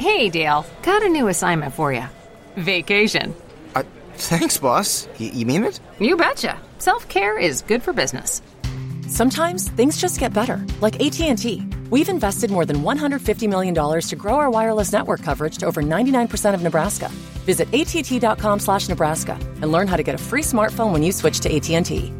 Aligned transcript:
Hey, 0.00 0.30
Dale, 0.30 0.64
got 0.82 1.02
a 1.02 1.10
new 1.10 1.28
assignment 1.28 1.74
for 1.74 1.92
you 1.92 2.04
vacation. 2.56 3.36
Uh, 3.74 3.82
thanks, 4.14 4.56
boss. 4.56 5.06
Y- 5.20 5.30
you 5.34 5.44
mean 5.44 5.62
it? 5.62 5.78
You 5.98 6.16
betcha. 6.16 6.56
Self 6.78 7.06
care 7.08 7.36
is 7.38 7.60
good 7.60 7.82
for 7.82 7.92
business. 7.92 8.40
Sometimes 9.08 9.68
things 9.68 10.00
just 10.00 10.18
get 10.18 10.32
better, 10.32 10.64
like 10.80 10.98
AT&T. 11.04 11.62
We've 11.90 12.08
invested 12.08 12.50
more 12.50 12.64
than 12.64 12.78
$150 12.82 13.46
million 13.46 13.74
to 13.74 14.16
grow 14.16 14.36
our 14.36 14.50
wireless 14.50 14.90
network 14.90 15.22
coverage 15.22 15.58
to 15.58 15.66
over 15.66 15.82
99% 15.82 16.54
of 16.54 16.62
Nebraska. 16.62 17.10
Visit 17.44 17.68
att.com 17.74 18.58
slash 18.58 18.88
Nebraska 18.88 19.38
and 19.60 19.70
learn 19.70 19.86
how 19.86 19.98
to 19.98 20.02
get 20.02 20.14
a 20.14 20.24
free 20.30 20.42
smartphone 20.42 20.92
when 20.92 21.02
you 21.02 21.12
switch 21.12 21.40
to 21.40 21.54
AT&T. 21.54 22.10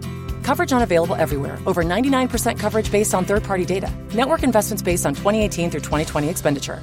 Coverage 0.42 0.72
not 0.72 0.83
available 0.83 1.15
everywhere. 1.15 1.59
Over 1.65 1.83
99% 1.83 2.59
coverage 2.59 2.92
based 2.92 3.15
on 3.15 3.25
third-party 3.25 3.65
data. 3.65 3.91
Network 4.12 4.42
investments 4.42 4.83
based 4.83 5.06
on 5.06 5.15
2018 5.15 5.70
through 5.70 5.81
2020 5.81 6.28
expenditure. 6.28 6.83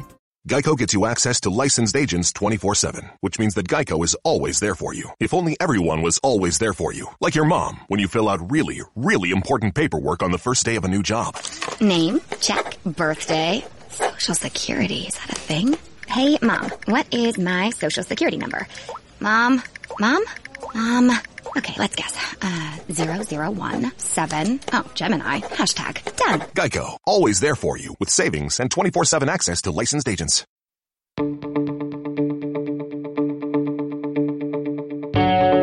Geico 0.49 0.75
gets 0.75 0.95
you 0.95 1.05
access 1.05 1.39
to 1.41 1.51
licensed 1.51 1.95
agents 1.95 2.33
24-7, 2.33 3.11
which 3.19 3.37
means 3.37 3.53
that 3.53 3.67
Geico 3.67 4.03
is 4.03 4.15
always 4.23 4.59
there 4.59 4.73
for 4.73 4.91
you. 4.91 5.07
If 5.19 5.35
only 5.35 5.55
everyone 5.59 6.01
was 6.01 6.17
always 6.23 6.57
there 6.57 6.73
for 6.73 6.91
you. 6.91 7.05
Like 7.19 7.35
your 7.35 7.45
mom, 7.45 7.81
when 7.89 7.99
you 7.99 8.07
fill 8.07 8.27
out 8.27 8.51
really, 8.51 8.81
really 8.95 9.29
important 9.29 9.75
paperwork 9.75 10.23
on 10.23 10.31
the 10.31 10.39
first 10.39 10.65
day 10.65 10.77
of 10.77 10.83
a 10.83 10.87
new 10.87 11.03
job. 11.03 11.37
Name? 11.79 12.21
Check. 12.39 12.81
Birthday? 12.83 13.63
Social 13.89 14.33
security. 14.33 15.01
Is 15.01 15.13
that 15.19 15.31
a 15.31 15.35
thing? 15.35 15.77
Hey, 16.07 16.39
Mom, 16.41 16.71
what 16.85 17.05
is 17.13 17.37
my 17.37 17.69
social 17.69 18.03
security 18.03 18.37
number? 18.37 18.67
Mom? 19.19 19.61
Mom? 19.99 20.23
Mom? 20.73 21.11
Okay, 21.57 21.73
let's 21.77 21.95
guess. 21.95 22.35
Uh, 22.41 22.77
zero 22.91 23.23
zero 23.23 23.51
one 23.51 23.91
seven. 23.97 24.59
Oh, 24.73 24.89
Gemini. 24.95 25.39
Hashtag 25.41 26.15
done. 26.15 26.41
Geico, 26.55 26.97
always 27.05 27.39
there 27.39 27.55
for 27.55 27.77
you 27.77 27.95
with 27.99 28.09
savings 28.09 28.59
and 28.59 28.69
24-7 28.69 29.27
access 29.27 29.61
to 29.63 29.71
licensed 29.71 30.07
agents. 30.07 30.45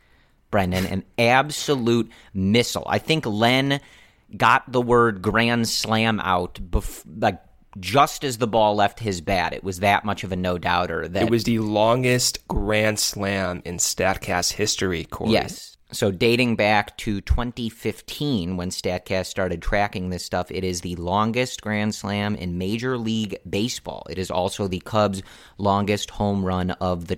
Brendan, 0.50 0.86
an 0.86 1.04
absolute 1.18 2.12
missile. 2.34 2.86
I 2.88 3.00
think 3.00 3.26
Len 3.26 3.80
got 4.36 4.72
the 4.72 4.82
word 4.82 5.22
Grand 5.22 5.68
Slam 5.68 6.20
out 6.20 6.56
bef- 6.56 7.06
like 7.20 7.42
just 7.80 8.24
as 8.24 8.38
the 8.38 8.48
ball 8.48 8.76
left 8.76 9.00
his 9.00 9.22
bat. 9.22 9.54
It 9.54 9.64
was 9.64 9.80
that 9.80 10.04
much 10.04 10.24
of 10.24 10.32
a 10.32 10.36
no 10.36 10.58
doubter 10.58 11.08
that 11.08 11.24
It 11.24 11.30
was 11.30 11.46
the 11.46 11.60
longest 11.60 12.48
Grand 12.48 13.00
Slam 13.00 13.62
in 13.64 13.78
Statcast 13.78 14.54
history, 14.54 15.06
Corey. 15.06 15.32
Yes. 15.32 15.71
So 15.94 16.10
dating 16.10 16.56
back 16.56 16.96
to 17.00 17.20
2015 17.20 18.56
when 18.56 18.70
Statcast 18.70 19.26
started 19.26 19.62
tracking 19.62 20.10
this 20.10 20.24
stuff, 20.24 20.50
it 20.50 20.64
is 20.64 20.80
the 20.80 20.96
longest 20.96 21.62
grand 21.62 21.94
slam 21.94 22.36
in 22.36 22.58
Major 22.58 22.98
League 22.98 23.36
Baseball. 23.50 24.08
It 24.10 24.18
is 24.18 24.32
also 24.32 24.70
the 24.70 24.80
Cubs' 24.80 25.22
longest 25.58 26.12
home 26.12 26.46
run 26.46 26.72
of 26.72 27.08
the 27.08 27.18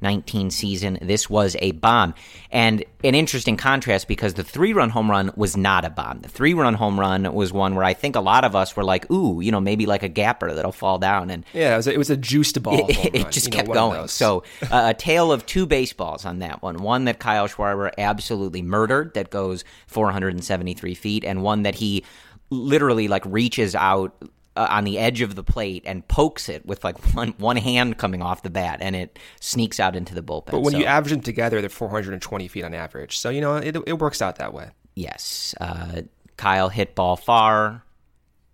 2019 0.00 0.50
season. 0.50 0.98
This 1.00 1.28
was 1.28 1.56
a 1.60 1.72
bomb. 1.72 2.14
And 2.50 2.84
an 3.02 3.14
interesting 3.14 3.56
contrast 3.56 4.08
because 4.08 4.34
the 4.34 4.44
three-run 4.44 4.90
home 4.90 5.10
run 5.10 5.30
was 5.36 5.56
not 5.56 5.84
a 5.84 5.90
bomb. 5.90 6.20
The 6.20 6.28
three-run 6.28 6.74
home 6.74 6.98
run 6.98 7.32
was 7.32 7.52
one 7.52 7.74
where 7.74 7.84
I 7.84 7.94
think 7.94 8.16
a 8.16 8.20
lot 8.20 8.44
of 8.44 8.54
us 8.54 8.76
were 8.76 8.84
like, 8.84 9.10
"Ooh, 9.10 9.40
you 9.40 9.50
know, 9.52 9.60
maybe 9.60 9.86
like 9.86 10.02
a 10.02 10.08
gapper 10.08 10.52
that'll 10.52 10.72
fall 10.72 10.98
down." 10.98 11.30
And 11.30 11.44
Yeah, 11.52 11.74
it 11.74 11.76
was 11.76 11.86
a, 11.86 11.92
it 11.92 11.98
was 11.98 12.10
a 12.10 12.16
juiced 12.16 12.62
ball. 12.62 12.86
it, 12.88 13.14
it 13.14 13.30
just 13.30 13.46
you 13.46 13.50
know, 13.50 13.56
kept 13.56 13.68
one 13.68 13.76
going. 13.76 14.08
So 14.08 14.44
uh, 14.70 14.88
a 14.90 14.94
tale 14.94 15.32
of 15.32 15.46
two 15.46 15.66
baseballs 15.66 16.24
on 16.24 16.40
that 16.40 16.62
one. 16.62 16.76
One 16.76 17.04
that 17.04 17.18
Kyle 17.18 17.48
Schwarber 17.48 17.90
absolutely 17.98 18.62
murdered 18.62 19.14
that 19.14 19.30
goes 19.30 19.64
473 19.86 20.94
feet, 20.94 21.24
and 21.24 21.42
one 21.42 21.62
that 21.62 21.76
he 21.76 22.04
literally 22.50 23.08
like 23.08 23.24
reaches 23.26 23.74
out 23.74 24.14
uh, 24.56 24.66
on 24.70 24.84
the 24.84 24.98
edge 24.98 25.20
of 25.20 25.34
the 25.34 25.44
plate 25.44 25.82
and 25.86 26.06
pokes 26.08 26.48
it 26.48 26.64
with 26.66 26.82
like 26.84 26.98
one 27.14 27.34
one 27.38 27.56
hand 27.56 27.98
coming 27.98 28.22
off 28.22 28.42
the 28.42 28.50
bat, 28.50 28.78
and 28.80 28.96
it 28.96 29.18
sneaks 29.40 29.78
out 29.78 29.94
into 29.96 30.14
the 30.14 30.22
bullpen. 30.22 30.50
But 30.50 30.60
when 30.60 30.72
So- 30.72 30.78
you 30.78 30.84
average 30.86 31.12
them 31.12 31.20
together, 31.20 31.60
they're 31.60 31.68
420 31.70 32.48
feet 32.48 32.64
on 32.64 32.74
average. 32.74 33.18
So, 33.18 33.30
you 33.30 33.40
know, 33.40 33.56
it, 33.56 33.76
it 33.86 33.98
works 33.98 34.20
out 34.22 34.36
that 34.36 34.52
way. 34.54 34.70
Yes. 34.94 35.54
Uh, 35.60 36.02
Kyle 36.36 36.68
hit 36.68 36.94
ball 36.94 37.16
far. 37.16 37.82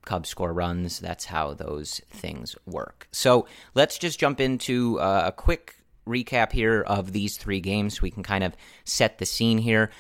Cubs 0.05 0.29
score 0.29 0.53
runs. 0.53 0.99
That's 0.99 1.27
how 1.27 1.55
those 1.55 2.01
things 2.11 2.57
work. 2.67 3.07
So 3.13 3.47
let's 3.75 3.99
just 3.99 4.19
jump 4.19 4.41
into 4.41 4.99
uh, 4.99 5.23
a 5.27 5.33
quick 5.33 5.77
recap 6.09 6.51
here 6.51 6.83
of 6.83 7.13
these 7.13 7.37
three 7.37 7.61
games 7.61 7.95
so 7.95 8.01
we 8.03 8.11
can 8.11 8.25
kind 8.25 8.43
of 8.43 8.57
set 8.85 9.19
the 9.19 9.27
scene 9.27 9.59
here. 9.59 9.91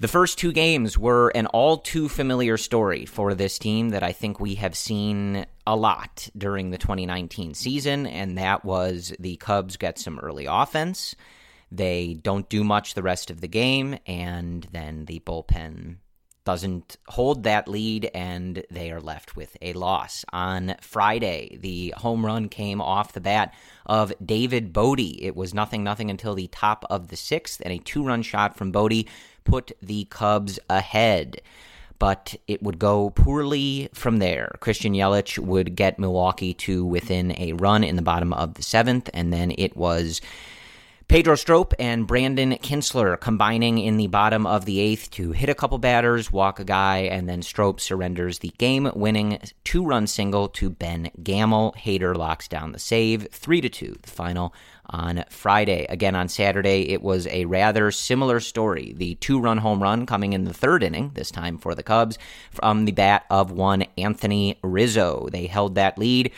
The 0.00 0.06
first 0.06 0.38
two 0.38 0.52
games 0.52 0.96
were 0.96 1.30
an 1.30 1.46
all 1.46 1.78
too 1.78 2.08
familiar 2.08 2.56
story 2.56 3.04
for 3.04 3.34
this 3.34 3.58
team 3.58 3.88
that 3.88 4.04
I 4.04 4.12
think 4.12 4.38
we 4.38 4.54
have 4.54 4.76
seen 4.76 5.44
a 5.66 5.74
lot 5.74 6.28
during 6.38 6.70
the 6.70 6.78
2019 6.78 7.54
season, 7.54 8.06
and 8.06 8.38
that 8.38 8.64
was 8.64 9.12
the 9.18 9.34
Cubs 9.38 9.76
get 9.76 9.98
some 9.98 10.20
early 10.20 10.46
offense. 10.48 11.16
They 11.72 12.14
don't 12.14 12.48
do 12.48 12.62
much 12.62 12.94
the 12.94 13.02
rest 13.02 13.28
of 13.28 13.40
the 13.40 13.48
game, 13.48 13.98
and 14.06 14.68
then 14.70 15.06
the 15.06 15.18
bullpen 15.18 15.96
doesn't 16.44 16.96
hold 17.08 17.42
that 17.42 17.66
lead, 17.68 18.08
and 18.14 18.64
they 18.70 18.92
are 18.92 19.00
left 19.00 19.36
with 19.36 19.56
a 19.60 19.72
loss. 19.72 20.24
On 20.32 20.76
Friday, 20.80 21.58
the 21.60 21.92
home 21.96 22.24
run 22.24 22.48
came 22.48 22.80
off 22.80 23.12
the 23.12 23.20
bat 23.20 23.52
of 23.84 24.12
David 24.24 24.72
Bote. 24.72 25.00
It 25.00 25.36
was 25.36 25.52
nothing, 25.52 25.84
nothing 25.84 26.08
until 26.08 26.34
the 26.34 26.46
top 26.46 26.86
of 26.88 27.08
the 27.08 27.16
sixth, 27.16 27.60
and 27.62 27.72
a 27.72 27.78
two 27.78 28.04
run 28.04 28.22
shot 28.22 28.56
from 28.56 28.70
Bodie 28.70 29.08
put 29.48 29.72
the 29.82 30.04
Cubs 30.04 30.58
ahead. 30.68 31.40
But 31.98 32.36
it 32.46 32.62
would 32.62 32.78
go 32.78 33.10
poorly 33.10 33.88
from 33.92 34.18
there. 34.18 34.52
Christian 34.60 34.92
Yelich 34.92 35.36
would 35.38 35.74
get 35.74 35.98
Milwaukee 35.98 36.54
to 36.54 36.84
within 36.84 37.34
a 37.36 37.54
run 37.54 37.82
in 37.82 37.96
the 37.96 38.02
bottom 38.02 38.32
of 38.32 38.54
the 38.54 38.62
seventh, 38.62 39.10
and 39.12 39.32
then 39.32 39.52
it 39.58 39.76
was 39.76 40.20
Pedro 41.08 41.36
Strop 41.36 41.72
and 41.78 42.06
Brandon 42.06 42.52
Kintzler 42.58 43.18
combining 43.18 43.78
in 43.78 43.96
the 43.96 44.08
bottom 44.08 44.46
of 44.46 44.66
the 44.66 44.78
eighth 44.78 45.10
to 45.12 45.32
hit 45.32 45.48
a 45.48 45.54
couple 45.54 45.78
batters, 45.78 46.30
walk 46.30 46.60
a 46.60 46.64
guy, 46.64 46.98
and 46.98 47.26
then 47.26 47.40
Strop 47.40 47.80
surrenders 47.80 48.40
the 48.40 48.52
game 48.58 48.90
winning 48.94 49.38
two 49.64 49.82
run 49.82 50.06
single 50.06 50.48
to 50.50 50.68
Ben 50.68 51.10
Gamel. 51.22 51.74
Hader 51.78 52.14
locks 52.14 52.46
down 52.46 52.72
the 52.72 52.78
save, 52.78 53.26
3 53.32 53.62
to 53.62 53.70
2, 53.70 53.96
the 54.02 54.10
final 54.10 54.52
on 54.84 55.24
Friday. 55.30 55.86
Again, 55.88 56.14
on 56.14 56.28
Saturday, 56.28 56.90
it 56.90 57.00
was 57.00 57.26
a 57.28 57.46
rather 57.46 57.90
similar 57.90 58.38
story. 58.38 58.92
The 58.94 59.14
two 59.14 59.40
run 59.40 59.56
home 59.56 59.82
run 59.82 60.04
coming 60.04 60.34
in 60.34 60.44
the 60.44 60.52
third 60.52 60.82
inning, 60.82 61.12
this 61.14 61.30
time 61.30 61.56
for 61.56 61.74
the 61.74 61.82
Cubs, 61.82 62.18
from 62.50 62.84
the 62.84 62.92
bat 62.92 63.24
of 63.30 63.50
one 63.50 63.86
Anthony 63.96 64.58
Rizzo. 64.62 65.30
They 65.32 65.46
held 65.46 65.76
that 65.76 65.96
lead 65.96 66.32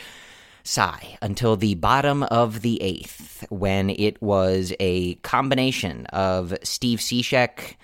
sigh 0.63 1.17
until 1.21 1.55
the 1.55 1.75
bottom 1.75 2.23
of 2.23 2.61
the 2.61 2.81
eighth 2.81 3.45
when 3.49 3.89
it 3.89 4.21
was 4.21 4.73
a 4.79 5.15
combination 5.15 6.05
of 6.07 6.57
Steve 6.63 6.99
Cishek, 6.99 7.75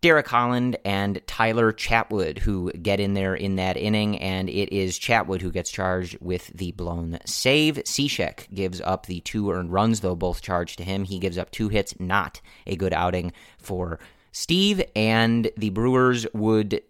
Derek 0.00 0.28
Holland, 0.28 0.76
and 0.84 1.20
Tyler 1.26 1.72
Chatwood 1.72 2.38
who 2.38 2.70
get 2.72 3.00
in 3.00 3.14
there 3.14 3.34
in 3.34 3.56
that 3.56 3.76
inning, 3.76 4.18
and 4.18 4.48
it 4.48 4.72
is 4.72 4.98
Chatwood 4.98 5.40
who 5.40 5.50
gets 5.50 5.70
charged 5.70 6.16
with 6.20 6.48
the 6.54 6.72
blown 6.72 7.18
save. 7.24 7.76
Cishek 7.84 8.52
gives 8.54 8.80
up 8.80 9.06
the 9.06 9.20
two 9.20 9.50
earned 9.50 9.72
runs, 9.72 10.00
though 10.00 10.14
both 10.14 10.40
charged 10.40 10.78
to 10.78 10.84
him. 10.84 11.04
He 11.04 11.18
gives 11.18 11.36
up 11.36 11.50
two 11.50 11.68
hits, 11.68 11.98
not 11.98 12.40
a 12.66 12.76
good 12.76 12.92
outing 12.92 13.32
for 13.58 13.98
Steve, 14.30 14.82
and 14.94 15.50
the 15.56 15.70
Brewers 15.70 16.26
would 16.32 16.82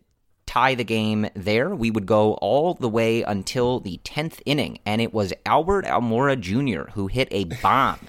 tie 0.48 0.74
the 0.74 0.84
game 0.84 1.28
there. 1.34 1.74
We 1.74 1.90
would 1.90 2.06
go 2.06 2.34
all 2.34 2.74
the 2.74 2.88
way 2.88 3.22
until 3.22 3.80
the 3.80 4.00
10th 4.02 4.40
inning, 4.46 4.78
and 4.86 5.00
it 5.00 5.12
was 5.12 5.32
Albert 5.44 5.84
Almora 5.84 6.40
Jr. 6.40 6.90
who 6.92 7.06
hit 7.06 7.28
a 7.30 7.44
bomb 7.44 8.00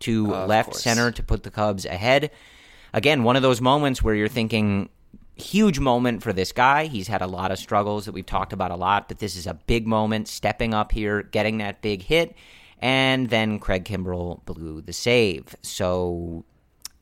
to 0.00 0.34
Of 0.34 0.48
left 0.48 0.74
center 0.74 1.12
to 1.12 1.22
put 1.22 1.42
the 1.42 1.50
Cubs 1.50 1.84
ahead. 1.84 2.30
Again, 2.94 3.22
one 3.24 3.36
of 3.36 3.42
those 3.42 3.60
moments 3.60 4.02
where 4.02 4.14
you're 4.14 4.26
thinking, 4.26 4.88
huge 5.36 5.78
moment 5.78 6.22
for 6.22 6.32
this 6.32 6.52
guy. 6.52 6.86
He's 6.86 7.08
had 7.08 7.20
a 7.20 7.26
lot 7.26 7.52
of 7.52 7.58
struggles 7.58 8.06
that 8.06 8.12
we've 8.12 8.26
talked 8.26 8.54
about 8.54 8.70
a 8.70 8.76
lot, 8.76 9.08
but 9.08 9.18
this 9.18 9.36
is 9.36 9.46
a 9.46 9.54
big 9.54 9.86
moment, 9.86 10.28
stepping 10.28 10.72
up 10.72 10.92
here, 10.92 11.22
getting 11.22 11.58
that 11.58 11.82
big 11.82 12.02
hit, 12.02 12.34
and 12.78 13.28
then 13.28 13.58
Craig 13.58 13.84
Kimbrel 13.84 14.44
blew 14.46 14.80
the 14.80 14.92
save. 14.94 15.54
So 15.60 16.44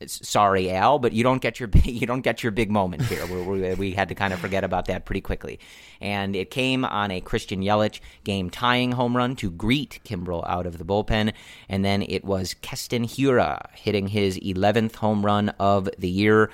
sorry 0.07 0.71
al 0.71 0.99
but 0.99 1.13
you 1.13 1.23
don't 1.23 1.41
get 1.41 1.59
your 1.59 1.69
you 1.83 2.07
don't 2.07 2.21
get 2.21 2.43
your 2.43 2.51
big 2.51 2.71
moment 2.71 3.03
here. 3.03 3.25
We, 3.25 3.73
we, 3.75 3.91
had 3.91 4.09
to 4.09 4.15
kind 4.15 4.33
of 4.33 4.39
forget 4.39 4.63
about 4.63 4.85
that 4.85 5.05
pretty 5.05 5.21
quickly. 5.21 5.59
And 5.99 6.35
it 6.35 6.49
came 6.49 6.85
on 6.85 7.11
a 7.11 7.21
christian 7.21 7.61
yelich 7.61 7.99
game 8.23 8.49
tying 8.49 8.93
home 8.93 9.15
run 9.15 9.35
to 9.37 9.51
greet 9.51 9.99
Kimbrel 10.05 10.47
out 10.47 10.65
of 10.65 10.77
the 10.77 10.83
bullpen. 10.83 11.33
And 11.69 11.83
then 11.83 12.01
it 12.03 12.23
was 12.23 12.53
Keston 12.55 13.05
Hiura 13.05 13.69
hitting 13.73 14.07
his 14.07 14.39
11th 14.39 14.95
home 14.95 15.25
run 15.25 15.49
of 15.59 15.89
the 15.97 16.09
year. 16.09 16.51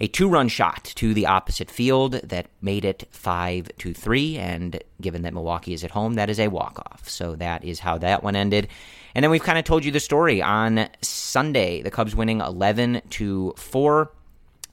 A 0.00 0.06
two-run 0.06 0.46
shot 0.46 0.84
to 0.94 1.12
the 1.12 1.26
opposite 1.26 1.70
field 1.70 2.12
that 2.12 2.46
made 2.62 2.84
it 2.84 3.08
five 3.10 3.68
to 3.78 3.92
three, 3.92 4.36
and 4.36 4.80
given 5.00 5.22
that 5.22 5.34
Milwaukee 5.34 5.74
is 5.74 5.82
at 5.82 5.90
home, 5.90 6.14
that 6.14 6.30
is 6.30 6.38
a 6.38 6.46
walk-off. 6.46 7.08
So 7.08 7.34
that 7.34 7.64
is 7.64 7.80
how 7.80 7.98
that 7.98 8.22
one 8.22 8.36
ended. 8.36 8.68
And 9.18 9.24
then 9.24 9.32
we've 9.32 9.42
kind 9.42 9.58
of 9.58 9.64
told 9.64 9.84
you 9.84 9.90
the 9.90 9.98
story 9.98 10.40
on 10.40 10.88
Sunday. 11.02 11.82
The 11.82 11.90
Cubs 11.90 12.14
winning 12.14 12.40
eleven 12.40 13.02
to 13.10 13.52
four. 13.56 14.12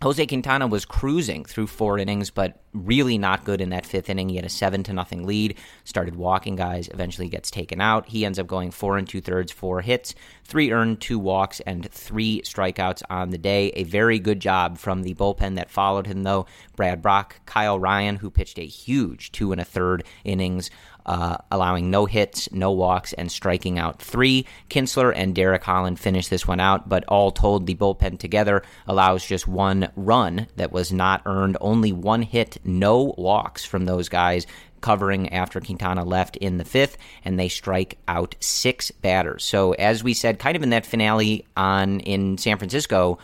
Jose 0.04 0.24
Quintana 0.28 0.68
was 0.68 0.86
cruising 0.86 1.46
through 1.46 1.66
four 1.66 1.98
innings, 1.98 2.30
but 2.30 2.62
really 2.72 3.18
not 3.18 3.44
good 3.44 3.60
in 3.60 3.70
that 3.70 3.88
fifth 3.88 4.08
inning. 4.08 4.30
He 4.30 4.36
had 4.36 4.46
a 4.46 4.50
seven 4.50 4.84
to 4.84 4.94
nothing 4.94 5.26
lead, 5.26 5.58
started 5.84 6.16
walking 6.16 6.56
guys, 6.56 6.90
eventually 6.90 7.28
gets 7.28 7.50
taken 7.50 7.82
out. 7.82 8.08
He 8.08 8.24
ends 8.24 8.38
up 8.38 8.46
going 8.46 8.70
four 8.70 9.00
and 9.00 9.10
two 9.10 9.20
thirds, 9.20 9.52
four 9.52 9.82
hits, 9.82 10.14
three 10.44 10.72
earned, 10.72 11.02
two 11.02 11.18
walks, 11.18 11.60
and 11.62 11.90
three 11.90 12.42
strikeouts 12.42 13.02
on 13.10 13.32
the 13.32 13.40
day. 13.40 13.70
A 13.70 13.84
very 13.84 14.20
good 14.20 14.42
job 14.42 14.78
from 14.78 15.02
the 15.02 15.16
bullpen 15.16 15.56
that 15.56 15.72
followed 15.72 16.06
him, 16.06 16.22
though. 16.22 16.46
Brad 16.76 17.02
Brach, 17.02 17.38
Kyle 17.48 17.80
Ryan, 17.80 18.18
who 18.18 18.30
pitched 18.30 18.60
a 18.60 18.66
huge 18.68 19.32
two 19.32 19.54
and 19.54 19.62
a 19.62 19.66
third 19.66 20.04
innings 20.24 20.70
uh, 21.06 21.38
allowing 21.52 21.90
no 21.90 22.06
hits, 22.06 22.52
no 22.52 22.72
walks, 22.72 23.14
and 23.14 23.32
striking 23.32 23.80
out 23.80 24.02
three. 24.02 24.46
Kintzler 24.70 25.14
and 25.16 25.36
Derek 25.36 25.64
Holland 25.64 26.00
finished 26.00 26.30
this 26.30 26.48
one 26.48 26.60
out, 26.60 26.90
but 26.90 27.06
all 27.08 27.32
told, 27.32 27.66
the 27.68 27.76
bullpen 27.76 28.20
together 28.20 28.64
allows 28.88 29.26
just 29.26 29.48
one 29.48 29.90
run 29.96 30.48
that 30.56 30.72
was 30.72 30.92
not 30.92 31.22
earned, 31.26 31.58
only 31.62 31.92
one 31.92 32.22
hit, 32.22 32.58
no 32.64 33.14
walks 33.18 33.64
from 33.64 33.86
those 33.86 34.10
guys. 34.10 34.48
Covering 34.82 35.34
after 35.34 35.60
Quintana 35.60 36.04
left 36.04 36.38
in 36.38 36.58
the 36.58 36.66
fifth, 36.66 36.98
and 37.24 37.40
they 37.40 37.50
strike 37.50 37.98
out 38.08 38.36
six 38.40 38.92
batters. 38.92 39.44
So, 39.44 39.72
as 39.74 40.04
we 40.04 40.14
said, 40.14 40.38
kind 40.38 40.56
of 40.56 40.62
in 40.62 40.70
that 40.70 40.86
finale 40.86 41.44
on 41.58 42.02
in 42.02 42.38
San 42.38 42.60
Francisco, 42.60 43.18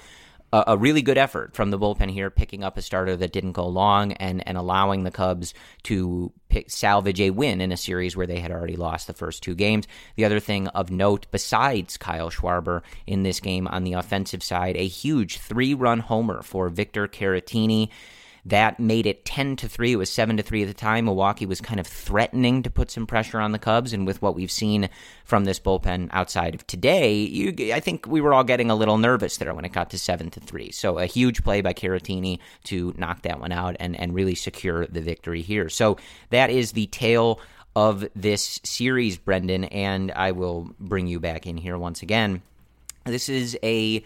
a, 0.54 0.64
a, 0.68 0.78
really 0.78 1.02
good 1.02 1.18
effort 1.18 1.56
from 1.56 1.72
the 1.72 1.80
bullpen 1.80 2.12
here, 2.12 2.30
picking 2.30 2.64
up 2.64 2.78
a 2.78 2.82
starter 2.82 3.16
that 3.16 3.32
didn't 3.32 3.54
go 3.54 3.68
long 3.68 4.14
and, 4.14 4.46
and 4.48 4.58
allowing 4.58 5.04
the 5.04 5.12
Cubs 5.12 5.54
to 5.84 6.32
pick, 6.50 6.70
salvage 6.70 7.22
a 7.22 7.30
win 7.30 7.62
in 7.62 7.72
a 7.72 7.78
series 7.78 8.16
where 8.16 8.28
they 8.28 8.40
had 8.40 8.52
already 8.52 8.76
lost 8.76 9.08
the 9.08 9.14
first 9.14 9.44
two 9.44 9.56
games. 9.56 9.88
The 10.16 10.26
other 10.26 10.40
thing 10.40 10.68
of 10.70 10.92
note, 10.92 11.28
besides 11.32 11.98
Kyle 11.98 12.30
Schwarber 12.30 12.82
in 13.08 13.24
this 13.24 13.40
game 13.40 13.68
on 13.68 13.84
the 13.84 13.94
offensive 13.94 14.44
side, 14.44 14.76
a 14.76 14.88
huge 14.88 15.38
three 15.38 15.74
run 15.74 16.00
homer 16.00 16.42
for 16.42 16.70
Victor 16.70 17.08
Caratini. 17.08 17.90
That 18.46 18.80
made 18.80 19.06
it 19.06 19.24
10 19.24 19.56
to 19.58 19.70
3. 19.70 19.94
It 19.94 19.96
was 19.98 20.12
7 20.12 20.38
to 20.38 20.44
3 20.44 20.64
at 20.64 20.68
the 20.68 20.74
time. 20.74 21.06
Milwaukee 21.06 21.46
was 21.46 21.62
kind 21.62 21.80
of 21.80 21.86
threatening 21.86 22.64
to 22.64 22.70
put 22.70 22.90
some 22.90 23.06
pressure 23.06 23.40
on 23.40 23.52
the 23.52 23.60
Cubs. 23.60 23.94
And 23.94 24.08
with 24.08 24.22
what 24.22 24.36
we've 24.36 24.52
seen 24.52 24.90
from 25.26 25.46
this 25.46 25.60
bullpen 25.60 26.10
outside 26.12 26.56
of 26.56 26.66
today, 26.66 27.14
you, 27.14 27.74
I 27.74 27.80
think 27.80 28.08
we 28.08 28.20
were 28.20 28.34
all 28.34 28.44
getting 28.44 28.72
a 28.72 28.76
little 28.76 28.98
nervous 28.98 29.38
there 29.38 29.54
when 29.54 29.66
it 29.66 29.74
got 29.74 29.92
to 29.92 30.00
7 30.00 30.32
to 30.32 30.40
3. 30.40 30.72
So 30.72 30.98
a 30.98 31.06
huge 31.06 31.44
play 31.44 31.62
by 31.62 31.74
Caratini 31.74 32.40
to 32.66 32.96
knock 32.98 33.22
that 33.24 33.40
one 33.40 33.52
out 33.52 33.76
and, 33.80 34.00
and 34.00 34.16
really 34.16 34.36
secure 34.36 34.88
the 34.88 35.02
victory 35.02 35.42
here. 35.42 35.70
So 35.70 35.98
that 36.32 36.50
is 36.50 36.72
the 36.72 36.88
tale 36.88 37.40
of 37.76 38.06
this 38.16 38.60
series, 38.64 39.18
Brendan. 39.18 39.66
And 39.66 40.12
I 40.12 40.32
will 40.32 40.74
bring 40.80 41.06
you 41.06 41.20
back 41.20 41.46
in 41.46 41.58
here 41.58 41.78
once 41.78 42.02
again. 42.02 42.42
This 43.06 43.30
is 43.30 43.58
a 43.64 44.04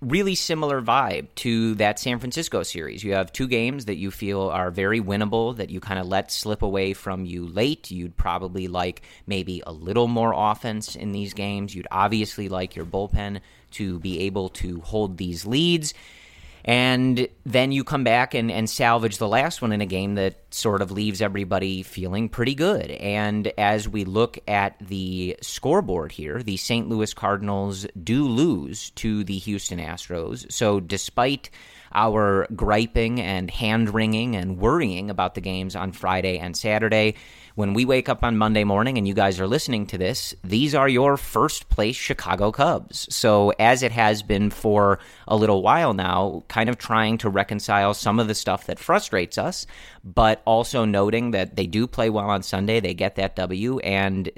really 0.00 0.34
similar 0.34 0.80
vibe 0.80 1.26
to 1.34 1.74
that 1.76 1.98
San 1.98 2.18
Francisco 2.18 2.62
series. 2.62 3.02
You 3.02 3.14
have 3.14 3.32
two 3.32 3.48
games 3.48 3.86
that 3.86 3.96
you 3.96 4.10
feel 4.10 4.42
are 4.42 4.70
very 4.70 5.00
winnable, 5.00 5.56
that 5.56 5.70
you 5.70 5.80
kind 5.80 5.98
of 5.98 6.06
let 6.06 6.30
slip 6.30 6.62
away 6.62 6.92
from 6.92 7.24
you 7.24 7.46
late. 7.46 7.90
You'd 7.90 8.16
probably 8.16 8.68
like 8.68 9.02
maybe 9.26 9.62
a 9.66 9.72
little 9.72 10.06
more 10.06 10.32
offense 10.34 10.94
in 10.94 11.12
these 11.12 11.34
games. 11.34 11.74
You'd 11.74 11.88
obviously 11.90 12.48
like 12.48 12.76
your 12.76 12.86
bullpen 12.86 13.40
to 13.72 13.98
be 13.98 14.20
able 14.20 14.48
to 14.50 14.80
hold 14.80 15.16
these 15.16 15.44
leads. 15.44 15.94
And 16.64 17.28
then 17.46 17.72
you 17.72 17.84
come 17.84 18.04
back 18.04 18.34
and, 18.34 18.50
and 18.50 18.68
salvage 18.68 19.18
the 19.18 19.28
last 19.28 19.62
one 19.62 19.72
in 19.72 19.80
a 19.80 19.86
game 19.86 20.16
that 20.16 20.36
sort 20.50 20.82
of 20.82 20.90
leaves 20.90 21.22
everybody 21.22 21.82
feeling 21.82 22.28
pretty 22.28 22.54
good. 22.54 22.90
And 22.90 23.52
as 23.56 23.88
we 23.88 24.04
look 24.04 24.38
at 24.46 24.78
the 24.80 25.36
scoreboard 25.40 26.12
here, 26.12 26.42
the 26.42 26.56
St. 26.56 26.88
Louis 26.88 27.14
Cardinals 27.14 27.86
do 28.02 28.26
lose 28.26 28.90
to 28.90 29.24
the 29.24 29.38
Houston 29.38 29.78
Astros. 29.78 30.50
So 30.52 30.80
despite 30.80 31.50
our 31.94 32.46
griping 32.54 33.20
and 33.20 33.50
hand 33.50 33.94
wringing 33.94 34.36
and 34.36 34.58
worrying 34.58 35.10
about 35.10 35.34
the 35.34 35.40
games 35.40 35.74
on 35.74 35.92
Friday 35.92 36.38
and 36.38 36.56
Saturday, 36.56 37.14
when 37.58 37.74
we 37.74 37.84
wake 37.84 38.08
up 38.08 38.22
on 38.22 38.38
Monday 38.38 38.62
morning 38.62 38.98
and 38.98 39.08
you 39.08 39.14
guys 39.14 39.40
are 39.40 39.48
listening 39.48 39.84
to 39.84 39.98
this, 39.98 40.32
these 40.44 40.76
are 40.76 40.88
your 40.88 41.16
first 41.16 41.68
place 41.68 41.96
Chicago 41.96 42.52
Cubs. 42.52 43.12
So, 43.12 43.52
as 43.58 43.82
it 43.82 43.90
has 43.90 44.22
been 44.22 44.50
for 44.50 45.00
a 45.26 45.34
little 45.34 45.60
while 45.60 45.92
now, 45.92 46.44
kind 46.46 46.68
of 46.68 46.78
trying 46.78 47.18
to 47.18 47.28
reconcile 47.28 47.94
some 47.94 48.20
of 48.20 48.28
the 48.28 48.34
stuff 48.36 48.66
that 48.66 48.78
frustrates 48.78 49.38
us, 49.38 49.66
but 50.04 50.40
also 50.44 50.84
noting 50.84 51.32
that 51.32 51.56
they 51.56 51.66
do 51.66 51.88
play 51.88 52.10
well 52.10 52.30
on 52.30 52.44
Sunday, 52.44 52.78
they 52.78 52.94
get 52.94 53.16
that 53.16 53.34
W, 53.34 53.80
and 53.80 54.30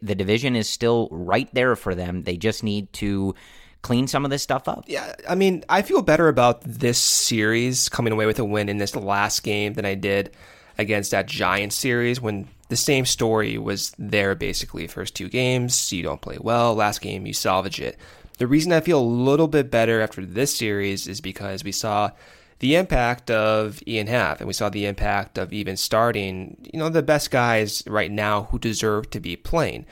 the 0.00 0.14
division 0.14 0.56
is 0.56 0.66
still 0.66 1.08
right 1.10 1.52
there 1.52 1.76
for 1.76 1.94
them. 1.94 2.22
They 2.22 2.38
just 2.38 2.64
need 2.64 2.90
to 2.94 3.34
clean 3.82 4.06
some 4.06 4.24
of 4.24 4.30
this 4.30 4.42
stuff 4.42 4.66
up. 4.66 4.84
Yeah, 4.86 5.14
I 5.28 5.34
mean, 5.34 5.62
I 5.68 5.82
feel 5.82 6.00
better 6.00 6.28
about 6.28 6.62
this 6.62 6.96
series 6.96 7.90
coming 7.90 8.14
away 8.14 8.24
with 8.24 8.38
a 8.38 8.46
win 8.46 8.70
in 8.70 8.78
this 8.78 8.96
last 8.96 9.42
game 9.42 9.74
than 9.74 9.84
I 9.84 9.94
did 9.94 10.34
against 10.78 11.10
that 11.10 11.26
Giants 11.26 11.76
series 11.76 12.18
when 12.18 12.48
the 12.72 12.76
same 12.76 13.04
story 13.04 13.58
was 13.58 13.92
there 13.98 14.34
basically. 14.34 14.86
First 14.86 15.14
two 15.14 15.28
games, 15.28 15.92
you 15.92 16.02
don't 16.02 16.22
play 16.22 16.38
well. 16.40 16.74
Last 16.74 17.02
game, 17.02 17.26
you 17.26 17.34
salvage 17.34 17.78
it. 17.78 17.98
The 18.38 18.46
reason 18.46 18.72
I 18.72 18.80
feel 18.80 18.98
a 18.98 19.04
little 19.04 19.46
bit 19.46 19.70
better 19.70 20.00
after 20.00 20.24
this 20.24 20.56
series 20.56 21.06
is 21.06 21.20
because 21.20 21.64
we 21.64 21.70
saw 21.70 22.12
the 22.60 22.76
impact 22.76 23.30
of 23.30 23.82
Ian 23.86 24.06
Happ 24.06 24.40
and 24.40 24.46
we 24.46 24.54
saw 24.54 24.70
the 24.70 24.86
impact 24.86 25.36
of 25.36 25.52
even 25.52 25.76
starting, 25.76 26.56
you 26.72 26.78
know, 26.78 26.88
the 26.88 27.02
best 27.02 27.30
guys 27.30 27.82
right 27.86 28.10
now 28.10 28.44
who 28.44 28.58
deserve 28.58 29.10
to 29.10 29.20
be 29.20 29.36
playing. 29.36 29.84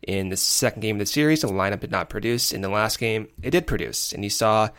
In 0.00 0.30
the 0.30 0.38
second 0.38 0.80
game 0.80 0.96
of 0.96 1.00
the 1.00 1.06
series, 1.06 1.42
the 1.42 1.48
lineup 1.48 1.80
did 1.80 1.90
not 1.90 2.08
produce. 2.08 2.50
In 2.50 2.62
the 2.62 2.70
last 2.70 2.98
game, 2.98 3.28
it 3.42 3.50
did 3.50 3.66
produce. 3.66 4.10
And 4.10 4.24
you 4.24 4.30
saw 4.30 4.70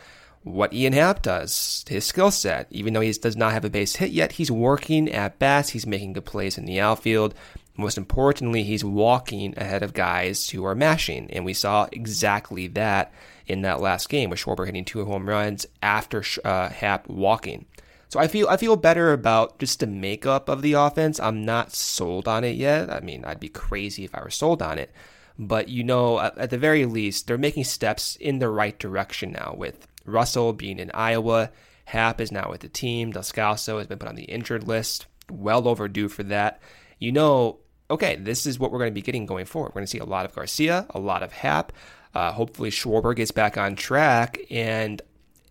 what 0.44 0.74
Ian 0.74 0.92
Happ 0.92 1.22
does, 1.22 1.84
his 1.88 2.04
skill 2.04 2.30
set. 2.30 2.66
Even 2.70 2.92
though 2.92 3.00
he 3.00 3.10
does 3.12 3.36
not 3.36 3.52
have 3.52 3.64
a 3.64 3.70
base 3.70 3.96
hit 3.96 4.10
yet, 4.10 4.32
he's 4.32 4.50
working 4.50 5.10
at 5.10 5.38
bats, 5.38 5.70
he's 5.70 5.86
making 5.86 6.12
good 6.12 6.26
plays 6.26 6.58
in 6.58 6.66
the 6.66 6.78
outfield. 6.78 7.34
Most 7.76 7.98
importantly, 7.98 8.62
he's 8.62 8.84
walking 8.84 9.54
ahead 9.56 9.82
of 9.82 9.94
guys 9.94 10.50
who 10.50 10.64
are 10.64 10.74
mashing. 10.74 11.30
And 11.30 11.44
we 11.44 11.54
saw 11.54 11.88
exactly 11.90 12.68
that 12.68 13.12
in 13.46 13.62
that 13.62 13.80
last 13.80 14.08
game 14.08 14.30
with 14.30 14.38
Schwarber 14.38 14.66
hitting 14.66 14.84
two 14.84 15.04
home 15.06 15.28
runs 15.28 15.66
after 15.82 16.22
uh, 16.44 16.68
Happ 16.68 17.08
walking. 17.08 17.64
So 18.08 18.20
I 18.20 18.28
feel 18.28 18.46
I 18.48 18.58
feel 18.58 18.76
better 18.76 19.12
about 19.12 19.58
just 19.58 19.80
the 19.80 19.88
makeup 19.88 20.48
of 20.48 20.62
the 20.62 20.74
offense. 20.74 21.18
I'm 21.18 21.44
not 21.44 21.72
sold 21.72 22.28
on 22.28 22.44
it 22.44 22.54
yet. 22.54 22.88
I 22.90 23.00
mean, 23.00 23.24
I'd 23.24 23.40
be 23.40 23.48
crazy 23.48 24.04
if 24.04 24.14
I 24.14 24.22
were 24.22 24.30
sold 24.30 24.62
on 24.62 24.78
it. 24.78 24.92
But 25.36 25.68
you 25.68 25.82
know, 25.82 26.20
at 26.20 26.50
the 26.50 26.58
very 26.58 26.84
least, 26.84 27.26
they're 27.26 27.38
making 27.38 27.64
steps 27.64 28.14
in 28.16 28.38
the 28.38 28.48
right 28.48 28.78
direction 28.78 29.32
now 29.32 29.54
with 29.58 29.88
Russell 30.04 30.52
being 30.52 30.78
in 30.78 30.90
Iowa. 30.92 31.50
Happ 31.86 32.20
is 32.20 32.32
now 32.32 32.48
with 32.50 32.60
the 32.60 32.68
team. 32.68 33.12
Descalso 33.12 33.78
has 33.78 33.86
been 33.86 33.98
put 33.98 34.08
on 34.08 34.14
the 34.14 34.24
injured 34.24 34.66
list. 34.66 35.06
Well 35.30 35.68
overdue 35.68 36.08
for 36.08 36.22
that. 36.24 36.60
You 36.98 37.12
know, 37.12 37.58
okay, 37.90 38.16
this 38.16 38.46
is 38.46 38.58
what 38.58 38.72
we're 38.72 38.78
going 38.78 38.90
to 38.90 38.94
be 38.94 39.02
getting 39.02 39.26
going 39.26 39.44
forward. 39.44 39.70
We're 39.70 39.80
going 39.80 39.86
to 39.86 39.90
see 39.90 39.98
a 39.98 40.04
lot 40.04 40.24
of 40.24 40.34
Garcia, 40.34 40.86
a 40.90 40.98
lot 40.98 41.22
of 41.22 41.32
Happ. 41.32 41.72
Uh, 42.14 42.32
hopefully, 42.32 42.70
Schwarber 42.70 43.14
gets 43.14 43.30
back 43.30 43.58
on 43.58 43.76
track. 43.76 44.38
And 44.50 45.02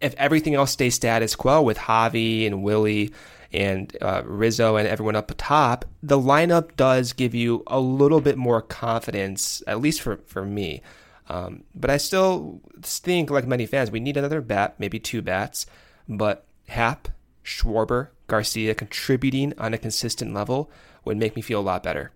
if 0.01 0.13
everything 0.15 0.55
else 0.55 0.71
stays 0.71 0.95
status 0.95 1.35
quo 1.35 1.61
with 1.61 1.77
Javi 1.77 2.45
and 2.47 2.63
Willie 2.63 3.13
and 3.51 3.95
uh, 4.01 4.23
Rizzo 4.25 4.77
and 4.77 4.87
everyone 4.87 5.15
up 5.15 5.31
top, 5.37 5.85
the 6.01 6.17
lineup 6.17 6.75
does 6.75 7.13
give 7.13 7.35
you 7.35 7.63
a 7.67 7.79
little 7.79 8.21
bit 8.21 8.37
more 8.37 8.61
confidence, 8.61 9.61
at 9.67 9.81
least 9.81 10.01
for, 10.01 10.17
for 10.25 10.45
me. 10.45 10.81
Um, 11.29 11.63
but 11.73 11.89
I 11.89 11.97
still 11.97 12.61
think, 12.81 13.29
like 13.29 13.47
many 13.47 13.65
fans, 13.65 13.91
we 13.91 13.99
need 13.99 14.17
another 14.17 14.41
bat, 14.41 14.75
maybe 14.77 14.99
two 14.99 15.21
bats. 15.21 15.65
But 16.07 16.45
Happ, 16.67 17.07
Schwarber, 17.43 18.09
Garcia 18.27 18.75
contributing 18.75 19.53
on 19.57 19.73
a 19.73 19.77
consistent 19.77 20.33
level 20.33 20.69
would 21.05 21.17
make 21.17 21.35
me 21.35 21.41
feel 21.41 21.59
a 21.59 21.61
lot 21.61 21.83
better. 21.83 22.11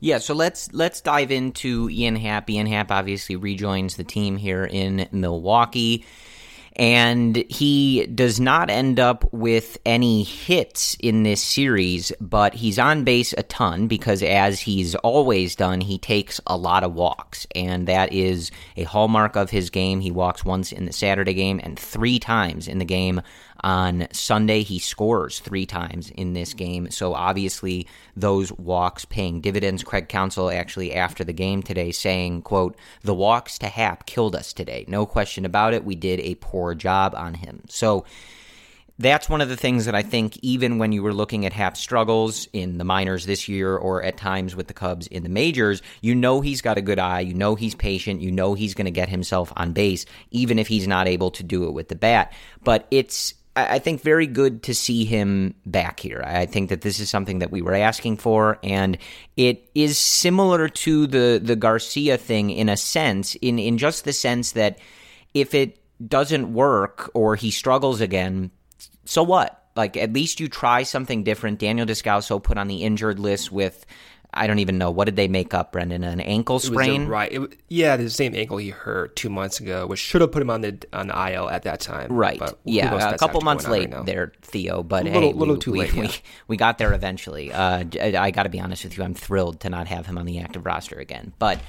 Yeah, 0.00 0.18
so 0.18 0.32
let's 0.32 0.72
let's 0.72 1.00
dive 1.00 1.32
into 1.32 1.90
Ian 1.90 2.16
Happ. 2.16 2.48
Ian 2.48 2.68
Happ 2.68 2.92
obviously 2.92 3.34
rejoins 3.34 3.96
the 3.96 4.04
team 4.04 4.36
here 4.36 4.64
in 4.64 5.08
Milwaukee 5.10 6.04
and 6.78 7.36
he 7.48 8.06
does 8.06 8.38
not 8.38 8.70
end 8.70 9.00
up 9.00 9.32
with 9.32 9.78
any 9.84 10.22
hits 10.22 10.96
in 11.00 11.24
this 11.24 11.42
series, 11.42 12.12
but 12.20 12.54
he's 12.54 12.78
on 12.78 13.02
base 13.02 13.34
a 13.36 13.42
ton 13.42 13.88
because, 13.88 14.22
as 14.22 14.60
he's 14.60 14.94
always 14.96 15.56
done, 15.56 15.80
he 15.80 15.98
takes 15.98 16.40
a 16.46 16.56
lot 16.56 16.84
of 16.84 16.94
walks, 16.94 17.46
and 17.54 17.88
that 17.88 18.12
is 18.12 18.52
a 18.76 18.84
hallmark 18.84 19.34
of 19.34 19.50
his 19.50 19.70
game. 19.70 20.00
He 20.00 20.12
walks 20.12 20.44
once 20.44 20.70
in 20.70 20.84
the 20.84 20.92
Saturday 20.92 21.34
game 21.34 21.60
and 21.62 21.78
three 21.78 22.20
times 22.20 22.68
in 22.68 22.78
the 22.78 22.84
game 22.84 23.22
on 23.60 24.08
Sunday, 24.12 24.62
he 24.62 24.78
scores 24.78 25.40
three 25.40 25.66
times 25.66 26.10
in 26.10 26.32
this 26.32 26.54
game. 26.54 26.90
So 26.90 27.14
obviously, 27.14 27.86
those 28.16 28.52
walks 28.52 29.04
paying 29.04 29.40
dividends. 29.40 29.82
Craig 29.82 30.08
Counsell 30.08 30.50
actually 30.50 30.94
after 30.94 31.24
the 31.24 31.32
game 31.32 31.62
today 31.62 31.92
saying, 31.92 32.42
"quote 32.42 32.76
The 33.02 33.14
walks 33.14 33.58
to 33.58 33.68
Happ 33.68 34.06
killed 34.06 34.36
us 34.36 34.52
today. 34.52 34.84
No 34.88 35.06
question 35.06 35.44
about 35.44 35.74
it. 35.74 35.84
We 35.84 35.94
did 35.94 36.20
a 36.20 36.36
poor 36.36 36.74
job 36.74 37.14
on 37.16 37.34
him." 37.34 37.62
So 37.68 38.04
that's 38.98 39.28
one 39.28 39.40
of 39.40 39.48
the 39.48 39.56
things 39.56 39.84
that 39.84 39.94
I 39.94 40.02
think, 40.02 40.36
even 40.38 40.78
when 40.78 40.90
you 40.90 41.04
were 41.04 41.14
looking 41.14 41.46
at 41.46 41.52
Happ's 41.52 41.78
struggles 41.78 42.48
in 42.52 42.78
the 42.78 42.84
minors 42.84 43.26
this 43.26 43.48
year 43.48 43.76
or 43.76 44.02
at 44.02 44.16
times 44.16 44.56
with 44.56 44.66
the 44.66 44.74
Cubs 44.74 45.06
in 45.06 45.22
the 45.22 45.28
majors, 45.28 45.82
you 46.00 46.16
know 46.16 46.40
he's 46.40 46.62
got 46.62 46.78
a 46.78 46.82
good 46.82 46.98
eye. 46.98 47.20
You 47.20 47.34
know 47.34 47.54
he's 47.54 47.76
patient. 47.76 48.20
You 48.20 48.32
know 48.32 48.54
he's 48.54 48.74
going 48.74 48.86
to 48.86 48.90
get 48.90 49.08
himself 49.08 49.52
on 49.56 49.72
base, 49.72 50.04
even 50.32 50.58
if 50.58 50.66
he's 50.66 50.88
not 50.88 51.06
able 51.06 51.30
to 51.32 51.44
do 51.44 51.64
it 51.66 51.72
with 51.72 51.88
the 51.88 51.94
bat. 51.94 52.32
But 52.64 52.88
it's 52.90 53.34
I 53.66 53.78
think 53.78 54.02
very 54.02 54.26
good 54.26 54.62
to 54.64 54.74
see 54.74 55.04
him 55.04 55.54
back 55.64 56.00
here. 56.00 56.22
I 56.24 56.46
think 56.46 56.68
that 56.68 56.82
this 56.82 57.00
is 57.00 57.10
something 57.10 57.38
that 57.40 57.50
we 57.50 57.62
were 57.62 57.74
asking 57.74 58.18
for, 58.18 58.58
and 58.62 58.98
it 59.36 59.70
is 59.74 59.98
similar 59.98 60.68
to 60.68 61.06
the 61.06 61.40
the 61.42 61.56
Garcia 61.56 62.16
thing 62.18 62.50
in 62.50 62.68
a 62.68 62.76
sense, 62.76 63.34
in 63.36 63.58
in 63.58 63.78
just 63.78 64.04
the 64.04 64.12
sense 64.12 64.52
that 64.52 64.78
if 65.34 65.54
it 65.54 65.80
doesn't 66.06 66.52
work 66.52 67.10
or 67.14 67.36
he 67.36 67.50
struggles 67.50 68.00
again, 68.00 68.50
so 69.04 69.22
what? 69.22 69.64
Like 69.76 69.96
at 69.96 70.12
least 70.12 70.40
you 70.40 70.48
try 70.48 70.82
something 70.82 71.22
different. 71.22 71.58
Daniel 71.58 71.86
Descalso 71.86 72.42
put 72.42 72.58
on 72.58 72.68
the 72.68 72.82
injured 72.82 73.18
list 73.18 73.52
with 73.52 73.86
I 74.34 74.46
don't 74.46 74.58
even 74.58 74.76
know 74.76 74.90
what 74.90 75.06
did 75.06 75.16
they 75.16 75.26
make 75.26 75.54
up, 75.54 75.72
Brendan? 75.72 76.04
An 76.04 76.20
ankle 76.20 76.58
sprain, 76.58 77.06
right? 77.06 77.32
It, 77.32 77.58
yeah, 77.68 77.96
the 77.96 78.10
same 78.10 78.34
ankle 78.34 78.58
he 78.58 78.70
hurt 78.70 79.16
two 79.16 79.30
months 79.30 79.58
ago, 79.58 79.86
which 79.86 79.98
should 79.98 80.20
have 80.20 80.32
put 80.32 80.42
him 80.42 80.50
on 80.50 80.60
the 80.60 80.78
on 80.92 81.08
the 81.08 81.32
IL 81.32 81.48
at 81.48 81.62
that 81.62 81.80
time, 81.80 82.12
right? 82.12 82.40
yeah, 82.64 83.14
a 83.14 83.18
couple 83.18 83.40
months 83.40 83.66
late 83.66 83.92
right 83.92 84.04
there, 84.04 84.32
Theo. 84.42 84.82
But 84.82 85.06
a 85.06 85.10
little, 85.10 85.30
hey, 85.30 85.32
little 85.32 85.54
we, 85.54 85.60
too 85.60 85.72
we, 85.72 85.78
late. 85.80 85.94
We, 85.94 86.02
yeah. 86.02 86.12
we 86.46 86.56
got 86.56 86.78
there 86.78 86.92
eventually. 86.92 87.52
Uh, 87.52 87.84
I 88.00 88.30
got 88.30 88.42
to 88.42 88.50
be 88.50 88.60
honest 88.60 88.84
with 88.84 88.98
you, 88.98 89.04
I'm 89.04 89.14
thrilled 89.14 89.60
to 89.60 89.70
not 89.70 89.86
have 89.86 90.06
him 90.06 90.18
on 90.18 90.26
the 90.26 90.38
active 90.40 90.66
roster 90.66 90.98
again. 90.98 91.32
But 91.38 91.60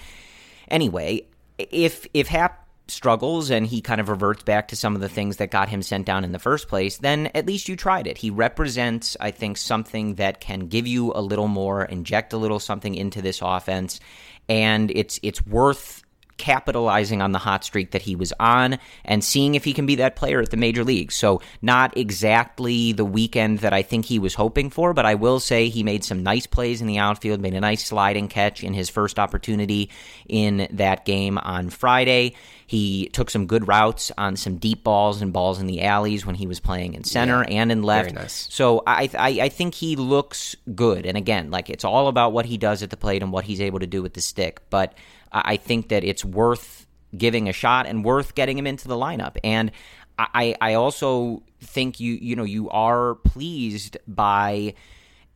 anyway, 0.68 1.28
if 1.58 2.08
if 2.14 2.28
Happ 2.28 2.69
struggles 2.90 3.50
and 3.50 3.66
he 3.66 3.82
kind 3.82 4.02
of 4.02 4.10
reverts 4.10 4.44
back 4.44 4.68
to 4.70 4.76
some 4.76 4.96
of 4.96 5.02
the 5.02 5.10
things 5.10 5.38
that 5.38 5.52
got 5.52 5.70
him 5.70 5.82
sent 5.82 6.06
down 6.06 6.24
in 6.24 6.32
the 6.32 6.40
first 6.40 6.68
place, 6.68 6.98
then 6.98 7.28
at 7.36 7.46
least 7.46 7.70
you 7.70 7.76
tried 7.76 8.08
it. 8.08 8.18
He 8.18 8.30
represents, 8.30 9.16
I 9.20 9.32
think, 9.32 9.58
something 9.58 10.16
that 10.16 10.40
can 10.40 10.68
give 10.68 10.88
you 10.88 11.12
a 11.14 11.22
little 11.22 11.48
more, 11.48 11.86
inject 11.86 12.34
a 12.34 12.38
little 12.38 12.60
something 12.60 12.96
into 12.96 13.22
this 13.22 13.40
offense, 13.42 14.00
and 14.48 14.92
it's 14.92 15.20
it's 15.24 15.46
worth 15.46 16.04
capitalizing 16.40 17.22
on 17.22 17.32
the 17.34 17.38
hot 17.38 17.64
streak 17.64 17.92
that 17.92 18.02
he 18.02 18.16
was 18.16 18.34
on 18.40 18.80
and 19.06 19.24
seeing 19.24 19.54
if 19.54 19.64
he 19.64 19.74
can 19.74 19.86
be 19.86 19.96
that 19.96 20.16
player 20.16 20.40
at 20.42 20.50
the 20.50 20.58
major 20.58 20.84
leagues. 20.84 21.14
So, 21.14 21.42
not 21.62 21.96
exactly 21.96 22.94
the 22.94 23.06
weekend 23.06 23.60
that 23.60 23.74
I 23.74 23.84
think 23.84 24.06
he 24.06 24.18
was 24.18 24.34
hoping 24.34 24.72
for, 24.72 24.94
but 24.94 25.06
I 25.06 25.16
will 25.16 25.40
say 25.40 25.70
he 25.70 25.84
made 25.84 26.04
some 26.04 26.24
nice 26.24 26.48
plays 26.48 26.82
in 26.82 26.88
the 26.88 26.98
outfield, 26.98 27.40
made 27.42 27.54
a 27.54 27.60
nice 27.60 27.86
sliding 27.86 28.28
catch 28.28 28.64
in 28.64 28.74
his 28.74 28.90
first 28.90 29.20
opportunity 29.20 29.92
in 30.28 30.68
that 30.72 31.06
game 31.06 31.38
on 31.38 31.70
Friday. 31.70 32.36
He 32.66 33.10
took 33.10 33.30
some 33.32 33.48
good 33.48 33.68
routes 33.68 34.12
on 34.18 34.36
some 34.36 34.58
deep 34.58 34.84
balls 34.84 35.22
and 35.24 35.34
balls 35.34 35.60
in 35.60 35.66
the 35.66 35.82
alleys 35.82 36.24
when 36.26 36.36
he 36.36 36.46
was 36.46 36.60
playing 36.60 36.94
in 36.94 37.04
center 37.04 37.42
Yeah, 37.42 37.58
and 37.62 37.72
in 37.72 37.82
left. 37.82 38.12
very 38.12 38.22
nice. 38.22 38.48
So 38.52 38.84
I, 38.86 39.10
I 39.18 39.30
I 39.42 39.50
think 39.50 39.74
he 39.74 39.96
looks 39.96 40.56
good. 40.76 41.08
And 41.08 41.18
again, 41.18 41.50
like 41.50 41.70
it's 41.72 41.84
all 41.84 42.08
about 42.08 42.32
what 42.32 42.46
he 42.46 42.58
does 42.58 42.84
at 42.84 42.92
the 42.92 42.98
plate 42.98 43.24
and 43.24 43.32
what 43.32 43.44
he's 43.46 43.60
able 43.60 43.80
to 43.80 43.88
do 43.88 44.04
with 44.04 44.14
the 44.14 44.22
stick. 44.22 44.62
But 44.70 44.94
I 45.32 45.58
think 45.58 45.90
that 45.90 46.04
it's 46.04 46.26
worth 46.26 46.88
giving 47.18 47.50
a 47.50 47.54
shot 47.54 47.88
and 47.88 48.04
worth 48.04 48.36
getting 48.36 48.58
him 48.58 48.68
into 48.68 48.88
the 48.88 48.96
lineup. 48.96 49.38
And 49.44 49.72
I, 50.18 50.56
I 50.60 50.74
also 50.74 51.44
think 51.62 52.00
you 52.00 52.14
you 52.14 52.36
know 52.36 52.44
you 52.44 52.70
are 52.70 53.16
pleased 53.16 53.98
by 54.08 54.74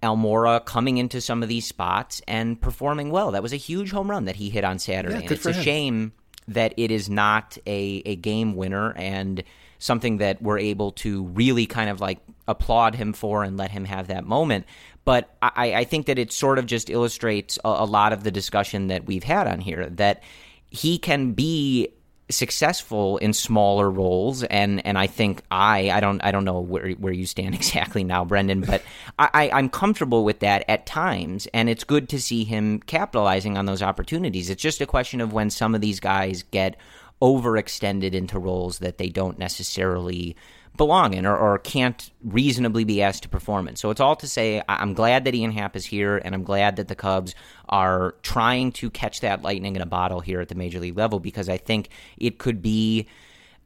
Almora 0.02 0.64
coming 0.66 0.98
into 0.98 1.22
some 1.22 1.42
of 1.42 1.50
these 1.50 1.66
spots 1.66 2.22
and 2.28 2.60
performing 2.60 3.10
well. 3.10 3.32
That 3.32 3.42
was 3.42 3.54
a 3.54 3.58
huge 3.58 3.92
home 3.92 4.10
run 4.10 4.26
that 4.26 4.36
he 4.36 4.50
hit 4.50 4.64
on 4.64 4.80
Saturday. 4.80 5.16
Yeah, 5.16 5.22
and 5.22 5.32
it's 5.32 5.46
a 5.46 5.54
him. 5.54 5.64
shame 5.64 6.14
that 6.50 6.74
it 6.76 6.92
is 6.92 7.10
not 7.10 7.58
a, 7.66 8.02
a 8.06 8.18
game 8.18 8.56
winner 8.56 8.94
and 8.98 9.44
something 9.80 10.18
that 10.18 10.42
we're 10.42 10.60
able 10.60 10.92
to 10.92 11.24
really 11.28 11.66
kind 11.66 11.90
of 11.90 12.02
like 12.02 12.20
applaud 12.48 12.96
him 12.96 13.14
for 13.14 13.44
and 13.44 13.58
let 13.58 13.72
him 13.72 13.86
have 13.86 14.08
that 14.08 14.26
moment. 14.26 14.66
But 15.06 15.36
I, 15.42 15.74
I 15.74 15.84
think 15.84 16.06
that 16.06 16.18
it 16.18 16.32
sort 16.32 16.60
of 16.60 16.66
just 16.66 16.90
illustrates 16.90 17.60
a, 17.66 17.70
a 17.70 17.86
lot 17.86 18.14
of 18.14 18.24
the 18.24 18.32
discussion 18.32 18.88
that 18.88 19.06
we've 19.06 19.24
had 19.24 19.48
on 19.48 19.60
here 19.60 19.88
that 19.92 20.24
he 20.70 20.98
can 20.98 21.34
be 21.34 21.90
successful 22.30 23.18
in 23.18 23.34
smaller 23.34 23.92
roles 23.92 24.44
and 24.44 24.86
and 24.86 24.98
I 24.98 25.08
think 25.08 25.44
I 25.52 25.92
I 25.92 26.00
don't 26.00 26.24
I 26.24 26.32
don't 26.32 26.46
know 26.46 26.62
where 26.62 26.92
where 26.92 27.14
you 27.14 27.26
stand 27.26 27.54
exactly 27.56 28.04
now 28.04 28.24
Brendan 28.24 28.62
but 28.62 28.82
I, 29.20 29.52
I'm 29.54 29.70
comfortable 29.70 30.24
with 30.24 30.40
that 30.40 30.64
at 30.68 30.86
times 30.86 31.48
and 31.54 31.70
it's 31.70 31.84
good 31.84 32.10
to 32.10 32.22
see 32.22 32.44
him 32.44 32.80
capitalizing 32.80 33.58
on 33.58 33.66
those 33.66 33.82
opportunities. 33.82 34.50
It's 34.50 34.62
just 34.62 34.82
a 34.82 34.86
question 34.86 35.22
of 35.22 35.34
when 35.34 35.50
some 35.50 35.76
of 35.76 35.82
these 35.82 36.00
guys 36.00 36.44
get 36.44 36.78
overextended 37.22 38.14
into 38.14 38.40
roles 38.40 38.80
that 38.80 38.98
they 38.98 39.10
don't 39.10 39.38
necessarily 39.38 40.36
belong 40.76 41.14
in 41.14 41.26
or, 41.26 41.38
or 41.38 41.60
can't 41.60 42.12
reasonably 42.24 42.84
be 42.84 43.02
asked 43.02 43.24
to 43.24 43.30
perform 43.30 43.68
in. 43.68 43.76
So 43.76 43.90
it's 43.90 44.02
all 44.02 44.16
to 44.18 44.28
say 44.28 44.62
I'm 44.68 44.94
glad 44.94 45.26
that 45.26 45.36
Ian 45.36 45.52
Happ 45.52 45.76
is 45.76 45.86
here 45.86 46.18
and 46.18 46.34
I'm 46.34 46.44
glad 46.44 46.78
that 46.78 46.88
the 46.88 46.96
Cubs 46.96 47.36
are 47.70 48.16
trying 48.24 48.72
to 48.74 48.90
catch 48.90 49.22
that 49.22 49.42
lightning 49.42 49.76
in 49.76 49.82
a 49.82 49.86
bottle 49.86 50.20
here 50.20 50.42
at 50.42 50.50
the 50.50 50.56
major 50.56 50.80
league 50.80 50.98
level 50.98 51.20
because 51.20 51.50
I 51.50 51.58
think 51.58 51.90
it 52.18 52.40
could 52.40 52.62
be 52.62 53.08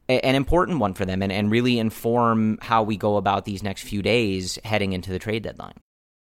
an 0.08 0.34
important 0.34 0.78
one 0.78 0.94
for 0.94 1.04
them 1.04 1.22
and, 1.22 1.30
and 1.30 1.50
really 1.50 1.78
inform 1.78 2.58
how 2.62 2.82
we 2.82 2.96
go 2.96 3.16
about 3.16 3.44
these 3.44 3.62
next 3.62 3.82
few 3.82 4.00
days 4.02 4.58
heading 4.64 4.92
into 4.92 5.10
the 5.10 5.18
trade 5.18 5.42
deadline. 5.42 5.74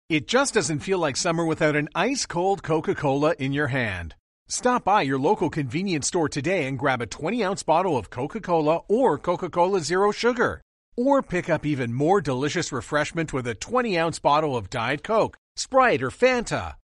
It 0.09 0.29
just 0.29 0.55
doesn't 0.55 0.81
feel 0.81 0.99
like 0.99 1.17
summer 1.17 1.45
without 1.45 1.75
an 1.75 1.89
ice 1.95 2.27
cold 2.27 2.63
Coca 2.63 2.95
Cola 2.95 3.35
in 3.39 3.53
your 3.53 3.69
hand. 3.69 4.15
Stop 4.47 4.85
by 4.85 5.03
your 5.03 5.19
local 5.19 5.49
convenience 5.49 6.09
store 6.09 6.29
today 6.29 6.67
and 6.67 6.79
grab 6.79 7.01
a 7.01 7.07
20 7.07 7.43
ounce 7.43 7.63
bottle 7.63 7.97
of 7.97 8.11
Coca 8.11 8.41
Cola 8.41 8.83
or 8.89 9.17
Coca 9.17 9.49
Cola 9.49 9.81
Zero 9.81 10.13
Sugar. 10.13 10.61
Or 10.97 11.23
pick 11.23 11.49
up 11.49 11.65
even 11.65 11.95
more 11.95 12.21
delicious 12.21 12.71
refreshment 12.71 13.33
with 13.33 13.47
a 13.47 13.55
20 13.55 13.99
ounce 13.99 14.19
bottle 14.19 14.57
of 14.57 14.69
Diet 14.69 15.03
Coke, 15.03 15.39
Sprite, 15.57 16.03
or 16.03 16.11
Fanta. 16.11 16.75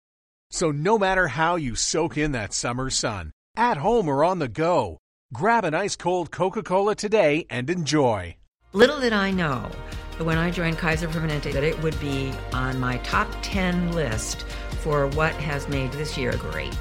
So, 0.50 0.70
no 0.70 0.98
matter 0.98 1.28
how 1.28 1.56
you 1.56 1.74
soak 1.74 2.16
in 2.16 2.32
that 2.32 2.54
summer 2.54 2.88
sun, 2.88 3.32
at 3.54 3.76
home 3.76 4.08
or 4.08 4.24
on 4.24 4.38
the 4.38 4.48
go, 4.48 4.96
grab 5.34 5.64
an 5.64 5.74
ice 5.74 5.94
cold 5.94 6.30
Coca 6.30 6.62
Cola 6.62 6.94
today 6.94 7.46
and 7.50 7.68
enjoy. 7.68 8.36
Little 8.72 8.98
did 8.98 9.12
I 9.12 9.30
know 9.30 9.70
that 10.16 10.24
when 10.24 10.38
I 10.38 10.50
joined 10.50 10.78
Kaiser 10.78 11.08
Permanente 11.08 11.52
that 11.52 11.62
it 11.64 11.82
would 11.82 11.98
be 12.00 12.32
on 12.54 12.80
my 12.80 12.96
top 12.98 13.28
10 13.42 13.92
list 13.92 14.46
for 14.80 15.08
what 15.08 15.34
has 15.34 15.68
made 15.68 15.92
this 15.92 16.16
year 16.16 16.32
great. 16.36 16.74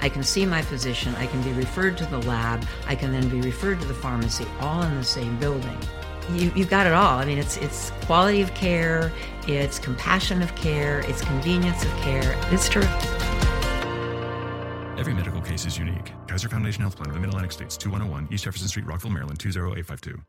I 0.00 0.08
can 0.08 0.22
see 0.22 0.46
my 0.46 0.62
physician, 0.62 1.12
I 1.16 1.26
can 1.26 1.42
be 1.42 1.52
referred 1.54 1.98
to 1.98 2.06
the 2.06 2.22
lab, 2.22 2.64
I 2.86 2.94
can 2.94 3.10
then 3.10 3.28
be 3.28 3.40
referred 3.40 3.80
to 3.80 3.86
the 3.86 3.94
pharmacy, 3.94 4.46
all 4.60 4.82
in 4.84 4.94
the 4.94 5.02
same 5.02 5.36
building. 5.40 5.76
You, 6.32 6.52
you've 6.54 6.68
got 6.68 6.86
it 6.86 6.92
all. 6.92 7.18
I 7.18 7.24
mean, 7.24 7.38
it's, 7.38 7.56
it's 7.56 7.90
quality 8.02 8.42
of 8.42 8.52
care, 8.54 9.10
it's 9.46 9.78
compassion 9.78 10.42
of 10.42 10.54
care, 10.56 11.00
it's 11.00 11.22
convenience 11.22 11.82
of 11.84 11.90
care. 11.98 12.38
It's 12.52 12.68
true. 12.68 12.82
Every 14.98 15.14
medical 15.14 15.40
case 15.40 15.64
is 15.64 15.78
unique. 15.78 16.12
Kaiser 16.26 16.48
Foundation 16.48 16.82
Health 16.82 16.96
Plan 16.96 17.08
of 17.08 17.14
the 17.14 17.20
Mid 17.20 17.28
Atlantic 17.28 17.52
States, 17.52 17.76
2101 17.76 18.32
East 18.32 18.44
Jefferson 18.44 18.68
Street, 18.68 18.84
Rockville, 18.84 19.10
Maryland, 19.10 19.38
20852. 19.38 20.20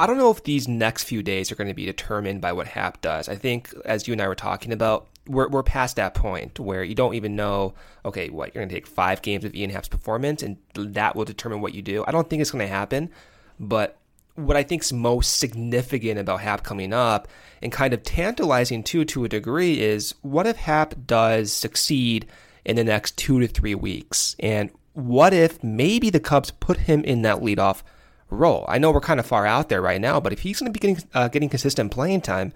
I 0.00 0.06
don't 0.06 0.18
know 0.18 0.30
if 0.30 0.44
these 0.44 0.68
next 0.68 1.04
few 1.04 1.22
days 1.22 1.50
are 1.50 1.54
going 1.54 1.68
to 1.68 1.74
be 1.74 1.86
determined 1.86 2.40
by 2.40 2.52
what 2.52 2.66
Happ 2.66 3.00
does. 3.00 3.28
I 3.28 3.36
think, 3.36 3.72
as 3.84 4.06
you 4.06 4.12
and 4.12 4.20
I 4.20 4.28
were 4.28 4.34
talking 4.34 4.72
about, 4.72 5.08
we're, 5.26 5.48
we're 5.48 5.62
past 5.62 5.96
that 5.96 6.14
point 6.14 6.60
where 6.60 6.84
you 6.84 6.94
don't 6.94 7.14
even 7.14 7.34
know, 7.34 7.74
okay, 8.04 8.28
what, 8.28 8.54
you're 8.54 8.62
going 8.62 8.68
to 8.68 8.74
take 8.74 8.86
five 8.86 9.22
games 9.22 9.44
of 9.44 9.54
Ian 9.54 9.70
Happ's 9.70 9.88
performance 9.88 10.42
and 10.42 10.56
that 10.74 11.16
will 11.16 11.24
determine 11.24 11.60
what 11.60 11.74
you 11.74 11.82
do. 11.82 12.04
I 12.06 12.12
don't 12.12 12.28
think 12.28 12.42
it's 12.42 12.50
going 12.50 12.64
to 12.64 12.72
happen, 12.72 13.10
but 13.58 13.98
what 14.38 14.56
I 14.56 14.62
think 14.62 14.84
is 14.84 14.92
most 14.92 15.38
significant 15.38 16.20
about 16.20 16.40
Happ 16.40 16.62
coming 16.62 16.92
up 16.92 17.26
and 17.60 17.72
kind 17.72 17.92
of 17.92 18.04
tantalizing 18.04 18.84
too 18.84 19.04
to 19.06 19.24
a 19.24 19.28
degree 19.28 19.80
is 19.80 20.14
what 20.22 20.46
if 20.46 20.56
Happ 20.56 20.94
does 21.06 21.52
succeed 21.52 22.26
in 22.64 22.76
the 22.76 22.84
next 22.84 23.18
two 23.18 23.40
to 23.40 23.48
three 23.48 23.74
weeks? 23.74 24.36
And 24.38 24.70
what 24.92 25.34
if 25.34 25.62
maybe 25.64 26.08
the 26.08 26.20
Cubs 26.20 26.52
put 26.52 26.76
him 26.76 27.02
in 27.02 27.22
that 27.22 27.38
leadoff 27.38 27.82
role? 28.30 28.64
I 28.68 28.78
know 28.78 28.92
we're 28.92 29.00
kind 29.00 29.18
of 29.18 29.26
far 29.26 29.44
out 29.44 29.70
there 29.70 29.82
right 29.82 30.00
now, 30.00 30.20
but 30.20 30.32
if 30.32 30.40
he's 30.40 30.60
going 30.60 30.72
to 30.72 30.78
be 30.78 30.86
getting, 30.86 31.08
uh, 31.14 31.26
getting 31.26 31.48
consistent 31.48 31.90
playing 31.90 32.20
time, 32.20 32.52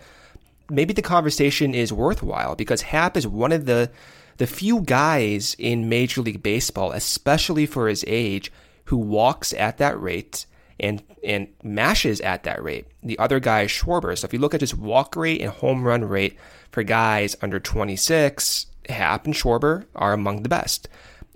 maybe 0.70 0.94
the 0.94 1.02
conversation 1.02 1.74
is 1.74 1.92
worthwhile 1.92 2.54
because 2.54 2.82
Happ 2.82 3.16
is 3.16 3.26
one 3.26 3.52
of 3.52 3.66
the 3.66 3.90
the 4.38 4.46
few 4.46 4.80
guys 4.80 5.54
in 5.58 5.90
Major 5.90 6.22
League 6.22 6.42
Baseball, 6.42 6.92
especially 6.92 7.66
for 7.66 7.86
his 7.86 8.02
age, 8.08 8.50
who 8.86 8.96
walks 8.96 9.52
at 9.52 9.76
that 9.76 10.00
rate 10.00 10.46
and 10.82 11.02
and 11.22 11.48
mashes 11.62 12.20
at 12.20 12.42
that 12.42 12.62
rate. 12.62 12.86
The 13.02 13.18
other 13.18 13.40
guy 13.40 13.62
is 13.62 13.70
Schwarber. 13.70 14.18
So 14.18 14.26
if 14.26 14.32
you 14.32 14.38
look 14.38 14.54
at 14.54 14.60
just 14.60 14.76
walk 14.76 15.16
rate 15.16 15.40
and 15.40 15.50
home 15.50 15.84
run 15.84 16.04
rate 16.04 16.36
for 16.70 16.82
guys 16.82 17.36
under 17.40 17.60
26, 17.60 18.66
Happ 18.88 19.24
and 19.24 19.34
Schwarber 19.34 19.86
are 19.94 20.12
among 20.12 20.42
the 20.42 20.48
best. 20.48 20.88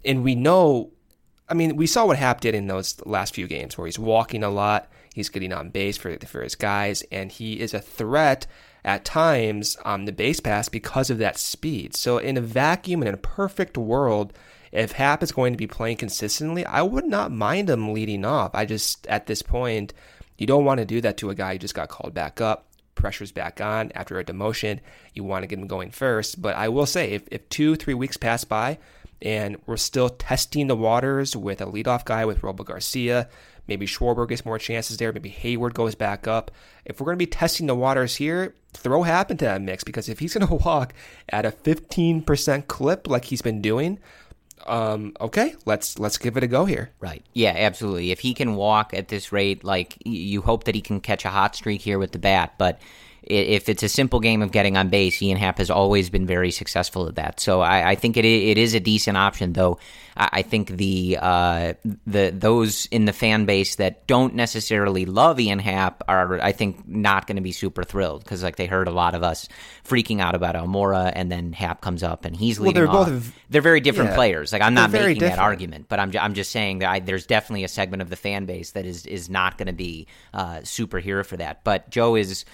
And 0.04 0.24
we 0.24 0.34
know, 0.34 0.90
I 1.48 1.54
mean, 1.54 1.76
we 1.76 1.86
saw 1.86 2.06
what 2.06 2.18
Happ 2.18 2.40
did 2.40 2.54
in 2.54 2.66
those 2.66 3.00
last 3.06 3.34
few 3.34 3.46
games 3.46 3.78
where 3.78 3.86
he's 3.86 3.98
walking 3.98 4.42
a 4.42 4.50
lot, 4.50 4.90
he's 5.14 5.28
getting 5.28 5.52
on 5.52 5.70
base 5.70 5.96
for 5.96 6.16
for 6.18 6.42
his 6.42 6.54
guys, 6.54 7.02
and 7.12 7.30
he 7.30 7.60
is 7.60 7.72
a 7.72 7.80
threat 7.80 8.46
at 8.84 9.04
times 9.04 9.76
on 9.84 10.04
the 10.04 10.12
base 10.12 10.40
pass 10.40 10.68
because 10.68 11.10
of 11.10 11.18
that 11.18 11.38
speed. 11.38 11.94
So 11.94 12.18
in 12.18 12.36
a 12.36 12.40
vacuum 12.40 13.02
and 13.02 13.08
in 13.08 13.14
a 13.14 13.18
perfect 13.18 13.76
world, 13.76 14.32
if 14.72 14.92
Happ 14.92 15.22
is 15.22 15.32
going 15.32 15.52
to 15.52 15.56
be 15.56 15.66
playing 15.66 15.96
consistently, 15.96 16.64
I 16.66 16.82
would 16.82 17.06
not 17.06 17.32
mind 17.32 17.70
him 17.70 17.92
leading 17.92 18.24
off. 18.24 18.54
I 18.54 18.64
just 18.64 19.06
at 19.06 19.26
this 19.26 19.42
point, 19.42 19.92
you 20.38 20.46
don't 20.46 20.64
want 20.64 20.78
to 20.78 20.84
do 20.84 21.00
that 21.00 21.16
to 21.18 21.30
a 21.30 21.34
guy 21.34 21.54
who 21.54 21.58
just 21.58 21.74
got 21.74 21.88
called 21.88 22.14
back 22.14 22.40
up. 22.40 22.66
Pressure's 22.94 23.32
back 23.32 23.60
on 23.60 23.92
after 23.94 24.18
a 24.18 24.24
demotion. 24.24 24.80
You 25.14 25.24
want 25.24 25.42
to 25.42 25.46
get 25.46 25.58
him 25.58 25.66
going 25.66 25.90
first. 25.90 26.40
But 26.40 26.56
I 26.56 26.68
will 26.68 26.86
say, 26.86 27.12
if, 27.12 27.22
if 27.30 27.48
two, 27.48 27.76
three 27.76 27.94
weeks 27.94 28.16
pass 28.16 28.44
by 28.44 28.78
and 29.22 29.56
we're 29.66 29.76
still 29.76 30.08
testing 30.08 30.66
the 30.66 30.76
waters 30.76 31.36
with 31.36 31.60
a 31.60 31.66
leadoff 31.66 32.04
guy 32.04 32.24
with 32.24 32.40
Robel 32.40 32.64
Garcia, 32.64 33.28
maybe 33.66 33.86
Schwarber 33.86 34.28
gets 34.28 34.44
more 34.44 34.58
chances 34.58 34.96
there, 34.96 35.12
maybe 35.12 35.30
Heyward 35.30 35.74
goes 35.74 35.94
back 35.94 36.26
up. 36.26 36.50
If 36.84 37.00
we're 37.00 37.06
going 37.06 37.18
to 37.18 37.24
be 37.24 37.30
testing 37.30 37.66
the 37.66 37.74
waters 37.74 38.16
here, 38.16 38.54
throw 38.72 39.02
Happ 39.02 39.30
into 39.30 39.44
that 39.44 39.62
mix 39.62 39.84
because 39.84 40.08
if 40.08 40.18
he's 40.18 40.34
going 40.34 40.46
to 40.48 40.54
walk 40.54 40.94
at 41.28 41.46
a 41.46 41.50
15% 41.50 42.66
clip 42.66 43.08
like 43.08 43.26
he's 43.26 43.42
been 43.42 43.60
doing, 43.60 43.98
um, 44.68 45.14
okay, 45.20 45.54
let's 45.64 45.98
let's 45.98 46.18
give 46.18 46.36
it 46.36 46.42
a 46.42 46.46
go 46.46 46.64
here. 46.64 46.90
Right. 47.00 47.24
Yeah, 47.32 47.54
absolutely. 47.56 48.10
If 48.10 48.20
he 48.20 48.34
can 48.34 48.56
walk 48.56 48.94
at 48.94 49.08
this 49.08 49.32
rate, 49.32 49.64
like 49.64 49.96
you 50.04 50.42
hope 50.42 50.64
that 50.64 50.74
he 50.74 50.80
can 50.80 51.00
catch 51.00 51.24
a 51.24 51.30
hot 51.30 51.56
streak 51.56 51.80
here 51.80 51.98
with 51.98 52.12
the 52.12 52.18
bat, 52.18 52.54
but 52.58 52.80
if 53.26 53.68
it's 53.68 53.82
a 53.82 53.88
simple 53.88 54.20
game 54.20 54.42
of 54.42 54.52
getting 54.52 54.76
on 54.76 54.88
base, 54.88 55.20
Ian 55.22 55.36
Happ 55.38 55.58
has 55.58 55.70
always 55.70 56.10
been 56.10 56.26
very 56.26 56.50
successful 56.50 57.08
at 57.08 57.16
that. 57.16 57.40
So 57.40 57.60
I, 57.60 57.90
I 57.90 57.94
think 57.94 58.16
it 58.16 58.24
it 58.24 58.58
is 58.58 58.74
a 58.74 58.80
decent 58.80 59.16
option, 59.16 59.52
though. 59.52 59.78
I 60.18 60.40
think 60.40 60.68
the 60.68 61.18
uh, 61.20 61.74
the 62.06 62.30
those 62.30 62.86
in 62.86 63.04
the 63.04 63.12
fan 63.12 63.44
base 63.44 63.76
that 63.76 64.06
don't 64.06 64.34
necessarily 64.34 65.04
love 65.04 65.38
Ian 65.38 65.58
Happ 65.58 66.02
are, 66.08 66.40
I 66.40 66.52
think, 66.52 66.88
not 66.88 67.26
going 67.26 67.36
to 67.36 67.42
be 67.42 67.52
super 67.52 67.84
thrilled 67.84 68.24
because 68.24 68.42
like 68.42 68.56
they 68.56 68.64
heard 68.64 68.88
a 68.88 68.92
lot 68.92 69.14
of 69.14 69.22
us 69.22 69.46
freaking 69.84 70.20
out 70.20 70.34
about 70.34 70.54
Almora, 70.54 71.12
and 71.14 71.30
then 71.30 71.52
Happ 71.52 71.82
comes 71.82 72.02
up 72.02 72.24
and 72.24 72.34
he's 72.34 72.58
leading 72.58 72.82
well, 72.84 72.86
they're 72.86 73.00
off. 73.00 73.08
both 73.08 73.32
they're 73.50 73.60
very 73.60 73.80
different 73.80 74.10
yeah, 74.10 74.16
players. 74.16 74.54
Like 74.54 74.62
I'm 74.62 74.72
not 74.72 74.90
making 74.90 75.20
that 75.20 75.38
argument, 75.38 75.86
but 75.90 76.00
I'm 76.00 76.10
I'm 76.18 76.32
just 76.32 76.50
saying 76.50 76.78
that 76.78 76.90
I, 76.90 77.00
there's 77.00 77.26
definitely 77.26 77.64
a 77.64 77.68
segment 77.68 78.00
of 78.00 78.08
the 78.08 78.16
fan 78.16 78.46
base 78.46 78.70
that 78.70 78.86
is 78.86 79.04
is 79.04 79.28
not 79.28 79.58
going 79.58 79.66
to 79.66 79.74
be 79.74 80.06
uh, 80.32 80.60
super 80.62 80.98
here 80.98 81.24
for 81.24 81.36
that. 81.36 81.62
But 81.62 81.90
Joe 81.90 82.14
is 82.14 82.46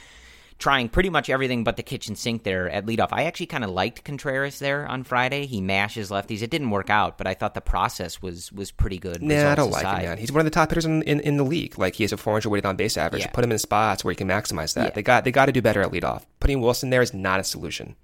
trying 0.62 0.88
pretty 0.88 1.10
much 1.10 1.28
everything 1.28 1.64
but 1.64 1.76
the 1.76 1.82
kitchen 1.82 2.14
sink 2.14 2.44
there 2.44 2.70
at 2.70 2.86
leadoff. 2.86 3.08
I 3.10 3.24
actually 3.24 3.46
kind 3.46 3.64
of 3.64 3.70
liked 3.70 4.04
Contreras 4.04 4.60
there 4.60 4.86
on 4.86 5.02
Friday. 5.02 5.44
He 5.46 5.60
mashes 5.60 6.08
lefties. 6.08 6.40
It 6.40 6.50
didn't 6.50 6.70
work 6.70 6.88
out, 6.88 7.18
but 7.18 7.26
I 7.26 7.34
thought 7.34 7.54
the 7.54 7.60
process 7.60 8.22
was 8.22 8.52
was 8.52 8.70
pretty 8.70 8.98
good. 8.98 9.20
Nah, 9.22 9.50
I 9.50 9.54
don't 9.56 9.72
like 9.72 9.82
aside. 9.82 10.02
him, 10.02 10.08
man. 10.10 10.18
He's 10.18 10.30
one 10.30 10.38
of 10.38 10.44
the 10.44 10.52
top 10.52 10.70
hitters 10.70 10.86
in, 10.86 11.02
in, 11.02 11.18
in 11.20 11.36
the 11.36 11.44
league. 11.44 11.76
Like 11.78 11.96
he 11.96 12.04
has 12.04 12.12
a 12.12 12.16
400 12.16 12.48
weighted 12.48 12.66
on 12.66 12.76
base 12.76 12.96
average. 12.96 13.22
Yeah. 13.22 13.30
Put 13.30 13.42
him 13.42 13.50
in 13.50 13.58
spots 13.58 14.04
where 14.04 14.12
he 14.12 14.16
can 14.16 14.28
maximize 14.28 14.74
that. 14.74 14.84
Yeah. 14.84 14.90
They 14.90 15.02
got 15.02 15.24
they 15.24 15.32
got 15.32 15.46
to 15.46 15.52
do 15.52 15.60
better 15.60 15.82
at 15.82 15.90
leadoff. 15.90 16.22
Putting 16.38 16.60
Willson 16.60 16.90
there 16.90 17.02
is 17.02 17.12
not 17.12 17.40
a 17.40 17.44
solution. 17.44 17.96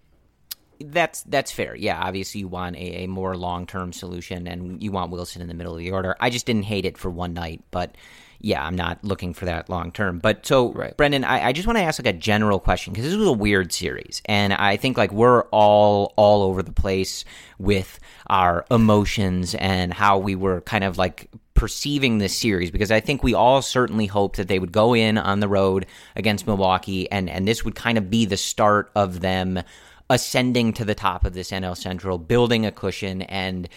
That's 0.80 1.22
that's 1.22 1.52
fair. 1.52 1.76
Yeah, 1.76 2.00
obviously 2.00 2.40
you 2.40 2.48
want 2.48 2.74
a, 2.74 3.04
a 3.04 3.06
more 3.06 3.36
long 3.36 3.68
term 3.68 3.92
solution, 3.92 4.48
and 4.48 4.82
you 4.82 4.90
want 4.90 5.12
Willson 5.12 5.40
in 5.40 5.46
the 5.46 5.54
middle 5.54 5.74
of 5.74 5.78
the 5.78 5.92
order. 5.92 6.16
I 6.18 6.30
just 6.30 6.44
didn't 6.44 6.64
hate 6.64 6.84
it 6.84 6.98
for 6.98 7.08
one 7.08 7.34
night, 7.34 7.62
but 7.70 7.94
yeah, 8.40 8.64
I'm 8.64 8.76
not 8.76 9.02
looking 9.02 9.34
for 9.34 9.46
that 9.46 9.68
long 9.68 9.90
term. 9.90 10.18
But 10.20 10.46
so, 10.46 10.68
Brendan, 10.96 11.24
I, 11.24 11.48
I 11.48 11.52
just 11.52 11.66
want 11.66 11.78
to 11.78 11.82
ask 11.82 11.98
like 11.98 12.14
a 12.14 12.16
general 12.16 12.60
question 12.60 12.92
because 12.92 13.08
this 13.08 13.16
was 13.16 13.28
a 13.28 13.32
weird 13.32 13.72
series, 13.72 14.22
and 14.26 14.52
I 14.52 14.76
think 14.76 14.96
like 14.96 15.12
we're 15.12 15.42
all 15.44 16.12
all 16.16 16.42
over 16.42 16.62
the 16.62 16.72
place 16.72 17.24
with 17.58 17.98
our 18.28 18.64
emotions 18.70 19.54
and 19.56 19.92
how 19.92 20.18
we 20.18 20.34
were 20.34 20.60
kind 20.60 20.84
of 20.84 20.98
like 20.98 21.28
perceiving 21.54 22.18
this 22.18 22.36
series 22.36 22.70
because 22.70 22.92
I 22.92 23.00
think 23.00 23.24
we 23.24 23.34
all 23.34 23.62
certainly 23.62 24.06
hoped 24.06 24.36
that 24.36 24.46
they 24.46 24.60
would 24.60 24.70
go 24.70 24.94
in 24.94 25.18
on 25.18 25.40
the 25.40 25.48
road 25.48 25.86
against 26.14 26.46
Milwaukee 26.46 27.10
and 27.10 27.28
and 27.28 27.48
this 27.48 27.64
would 27.64 27.74
kind 27.74 27.98
of 27.98 28.08
be 28.08 28.24
the 28.24 28.36
start 28.36 28.92
of 28.94 29.20
them 29.20 29.60
ascending 30.08 30.72
to 30.74 30.84
the 30.84 30.94
top 30.94 31.24
of 31.24 31.34
this 31.34 31.50
NL 31.50 31.76
Central, 31.76 32.16
building 32.18 32.64
a 32.64 32.72
cushion 32.72 33.22
and 33.22 33.68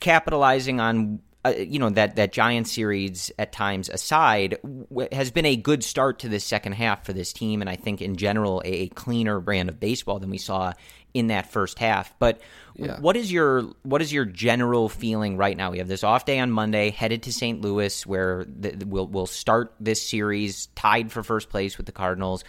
capitalizing 0.00 0.80
on 0.80 1.20
uh, 1.46 1.54
you 1.58 1.78
know 1.78 1.90
that 1.90 2.16
that 2.16 2.32
Giant 2.32 2.68
series 2.68 3.30
at 3.38 3.52
times 3.52 3.88
aside 3.88 4.58
w- 4.62 5.08
has 5.12 5.30
been 5.30 5.46
a 5.46 5.56
good 5.56 5.82
start 5.84 6.20
to 6.20 6.28
this 6.28 6.44
second 6.44 6.72
half 6.72 7.04
for 7.04 7.12
this 7.12 7.32
team, 7.32 7.60
and 7.60 7.70
I 7.70 7.76
think 7.76 8.00
in 8.02 8.16
general 8.16 8.62
a, 8.64 8.68
a 8.84 8.88
cleaner 8.88 9.40
brand 9.40 9.68
of 9.68 9.80
baseball 9.80 10.18
than 10.18 10.30
we 10.30 10.38
saw 10.38 10.72
in 11.14 11.28
that 11.28 11.50
first 11.50 11.78
half. 11.78 12.12
But 12.18 12.40
Yeah. 12.74 13.00
what 13.00 13.16
is 13.16 13.32
your 13.32 13.62
what 13.84 14.02
is 14.02 14.12
your 14.12 14.24
general 14.26 14.88
feeling 14.88 15.36
right 15.38 15.56
now? 15.56 15.70
We 15.70 15.78
have 15.78 15.88
this 15.88 16.04
off 16.04 16.26
day 16.26 16.38
on 16.38 16.50
Monday, 16.50 16.90
headed 16.90 17.22
to 17.22 17.32
St. 17.32 17.60
Louis, 17.62 18.06
where 18.06 18.44
the, 18.46 18.84
we'll 18.86 19.06
we'll 19.06 19.26
start 19.26 19.72
this 19.80 20.02
series 20.02 20.66
tied 20.74 21.10
for 21.10 21.22
first 21.22 21.48
place 21.48 21.78
with 21.78 21.86
the 21.86 21.92
Cardinals 21.92 22.44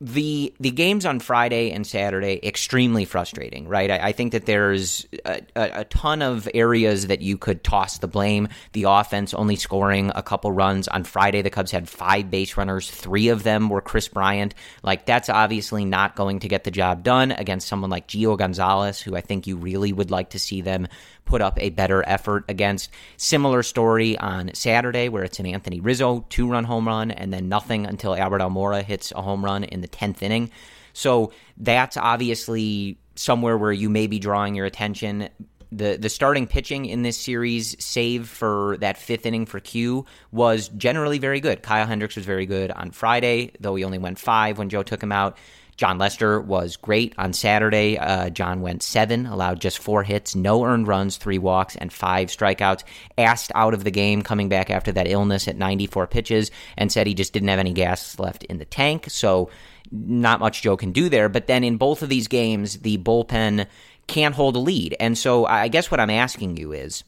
the 0.00 0.54
the 0.60 0.70
games 0.70 1.04
on 1.04 1.18
Friday 1.18 1.72
and 1.72 1.86
Saturday 1.86 2.38
extremely 2.42 3.04
frustrating, 3.04 3.66
right? 3.66 3.90
I, 3.90 4.08
I 4.08 4.12
think 4.12 4.32
that 4.32 4.46
there's 4.46 5.06
a, 5.24 5.42
a, 5.56 5.80
a 5.80 5.84
ton 5.84 6.22
of 6.22 6.48
areas 6.54 7.08
that 7.08 7.20
you 7.20 7.36
could 7.36 7.64
toss 7.64 7.98
the 7.98 8.06
blame. 8.06 8.48
The 8.74 8.84
offense 8.84 9.34
only 9.34 9.56
scoring 9.56 10.12
a 10.14 10.22
couple 10.22 10.52
runs 10.52 10.86
on 10.86 11.02
Friday. 11.02 11.42
The 11.42 11.50
Cubs 11.50 11.72
had 11.72 11.88
five 11.88 12.30
base 12.30 12.56
runners, 12.56 12.88
three 12.88 13.28
of 13.28 13.42
them 13.42 13.68
were 13.68 13.80
Kris 13.80 14.06
Bryant. 14.06 14.54
Like 14.84 15.04
that's 15.04 15.28
obviously 15.28 15.84
not 15.84 16.14
going 16.14 16.40
to 16.40 16.48
get 16.48 16.62
the 16.62 16.70
job 16.70 17.02
done 17.02 17.32
against 17.32 17.66
someone 17.66 17.90
like 17.90 18.06
Gio 18.06 18.38
Gonzalez, 18.38 19.00
who 19.00 19.16
I 19.16 19.20
think 19.20 19.46
you 19.48 19.56
really 19.56 19.92
would 19.92 20.12
like 20.12 20.30
to 20.30 20.38
see 20.38 20.60
them 20.60 20.86
put 21.28 21.42
up 21.42 21.58
a 21.60 21.68
better 21.68 22.02
effort 22.08 22.44
against. 22.48 22.90
Similar 23.18 23.62
story 23.62 24.16
on 24.16 24.50
Saturday, 24.54 25.10
where 25.10 25.24
it's 25.24 25.38
an 25.38 25.44
Anthony 25.46 25.78
Rizzo 25.78 26.24
two 26.30 26.48
run 26.48 26.64
home 26.64 26.88
run, 26.88 27.10
and 27.10 27.32
then 27.32 27.50
nothing 27.50 27.86
until 27.86 28.16
Albert 28.16 28.40
Almora 28.40 28.82
hits 28.82 29.12
a 29.12 29.20
home 29.20 29.44
run 29.44 29.62
in 29.62 29.82
the 29.82 29.88
10th 29.88 30.22
inning. 30.22 30.50
So 30.94 31.32
that's 31.58 31.98
obviously 31.98 32.98
somewhere 33.14 33.58
where 33.58 33.72
you 33.72 33.90
may 33.90 34.06
be 34.06 34.18
drawing 34.18 34.54
your 34.54 34.64
attention. 34.64 35.28
The, 35.70 35.98
the 36.00 36.08
starting 36.08 36.46
pitching 36.46 36.86
in 36.86 37.02
this 37.02 37.18
series, 37.18 37.76
save 37.84 38.26
for 38.26 38.78
that 38.80 38.96
fifth 38.96 39.26
inning 39.26 39.44
for 39.44 39.60
Q, 39.60 40.06
was 40.32 40.68
generally 40.70 41.18
very 41.18 41.40
good. 41.40 41.62
Kyle 41.62 41.86
Hendricks 41.86 42.16
was 42.16 42.24
very 42.24 42.46
good 42.46 42.70
on 42.70 42.90
Friday, 42.90 43.52
though 43.60 43.74
he 43.74 43.84
only 43.84 43.98
went 43.98 44.18
five 44.18 44.56
when 44.56 44.70
Joe 44.70 44.82
took 44.82 45.02
him 45.02 45.12
out. 45.12 45.36
Jon 45.78 45.96
Lester 45.96 46.40
was 46.40 46.76
great 46.76 47.14
on 47.18 47.32
Saturday. 47.32 47.96
Uh, 47.96 48.30
Jon 48.30 48.62
went 48.62 48.82
seven, 48.82 49.26
allowed 49.26 49.60
just 49.60 49.78
four 49.78 50.02
hits, 50.02 50.34
no 50.34 50.64
earned 50.64 50.88
runs, 50.88 51.16
three 51.16 51.38
walks, 51.38 51.76
and 51.76 51.92
five 51.92 52.28
strikeouts. 52.28 52.82
Asked 53.16 53.52
out 53.54 53.74
of 53.74 53.84
the 53.84 53.92
game 53.92 54.22
coming 54.22 54.48
back 54.48 54.70
after 54.70 54.90
that 54.90 55.06
illness 55.06 55.46
at 55.46 55.56
94 55.56 56.08
pitches 56.08 56.50
and 56.76 56.90
said 56.90 57.06
he 57.06 57.14
just 57.14 57.32
didn't 57.32 57.48
have 57.48 57.60
any 57.60 57.72
gas 57.72 58.18
left 58.18 58.42
in 58.44 58.58
the 58.58 58.64
tank. 58.64 59.06
So, 59.08 59.50
not 59.92 60.40
much 60.40 60.62
Joe 60.62 60.76
can 60.76 60.90
do 60.90 61.08
there. 61.08 61.28
But 61.28 61.46
then 61.46 61.62
in 61.62 61.76
both 61.76 62.02
of 62.02 62.08
these 62.08 62.26
games, 62.26 62.78
the 62.78 62.98
bullpen 62.98 63.66
can't 64.08 64.34
hold 64.34 64.56
a 64.56 64.58
lead. 64.58 64.96
And 64.98 65.16
so, 65.16 65.46
I 65.46 65.68
guess 65.68 65.92
what 65.92 66.00
I'm 66.00 66.10
asking 66.10 66.56
you 66.56 66.72
is 66.72 67.04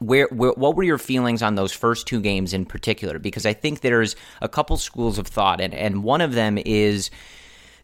where, 0.00 0.28
where 0.30 0.52
what 0.52 0.76
were 0.76 0.82
your 0.82 0.98
feelings 0.98 1.42
on 1.42 1.54
those 1.54 1.72
first 1.72 2.06
two 2.06 2.20
games 2.20 2.52
in 2.52 2.66
particular? 2.66 3.18
Because 3.18 3.46
I 3.46 3.54
think 3.54 3.80
there's 3.80 4.16
a 4.42 4.50
couple 4.50 4.76
schools 4.76 5.18
of 5.18 5.26
thought, 5.26 5.62
and, 5.62 5.72
and 5.72 6.04
one 6.04 6.20
of 6.20 6.34
them 6.34 6.58
is 6.58 7.10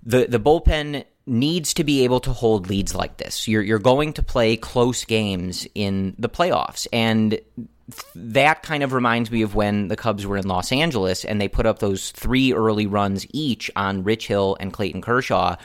the 0.02 0.26
the 0.26 0.40
bullpen 0.40 1.04
needs 1.26 1.74
to 1.74 1.84
be 1.84 2.02
able 2.04 2.20
to 2.20 2.32
hold 2.32 2.68
leads 2.68 2.94
like 2.94 3.16
this. 3.16 3.46
You're 3.46 3.62
you're 3.62 3.78
going 3.78 4.12
to 4.14 4.22
play 4.22 4.56
close 4.56 5.04
games 5.04 5.66
in 5.74 6.14
the 6.18 6.28
playoffs, 6.28 6.86
and 6.92 7.40
that 8.14 8.62
kind 8.62 8.82
of 8.82 8.92
reminds 8.92 9.30
me 9.30 9.42
of 9.42 9.54
when 9.54 9.88
the 9.88 9.96
Cubs 9.96 10.26
were 10.26 10.36
in 10.36 10.46
Los 10.46 10.72
Angeles 10.72 11.24
and 11.24 11.40
they 11.40 11.48
put 11.48 11.66
up 11.66 11.78
those 11.80 12.10
three 12.12 12.52
early 12.52 12.86
runs 12.86 13.26
each 13.32 13.70
on 13.76 14.04
Rich 14.04 14.28
Hill 14.28 14.56
and 14.60 14.72
Clayton 14.72 15.02
Kershaw. 15.02 15.56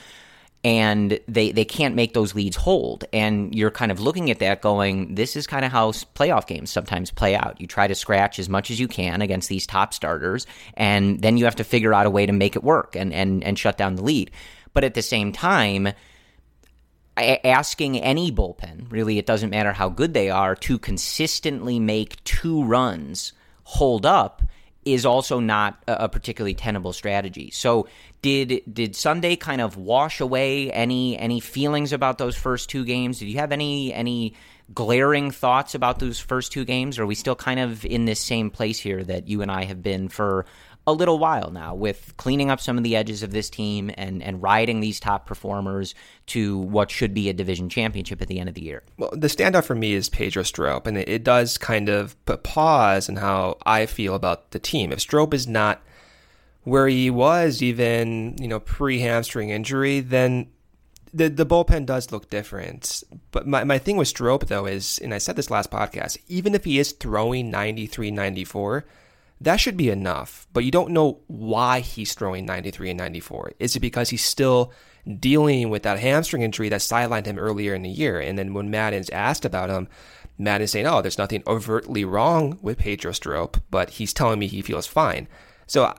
And 0.64 1.20
they, 1.28 1.52
they 1.52 1.64
can't 1.64 1.96
make 1.96 2.14
those 2.14 2.36
leads 2.36 2.58
hold. 2.58 3.06
And 3.14 3.56
you're 3.56 3.72
kind 3.72 3.92
of 3.92 4.00
looking 4.00 4.32
at 4.32 4.40
that 4.40 4.62
going, 4.62 5.16
this 5.16 5.36
is 5.36 5.48
kind 5.48 5.64
of 5.64 5.72
how 5.72 5.92
playoff 5.92 6.48
games 6.48 6.72
sometimes 6.72 7.12
play 7.12 7.36
out. 7.36 7.62
You 7.62 7.68
try 7.68 7.88
to 7.88 7.96
scratch 7.96 8.40
as 8.40 8.50
much 8.50 8.70
as 8.72 8.80
you 8.80 8.88
can 8.88 9.22
against 9.22 9.50
these 9.50 9.66
top 9.68 9.94
starters, 9.94 10.46
and 10.74 11.22
then 11.22 11.38
you 11.38 11.46
have 11.46 11.56
to 11.58 11.64
figure 11.64 11.94
out 11.94 12.06
a 12.06 12.10
way 12.10 12.26
to 12.26 12.34
make 12.34 12.56
it 12.56 12.64
work 12.64 12.96
and, 12.96 13.14
and, 13.14 13.44
and 13.44 13.58
shut 13.58 13.78
down 13.78 13.96
the 13.96 14.04
lead. 14.04 14.32
But 14.74 14.84
at 14.84 14.94
the 14.94 15.02
same 15.02 15.32
time, 15.32 15.90
asking 17.16 18.00
any 18.00 18.32
bullpen, 18.32 18.92
really, 18.92 19.18
it 19.18 19.26
doesn't 19.26 19.50
matter 19.50 19.74
how 19.74 19.90
good 19.90 20.14
they 20.14 20.30
are, 20.30 20.56
to 20.56 20.78
consistently 20.78 21.80
make 21.80 22.24
two 22.24 22.64
runs 22.64 23.34
hold 23.64 24.06
up 24.06 24.42
is 24.94 25.06
also 25.06 25.40
not 25.40 25.82
a 25.88 26.10
particularly 26.10 26.54
tenable 26.54 26.94
strategy. 26.94 27.52
So 27.52 27.88
did 28.22 28.62
did 28.72 28.96
Sunday 28.96 29.36
kind 29.36 29.62
of 29.62 29.78
wash 29.78 30.20
away 30.20 30.72
any 30.72 31.18
any 31.18 31.40
feelings 31.40 31.94
about 31.94 32.18
those 32.18 32.36
first 32.36 32.70
two 32.70 32.86
games? 32.86 33.20
Did 33.20 33.28
you 33.28 33.38
have 33.38 33.52
any 33.52 33.94
any 33.94 34.34
glaring 34.74 35.32
thoughts 35.32 35.76
about 35.76 36.00
those 36.00 36.20
first 36.20 36.52
two 36.52 36.66
games? 36.66 37.00
Or 37.00 37.04
are 37.04 37.06
we 37.06 37.16
still 37.16 37.36
kind 37.36 37.60
of 37.60 37.86
in 37.86 38.06
this 38.06 38.20
same 38.20 38.50
place 38.50 38.80
here 38.80 39.04
that 39.04 39.28
you 39.28 39.42
and 39.42 39.52
I 39.52 39.64
have 39.64 39.82
been 39.82 40.10
for 40.10 40.46
a 40.88 40.94
little 40.94 41.20
while 41.20 41.52
now 41.52 41.76
with 41.76 42.14
cleaning 42.16 42.50
up 42.50 42.62
some 42.62 42.78
of 42.78 42.84
the 42.84 42.96
edges 42.96 43.22
of 43.22 43.32
this 43.32 43.50
team 43.50 43.92
and, 43.98 44.24
and 44.24 44.42
riding 44.42 44.80
these 44.80 45.02
top 45.02 45.26
performers 45.26 45.94
to 46.28 46.58
what 46.60 46.90
should 46.90 47.14
be 47.14 47.28
a 47.28 47.34
division 47.34 47.68
championship 47.68 48.22
at 48.22 48.30
the 48.30 48.40
end 48.40 48.48
of 48.48 48.56
the 48.56 48.64
year. 48.64 48.82
Well, 48.98 49.12
the 49.12 49.28
standout 49.28 49.66
for 49.66 49.76
me 49.76 49.94
is 49.94 50.08
Pedro 50.08 50.44
Strop, 50.44 50.88
and 50.88 50.98
it, 50.98 51.10
it 51.10 51.24
does 51.26 51.58
kind 51.58 51.90
of 51.90 52.16
put 52.26 52.44
pause 52.44 53.10
in 53.10 53.18
how 53.18 53.58
I 53.66 53.86
feel 53.86 54.16
about 54.16 54.52
the 54.52 54.60
team. 54.60 54.94
If 54.94 55.02
Strop 55.02 55.34
is 55.34 55.46
not 55.46 55.82
where 56.64 56.88
he 56.88 57.10
was, 57.10 57.62
even 57.62 58.38
you 58.40 58.48
know 58.48 58.62
pre 58.62 59.00
hamstring 59.00 59.50
injury, 59.50 60.00
then 60.00 60.48
the 61.14 61.28
the 61.28 61.46
bullpen 61.46 61.86
does 61.86 62.14
look 62.14 62.30
different. 62.30 63.04
But 63.32 63.46
my, 63.46 63.66
my 63.66 63.78
thing 63.78 63.98
with 63.98 64.08
Strop 64.08 64.46
though 64.46 64.66
is, 64.66 65.00
and 65.00 65.14
I 65.14 65.18
said 65.18 65.36
this 65.36 65.52
last 65.52 65.70
podcast, 65.70 66.18
even 66.30 66.56
if 66.56 66.64
he 66.64 66.80
is 66.80 66.94
throwing 66.94 67.52
93, 67.52 68.12
94, 68.12 68.86
that 69.42 69.58
should 69.58 69.78
be 69.78 69.90
enough. 69.90 70.48
But 70.54 70.64
you 70.64 70.72
don't 70.72 70.92
know 70.92 71.20
why 71.28 71.80
he's 71.82 72.14
throwing 72.14 72.46
93 72.46 72.92
and 72.92 72.98
94. 72.98 73.54
Is 73.60 73.76
it 73.76 73.80
because 73.80 74.10
he's 74.10 74.24
still 74.24 74.72
dealing 75.20 75.70
with 75.70 75.84
that 75.84 76.00
hamstring 76.00 76.42
injury 76.42 76.70
that 76.70 76.82
sidelined 76.82 77.26
him 77.26 77.38
earlier 77.38 77.74
in 77.74 77.84
the 77.84 77.90
year? 77.90 78.20
And 78.20 78.38
then 78.38 78.54
when 78.54 78.72
Maddon's 78.72 79.10
asked 79.12 79.46
about 79.46 79.70
him, 79.70 79.88
Maddon's 80.38 80.72
saying, 80.72 80.88
oh, 80.88 81.02
there's 81.02 81.18
nothing 81.18 81.44
overtly 81.48 82.06
wrong 82.06 82.58
with 82.62 82.78
Pedro 82.78 83.12
Strop, 83.12 83.58
but 83.72 83.92
he's 83.92 84.14
telling 84.14 84.40
me 84.40 84.48
he 84.48 84.62
feels 84.62 84.88
fine. 84.88 85.28
So 85.66 85.94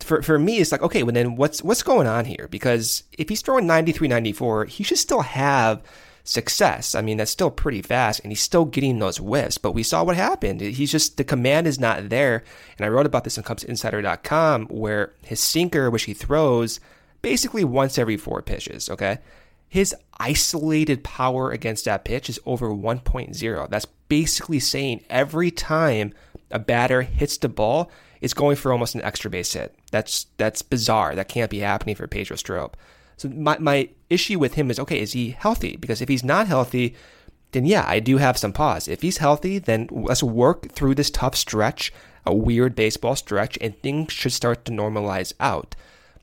for, 0.00 0.22
for 0.22 0.38
me, 0.38 0.58
it's 0.58 0.72
like, 0.72 0.82
okay, 0.82 1.02
well 1.02 1.12
then 1.12 1.36
what's, 1.36 1.62
what's 1.62 1.82
going 1.82 2.06
on 2.06 2.24
here? 2.24 2.48
Because 2.50 3.04
if 3.18 3.28
he's 3.28 3.42
throwing 3.42 3.66
93, 3.66 4.08
94, 4.08 4.64
he 4.66 4.84
should 4.84 4.98
still 4.98 5.22
have 5.22 5.82
success. 6.24 6.94
I 6.94 7.02
mean, 7.02 7.16
that's 7.16 7.30
still 7.30 7.50
pretty 7.50 7.82
fast 7.82 8.20
and 8.20 8.30
he's 8.30 8.40
still 8.40 8.64
getting 8.64 8.98
those 8.98 9.18
whiffs, 9.18 9.58
but 9.58 9.72
we 9.72 9.82
saw 9.82 10.04
what 10.04 10.16
happened. 10.16 10.60
He's 10.60 10.92
just, 10.92 11.16
the 11.16 11.24
command 11.24 11.66
is 11.66 11.80
not 11.80 12.08
there. 12.08 12.44
And 12.78 12.84
I 12.84 12.88
wrote 12.88 13.06
about 13.06 13.24
this 13.24 13.38
on 13.38 13.44
CubsInsider.com 13.44 14.66
where 14.66 15.12
his 15.24 15.40
sinker, 15.40 15.90
which 15.90 16.04
he 16.04 16.14
throws, 16.14 16.80
basically 17.22 17.64
once 17.64 17.98
every 17.98 18.16
four 18.16 18.42
pitches, 18.42 18.88
okay? 18.88 19.18
His 19.68 19.94
isolated 20.18 21.04
power 21.04 21.50
against 21.50 21.84
that 21.84 22.04
pitch 22.04 22.28
is 22.28 22.40
over 22.44 22.70
1.0. 22.70 23.70
That's 23.70 23.86
basically 24.08 24.58
saying 24.58 25.04
every 25.08 25.50
time 25.50 26.12
a 26.50 26.58
batter 26.58 27.02
hits 27.02 27.38
the 27.38 27.48
ball, 27.48 27.90
it's 28.20 28.34
going 28.34 28.56
for 28.56 28.72
almost 28.72 28.94
an 28.94 29.02
extra 29.02 29.30
base 29.30 29.52
hit. 29.52 29.74
That's 29.90 30.26
that's 30.36 30.62
bizarre. 30.62 31.14
That 31.14 31.28
can't 31.28 31.50
be 31.50 31.60
happening 31.60 31.94
for 31.94 32.06
Pedro 32.06 32.36
Strop. 32.36 32.76
So 33.20 33.28
my 33.28 33.58
my 33.58 33.90
issue 34.08 34.38
with 34.38 34.54
him 34.54 34.70
is 34.70 34.78
okay, 34.78 34.98
is 34.98 35.12
he 35.12 35.36
healthy? 35.38 35.76
Because 35.76 36.00
if 36.00 36.08
he's 36.08 36.24
not 36.24 36.46
healthy, 36.46 36.94
then 37.52 37.66
yeah, 37.66 37.84
I 37.86 38.00
do 38.00 38.16
have 38.16 38.38
some 38.38 38.54
pause. 38.54 38.88
If 38.88 39.02
he's 39.02 39.18
healthy, 39.18 39.58
then 39.58 39.88
let's 39.92 40.22
work 40.22 40.72
through 40.72 40.94
this 40.94 41.10
tough 41.10 41.36
stretch, 41.36 41.92
a 42.24 42.34
weird 42.34 42.74
baseball 42.74 43.16
stretch, 43.16 43.58
and 43.60 43.78
things 43.82 44.14
should 44.14 44.32
start 44.32 44.64
to 44.64 44.72
normalize 44.72 45.34
out. 45.38 45.76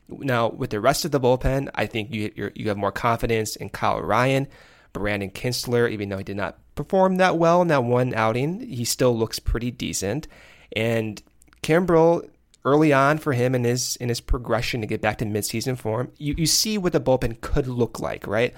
Now, 0.10 0.50
with 0.50 0.72
the 0.72 0.80
rest 0.80 1.06
of 1.06 1.12
the 1.12 1.20
bullpen, 1.20 1.70
I 1.76 1.86
think 1.86 2.12
you 2.12 2.32
you 2.56 2.68
have 2.68 2.78
more 2.78 2.92
confidence 2.92 3.56
in 3.56 3.70
Kyle 3.70 4.02
Ryan, 4.02 4.48
Brandon 4.92 5.30
Kintzler, 5.30 5.88
even 5.92 6.10
though 6.10 6.18
he 6.18 6.24
did 6.24 6.38
not 6.38 6.58
perform 6.74 7.18
that 7.18 7.38
well 7.38 7.62
in 7.62 7.68
that 7.68 7.84
one 7.84 8.16
outing, 8.16 8.60
he 8.62 8.86
still 8.86 9.16
looks 9.16 9.38
pretty 9.38 9.70
decent. 9.70 10.28
And 10.76 11.22
Kimbrel, 11.62 12.28
early 12.66 12.92
on 12.92 13.18
for 13.18 13.34
him 13.34 13.56
in 13.56 13.64
his 13.64 13.96
in 13.98 14.10
his 14.10 14.22
progression 14.22 14.82
to 14.82 14.88
get 14.88 15.02
back 15.02 15.18
to 15.20 15.26
midseason 15.26 15.78
form, 15.78 16.12
you, 16.18 16.36
you 16.38 16.46
see 16.46 16.78
what 16.78 16.94
the 16.94 17.02
bullpen 17.02 17.42
could 17.42 17.68
look 17.68 18.00
like, 18.00 18.28
right? 18.28 18.54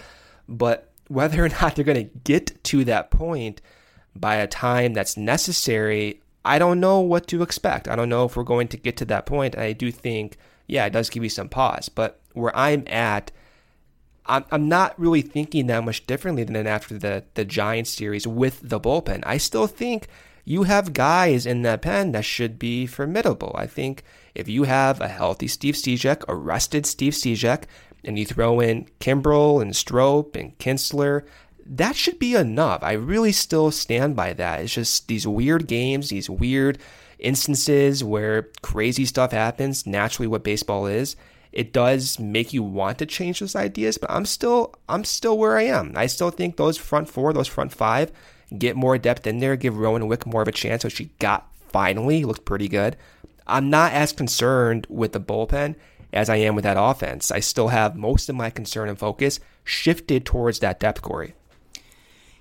But 0.47 0.91
whether 1.07 1.43
or 1.43 1.49
not 1.61 1.75
they're 1.75 1.85
going 1.85 2.07
to 2.07 2.19
get 2.23 2.63
to 2.65 2.83
that 2.85 3.11
point 3.11 3.61
by 4.15 4.35
a 4.35 4.47
time 4.47 4.93
that's 4.93 5.17
necessary, 5.17 6.21
I 6.43 6.59
don't 6.59 6.79
know 6.79 6.99
what 6.99 7.27
to 7.27 7.41
expect. 7.41 7.87
I 7.87 7.95
don't 7.95 8.09
know 8.09 8.25
if 8.25 8.35
we're 8.35 8.43
going 8.43 8.67
to 8.69 8.77
get 8.77 8.97
to 8.97 9.05
that 9.05 9.25
point. 9.25 9.57
I 9.57 9.73
do 9.73 9.91
think 9.91 10.37
yeah, 10.69 10.85
it 10.85 10.91
does 10.91 11.09
give 11.09 11.23
you 11.23 11.29
some 11.29 11.49
pause. 11.49 11.89
But 11.89 12.21
where 12.33 12.55
I'm 12.55 12.83
at, 12.87 13.31
I'm, 14.27 14.45
I'm 14.51 14.69
not 14.69 14.97
really 14.99 15.23
thinking 15.23 15.65
that 15.67 15.83
much 15.83 16.05
differently 16.05 16.43
than 16.43 16.67
after 16.67 16.97
the, 16.97 17.25
the 17.33 17.43
Giants 17.43 17.89
series 17.89 18.27
with 18.27 18.61
the 18.63 18.79
bullpen. 18.79 19.23
I 19.25 19.37
still 19.37 19.65
think 19.65 20.07
you 20.45 20.63
have 20.63 20.93
guys 20.93 21.45
in 21.45 21.61
that 21.63 21.81
pen 21.81 22.11
that 22.11 22.25
should 22.25 22.57
be 22.57 22.85
formidable. 22.85 23.53
I 23.55 23.67
think 23.67 24.03
if 24.35 24.47
you 24.47 24.63
have 24.63 25.01
a 25.01 25.07
healthy 25.07 25.47
Steve 25.47 25.75
Cishek, 25.75 26.23
a 26.27 26.35
rested 26.35 26.85
Steve 26.85 27.13
Cishek, 27.13 27.63
and 28.03 28.17
you 28.17 28.25
throw 28.25 28.59
in 28.59 28.87
Kimbrel 28.99 29.61
and 29.61 29.75
Strop 29.75 30.35
and 30.35 30.57
Kintzler, 30.57 31.25
that 31.65 31.95
should 31.95 32.17
be 32.17 32.35
enough. 32.35 32.81
I 32.81 32.93
really 32.93 33.31
still 33.31 33.71
stand 33.71 34.15
by 34.15 34.33
that. 34.33 34.61
It's 34.61 34.73
just 34.73 35.07
these 35.07 35.27
weird 35.27 35.67
games, 35.67 36.09
these 36.09 36.29
weird 36.29 36.79
instances 37.19 38.03
where 38.03 38.49
crazy 38.61 39.05
stuff 39.05 39.31
happens, 39.31 39.85
naturally 39.85 40.27
what 40.27 40.43
baseball 40.43 40.87
is, 40.87 41.15
it 41.51 41.73
does 41.73 42.19
make 42.19 42.53
you 42.53 42.63
want 42.63 42.99
to 42.99 43.05
change 43.05 43.39
those 43.39 43.55
ideas, 43.55 43.97
but 43.97 44.11
I'm 44.11 44.25
still 44.25 44.75
I'm 44.87 45.03
still 45.03 45.37
where 45.37 45.57
I 45.57 45.63
am. 45.63 45.93
I 45.95 46.05
still 46.05 46.29
think 46.29 46.55
those 46.55 46.77
front 46.77 47.09
four, 47.09 47.33
those 47.33 47.47
front 47.47 47.73
five, 47.73 48.11
get 48.57 48.75
more 48.75 48.97
depth 48.97 49.27
in 49.27 49.39
there, 49.39 49.55
give 49.55 49.77
Rowan 49.77 50.07
Wick 50.07 50.25
more 50.25 50.41
of 50.41 50.47
a 50.47 50.51
chance, 50.51 50.83
which 50.83 50.95
she 50.95 51.11
got 51.19 51.47
finally, 51.69 52.25
looked 52.25 52.45
pretty 52.45 52.67
good. 52.67 52.97
I'm 53.47 53.69
not 53.69 53.93
as 53.93 54.13
concerned 54.13 54.87
with 54.89 55.13
the 55.13 55.19
bullpen 55.19 55.75
as 56.13 56.29
I 56.29 56.37
am 56.37 56.55
with 56.55 56.63
that 56.63 56.77
offense. 56.79 57.31
I 57.31 57.39
still 57.39 57.69
have 57.69 57.95
most 57.95 58.29
of 58.29 58.35
my 58.35 58.49
concern 58.49 58.89
and 58.89 58.97
focus 58.97 59.39
shifted 59.63 60.25
towards 60.25 60.59
that 60.59 60.79
depth, 60.79 61.01
Corey. 61.01 61.35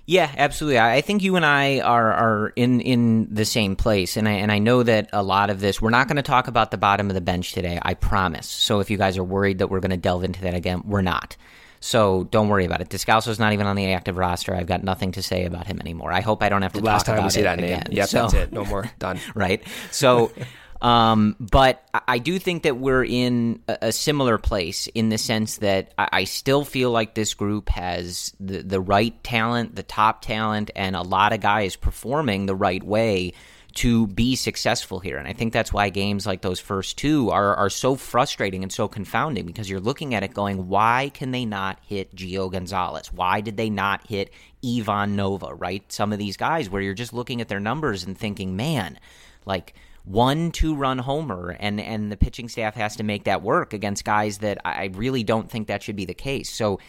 Yeah, 0.05 0.31
absolutely. 0.37 0.79
I 0.79 1.01
think 1.01 1.21
you 1.21 1.35
and 1.35 1.45
I 1.45 1.81
are 1.81 2.11
are 2.11 2.53
in 2.55 2.81
in 2.81 3.27
the 3.31 3.45
same 3.45 3.75
place, 3.75 4.17
and 4.17 4.27
I 4.27 4.31
and 4.31 4.51
I 4.51 4.57
know 4.57 4.81
that 4.81 5.07
a 5.13 5.21
lot 5.21 5.51
of 5.51 5.59
this 5.59 5.79
we're 5.79 5.91
not 5.91 6.07
going 6.07 6.15
to 6.15 6.23
talk 6.23 6.47
about 6.47 6.71
the 6.71 6.79
bottom 6.79 7.09
of 7.09 7.13
the 7.13 7.21
bench 7.21 7.53
today. 7.53 7.77
I 7.79 7.93
promise. 7.93 8.47
So 8.47 8.79
if 8.79 8.89
you 8.89 8.97
guys 8.97 9.19
are 9.19 9.23
worried 9.23 9.59
that 9.59 9.67
we're 9.67 9.81
going 9.81 9.91
to 9.91 9.97
delve 9.97 10.23
into 10.23 10.41
that 10.41 10.55
again, 10.55 10.81
we're 10.83 11.03
not. 11.03 11.37
So 11.79 12.25
don't 12.25 12.49
worry 12.49 12.65
about 12.65 12.81
it. 12.81 12.89
Descalso's 12.89 13.39
not 13.39 13.53
even 13.53 13.65
on 13.65 13.75
the 13.75 13.93
active 13.93 14.17
roster. 14.17 14.53
I've 14.53 14.67
got 14.67 14.83
nothing 14.83 15.13
to 15.13 15.23
say 15.23 15.45
about 15.45 15.67
him 15.67 15.79
anymore. 15.79 16.11
I 16.11 16.21
hope 16.21 16.43
I 16.43 16.49
don't 16.49 16.61
have 16.61 16.73
to. 16.73 16.81
Last 16.81 17.05
talk 17.05 17.15
time 17.15 17.19
about 17.19 17.25
we 17.27 17.29
see 17.31 17.39
it 17.41 17.43
that 17.43 17.59
again. 17.59 17.83
name, 17.87 17.97
yep, 17.97 18.09
so, 18.09 18.23
that's 18.23 18.33
it. 18.33 18.51
No 18.51 18.65
more. 18.65 18.89
Done. 18.99 19.19
right. 19.35 19.63
So. 19.91 20.31
Um, 20.81 21.35
but 21.41 21.83
I 22.07 22.19
do 22.19 22.39
think 22.39 22.63
that 22.63 22.77
we're 22.77 23.03
in 23.03 23.61
a, 23.67 23.91
similar 23.91 24.37
place 24.37 24.87
in 24.87 25.09
the 25.09 25.17
sense 25.17 25.57
that 25.57 25.93
I, 25.97 26.23
still 26.23 26.63
feel 26.63 26.89
like 26.89 27.15
this 27.15 27.33
group 27.33 27.67
has 27.67 28.31
the, 28.39 28.63
the 28.63 28.79
right 28.79 29.21
talent, 29.21 29.75
the 29.75 29.83
top 29.83 30.21
talent, 30.21 30.71
and 30.77 30.95
a 30.95 31.01
lot 31.01 31.33
of 31.33 31.41
guys 31.41 31.75
performing 31.75 32.45
the 32.45 32.55
right 32.55 32.81
way 32.81 33.33
to 33.79 34.07
be 34.07 34.35
successful 34.35 34.99
here. 34.99 35.17
And 35.17 35.27
I 35.27 35.33
think 35.33 35.53
that's 35.53 35.71
why 35.71 35.89
games 35.89 36.25
like 36.25 36.41
those 36.41 36.59
first 36.59 36.97
two 36.97 37.29
are, 37.29 37.55
are 37.55 37.69
so 37.69 37.95
frustrating 37.95 38.63
and 38.63 38.71
so 38.71 38.87
confounding 38.87 39.45
because 39.45 39.69
you're 39.69 39.79
looking 39.79 40.13
at 40.13 40.23
it 40.23 40.33
going, 40.33 40.67
why 40.67 41.11
can 41.13 41.31
they 41.31 41.45
not 41.45 41.79
hit 41.85 42.13
Gio 42.15 42.51
Gonzalez? 42.51 43.13
Why 43.13 43.41
did 43.41 43.55
they 43.55 43.69
not 43.69 44.05
hit 44.07 44.31
Ivan 44.65 45.15
Nova, 45.15 45.53
right? 45.53 45.89
Some 45.91 46.11
of 46.11 46.19
these 46.19 46.35
guys 46.35 46.69
where 46.69 46.81
you're 46.81 46.93
just 46.93 47.13
looking 47.13 47.39
at 47.39 47.47
their 47.47 47.61
numbers 47.61 48.03
and 48.03 48.17
thinking, 48.17 48.55
man, 48.55 48.99
like– 49.45 49.73
one 50.05 50.51
two 50.51 50.75
run 50.75 50.97
homer 50.97 51.55
and 51.59 51.79
and 51.79 52.11
the 52.11 52.17
pitching 52.17 52.49
staff 52.49 52.73
has 52.73 52.95
to 52.95 53.03
make 53.03 53.25
that 53.25 53.43
work 53.43 53.73
against 53.73 54.03
guys 54.03 54.39
that 54.39 54.57
I 54.65 54.85
really 54.93 55.23
don't 55.23 55.51
think 55.51 55.67
that 55.67 55.83
should 55.83 55.95
be 55.95 56.05
the 56.05 56.15
case. 56.15 56.49
So 56.49 56.79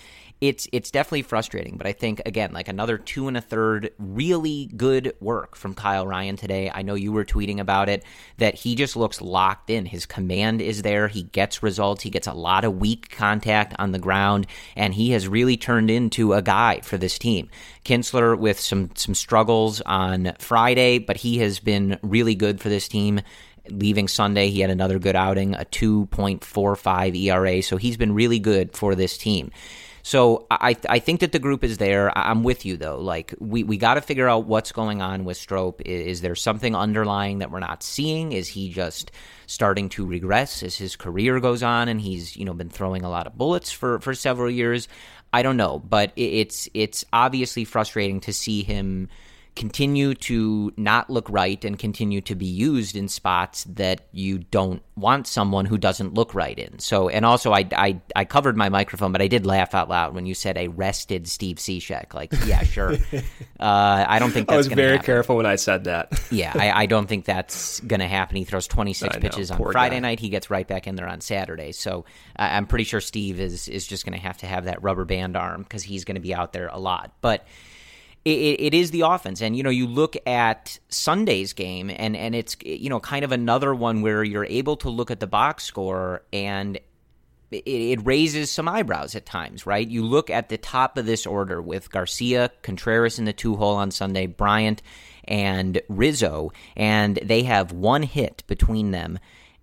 it's 0.41 0.67
it's 0.73 0.91
definitely 0.91 1.23
frustrating, 1.23 1.77
but 1.77 1.87
I 1.87 1.93
think 1.93 2.23
again, 2.25 2.53
like 2.53 2.69
another 2.69 2.97
two 2.97 3.29
and 3.29 3.37
a 3.37 3.43
third 3.43 3.91
really 3.99 4.71
good 4.75 5.15
work 5.21 5.55
from 5.55 5.75
Kyle 5.75 6.07
Ryan 6.07 6.37
today. 6.37 6.71
I 6.73 6.81
know 6.81 6.95
you 6.95 7.13
were 7.13 7.27
tweeting 7.27 7.61
about 7.61 7.91
it 7.91 8.05
that 8.39 8.55
he 8.55 8.75
just 8.75 8.97
looks 8.97 9.21
locked 9.21 9.69
in. 9.69 9.85
His 9.85 10.07
command 10.07 10.63
is 10.63 10.81
there. 10.81 11.09
He 11.09 11.25
gets 11.25 11.63
results. 11.63 12.03
He 12.03 12.11
gets 12.11 12.27
a 12.27 12.33
lot 12.33 12.65
of 12.65 12.79
weak 12.79 13.11
contact 13.11 13.75
on 13.79 13.93
the 13.93 13.99
ground, 13.99 14.47
and 14.77 14.95
he 14.95 15.11
has 15.11 15.29
really 15.29 15.59
turned 15.59 15.91
into 15.91 16.33
a 16.33 16.41
guy 16.41 16.81
for 16.81 16.97
this 16.97 17.19
team. 17.19 17.51
Kintzler 17.85 18.39
with 18.39 18.59
some 18.59 18.91
some 18.95 19.15
struggles 19.15 19.83
on 19.83 20.33
Friday, 20.39 20.99
but 20.99 21.19
he 21.19 21.39
has 21.39 21.61
been 21.61 21.99
really 22.03 22.35
good 22.35 22.61
for 22.63 22.71
this 22.71 22.89
team 22.89 23.21
leaving 23.69 24.09
Sunday, 24.09 24.49
he 24.49 24.61
had 24.61 24.71
another 24.71 24.99
good 24.99 25.15
outing, 25.15 25.55
a 25.55 25.65
2.45 25.67 27.17
ERA. 27.17 27.63
So 27.63 27.77
he's 27.77 27.97
been 27.97 28.15
really 28.15 28.39
good 28.39 28.75
for 28.75 28.95
this 28.95 29.17
team. 29.17 29.53
So 30.03 30.47
I 30.51 30.77
I 30.89 30.99
think 30.99 31.21
that 31.21 31.33
the 31.33 31.39
group 31.39 31.65
is 31.65 31.79
there. 31.79 32.17
I'm 32.17 32.43
with 32.43 32.65
you 32.65 32.77
though. 32.77 32.99
Like 32.99 33.35
we, 33.39 33.65
we 33.65 33.77
got 33.77 33.95
to 33.95 34.01
figure 34.01 34.29
out 34.29 34.47
what's 34.47 34.73
going 34.73 35.03
on 35.03 35.25
with 35.25 35.37
Strop. 35.37 35.81
Is, 35.83 36.07
is, 36.07 36.21
there 36.21 36.35
something 36.35 36.75
underlying 36.75 37.39
that 37.39 37.51
we're 37.51 37.61
not 37.61 37.83
seeing? 37.83 38.33
Is 38.33 38.49
he 38.49 38.71
just 38.71 39.11
starting 39.47 39.89
to 39.91 40.07
regress 40.07 40.63
as 40.63 40.77
his 40.77 40.97
career 40.97 41.41
goes 41.41 41.63
on 41.63 41.89
and 41.89 42.01
he's 42.01 42.37
you 42.37 42.45
know 42.45 42.55
been 42.55 42.71
throwing 42.71 43.05
a 43.05 43.11
lot 43.11 43.27
of 43.27 43.37
bullets 43.37 43.71
for 43.71 43.99
for 44.01 44.15
several 44.15 44.51
years? 44.51 44.89
I 45.33 45.43
don't 45.43 45.57
know, 45.57 45.79
but 45.79 46.13
it's 46.17 46.69
it's 46.75 47.05
obviously 47.13 47.65
frustrating 47.65 48.21
to 48.21 48.33
see 48.33 48.63
him 48.63 49.09
continue 49.57 50.15
to 50.15 50.73
not 50.77 51.11
look 51.11 51.29
right 51.29 51.65
and 51.65 51.79
continue 51.79 52.21
to 52.21 52.35
be 52.35 52.47
used 52.47 52.97
in 52.97 53.09
spots 53.09 53.65
that 53.65 54.03
you 54.13 54.39
don't 54.39 54.83
want 54.97 55.27
someone 55.27 55.65
who 55.65 55.79
doesn't 55.79 56.15
look 56.15 56.35
right 56.35 56.59
in. 56.59 56.79
So, 56.79 57.09
and 57.09 57.25
also, 57.25 57.53
I, 57.53 57.67
I, 57.73 58.01
I 58.15 58.25
covered 58.25 58.57
my 58.57 58.69
microphone, 58.69 59.13
but 59.13 59.23
I 59.23 59.27
did 59.27 59.47
laugh 59.47 59.75
out 59.75 59.89
loud 59.89 60.15
when 60.15 60.27
you 60.27 60.35
said 60.35 60.57
a 60.57 60.69
rested 60.69 61.29
Steve 61.29 61.57
Cishek. 61.57 62.15
Like, 62.15 62.33
yeah, 62.47 62.63
sure. 62.63 62.93
uh, 63.13 63.21
I 63.61 64.19
don't 64.19 64.31
think 64.31 64.49
that's 64.49 64.55
I 64.55 64.59
was 64.59 64.67
very 64.69 64.93
happen. 64.93 65.07
careful 65.07 65.37
when 65.37 65.47
I 65.47 65.57
said 65.57 65.85
that. 65.85 66.21
yeah, 66.31 66.53
I, 66.55 66.83
I, 66.83 66.87
don't 66.87 67.07
think 67.07 67.25
that's 67.25 67.81
going 67.81 68.01
to 68.01 68.09
happen. 68.09 68.37
He 68.37 68.45
throws 68.45 68.69
26 68.69 69.17
pitches 69.19 69.51
on 69.51 69.59
Friday 69.73 69.97
guy. 69.97 70.01
night. 70.01 70.21
He 70.21 70.29
gets 70.29 70.51
right 70.51 70.67
back 70.67 70.87
in 70.87 70.95
there 70.95 71.09
on 71.09 71.21
Saturday. 71.21 71.73
So, 71.73 72.05
I'm 72.37 72.67
pretty 72.67 72.85
sure 72.85 73.01
Steve 73.01 73.41
is, 73.41 73.69
is 73.69 73.87
just 73.87 74.05
going 74.05 74.19
to 74.19 74.25
have 74.25 74.39
to 74.39 74.47
have 74.47 74.65
that 74.65 74.83
rubber 74.83 75.05
band 75.05 75.37
arm 75.37 75.63
because 75.63 75.83
he's 75.83 76.05
going 76.05 76.15
to 76.17 76.21
be 76.21 76.35
out 76.35 76.53
there 76.53 76.69
a 76.69 76.79
lot. 76.79 77.13
But, 77.21 77.47
it, 78.25 78.31
it 78.31 78.75
is 78.75 78.91
the 78.91 79.03
offense. 79.03 79.41
And, 79.41 79.57
you 79.57 79.63
know, 79.63 79.71
you 79.71 79.87
look 79.87 80.17
at 80.27 80.79
Sunday's 80.89 81.53
game, 81.53 81.91
and, 81.91 82.17
and 82.17 82.35
it's, 82.35 82.57
you 82.65 82.91
know, 82.91 83.01
kind 83.01 83.25
of 83.25 83.33
another 83.33 83.75
one 83.75 84.03
where 84.03 84.23
you're 84.23 84.45
able 84.45 84.77
to 84.79 84.91
look 84.91 85.11
at 85.11 85.21
the 85.21 85.27
box 85.27 85.65
score 85.65 86.23
and 86.33 86.79
it, 87.51 87.67
it, 87.67 88.07
raises 88.07 88.51
some 88.51 88.69
eyebrows 88.69 89.15
at 89.15 89.27
times, 89.27 89.67
right? 89.67 89.87
You 89.87 90.05
look 90.05 90.31
at 90.31 90.49
the 90.49 90.59
top 90.59 90.99
of 90.99 91.07
this 91.07 91.27
order 91.27 91.61
with 91.61 91.91
Garcia, 91.91 92.51
Contreras 92.63 93.19
in 93.19 93.25
the 93.25 93.33
two 93.33 93.57
hole 93.57 93.77
on 93.77 93.91
Sunday, 93.91 94.27
Bryant, 94.27 94.83
and 95.25 95.81
Rizzo, 95.89 96.53
and 96.77 97.17
they 97.17 97.43
have 97.45 97.73
one 97.73 98.03
hit 98.03 98.45
between 98.47 98.91
them 98.91 99.19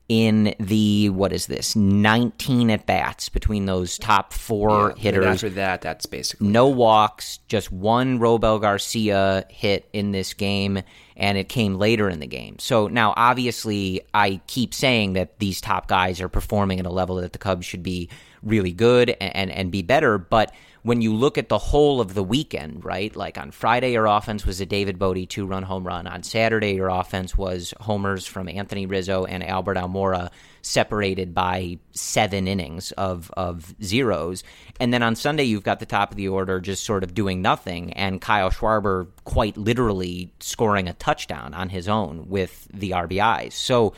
in 0.10 0.56
the 0.60 1.10
what 1.10 1.34
is 1.34 1.48
this 1.48 1.76
19 1.76 2.70
at 2.70 2.86
bats 2.86 3.28
between 3.28 3.66
those 3.66 3.98
top 3.98 4.32
four 4.32 4.94
yeah, 4.96 5.02
hitters. 5.02 5.26
after 5.26 5.50
that, 5.50 5.82
that's 5.82 6.06
basically 6.06 6.48
no 6.48 6.68
walks, 6.68 7.40
just 7.48 7.72
one 7.72 8.20
Robel 8.20 8.62
Garcia 8.62 9.46
hit 9.50 9.88
in 9.92 10.12
this 10.14 10.34
game, 10.34 10.82
and 11.18 11.38
it 11.38 11.50
came 11.50 11.76
later 11.76 12.10
in 12.10 12.20
the 12.20 12.28
game. 12.28 12.58
So 12.60 12.88
now, 12.88 13.14
obviously, 13.18 14.02
I 14.14 14.40
keep 14.48 14.74
saying 14.74 15.14
that 15.14 15.40
these 15.40 15.60
top 15.60 15.88
guys 15.88 16.22
are 16.22 16.30
performing 16.30 16.80
at 16.80 16.86
a 16.86 16.92
level 16.92 17.18
that 17.18 17.34
the 17.34 17.40
Cubs 17.40 17.66
should 17.66 17.84
be 17.84 18.10
really 18.44 18.72
good 18.72 19.10
and, 19.22 19.52
and 19.52 19.72
be 19.72 19.82
better. 19.82 20.18
But 20.18 20.54
when 20.88 21.02
you 21.02 21.14
look 21.14 21.38
at 21.38 21.50
the 21.50 21.58
whole 21.58 22.00
of 22.00 22.14
the 22.14 22.24
weekend, 22.24 22.86
right? 22.86 23.14
Like 23.14 23.38
on 23.38 23.52
Friday, 23.52 23.92
your 23.92 24.06
offense 24.06 24.46
was 24.46 24.62
a 24.62 24.66
David 24.66 24.98
Bote 24.98 25.28
two 25.28 25.46
run 25.46 25.64
home 25.64 25.86
run. 25.86 26.08
On 26.08 26.24
Saturday, 26.24 26.76
your 26.76 26.88
offense 26.88 27.38
was 27.38 27.74
homers 27.82 28.26
from 28.26 28.48
Anthony 28.48 28.86
Rizzo 28.86 29.26
and 29.26 29.44
Albert 29.44 29.76
Almora, 29.76 30.30
separated 30.62 31.34
by 31.34 31.78
seven 31.92 32.48
innings 32.48 32.94
of, 32.94 33.30
of 33.36 33.76
zeros. 33.84 34.46
And 34.80 34.94
then 34.94 35.04
on 35.04 35.18
Sunday, 35.18 35.44
you've 35.44 35.64
got 35.64 35.82
the 35.82 35.86
top 35.86 36.12
of 36.12 36.16
the 36.16 36.30
order 36.30 36.62
just 36.62 36.86
sort 36.86 37.04
of 37.04 37.14
doing 37.14 37.42
nothing, 37.42 37.92
and 37.92 38.22
Kyle 38.22 38.50
Schwarber 38.50 39.08
quite 39.26 39.58
literally 39.58 40.32
scoring 40.40 40.88
a 40.88 40.94
touchdown 40.94 41.54
on 41.54 41.68
his 41.68 41.90
own 41.90 42.30
with 42.30 42.66
the 42.74 42.92
RBIs. 42.92 43.52
So, 43.52 43.94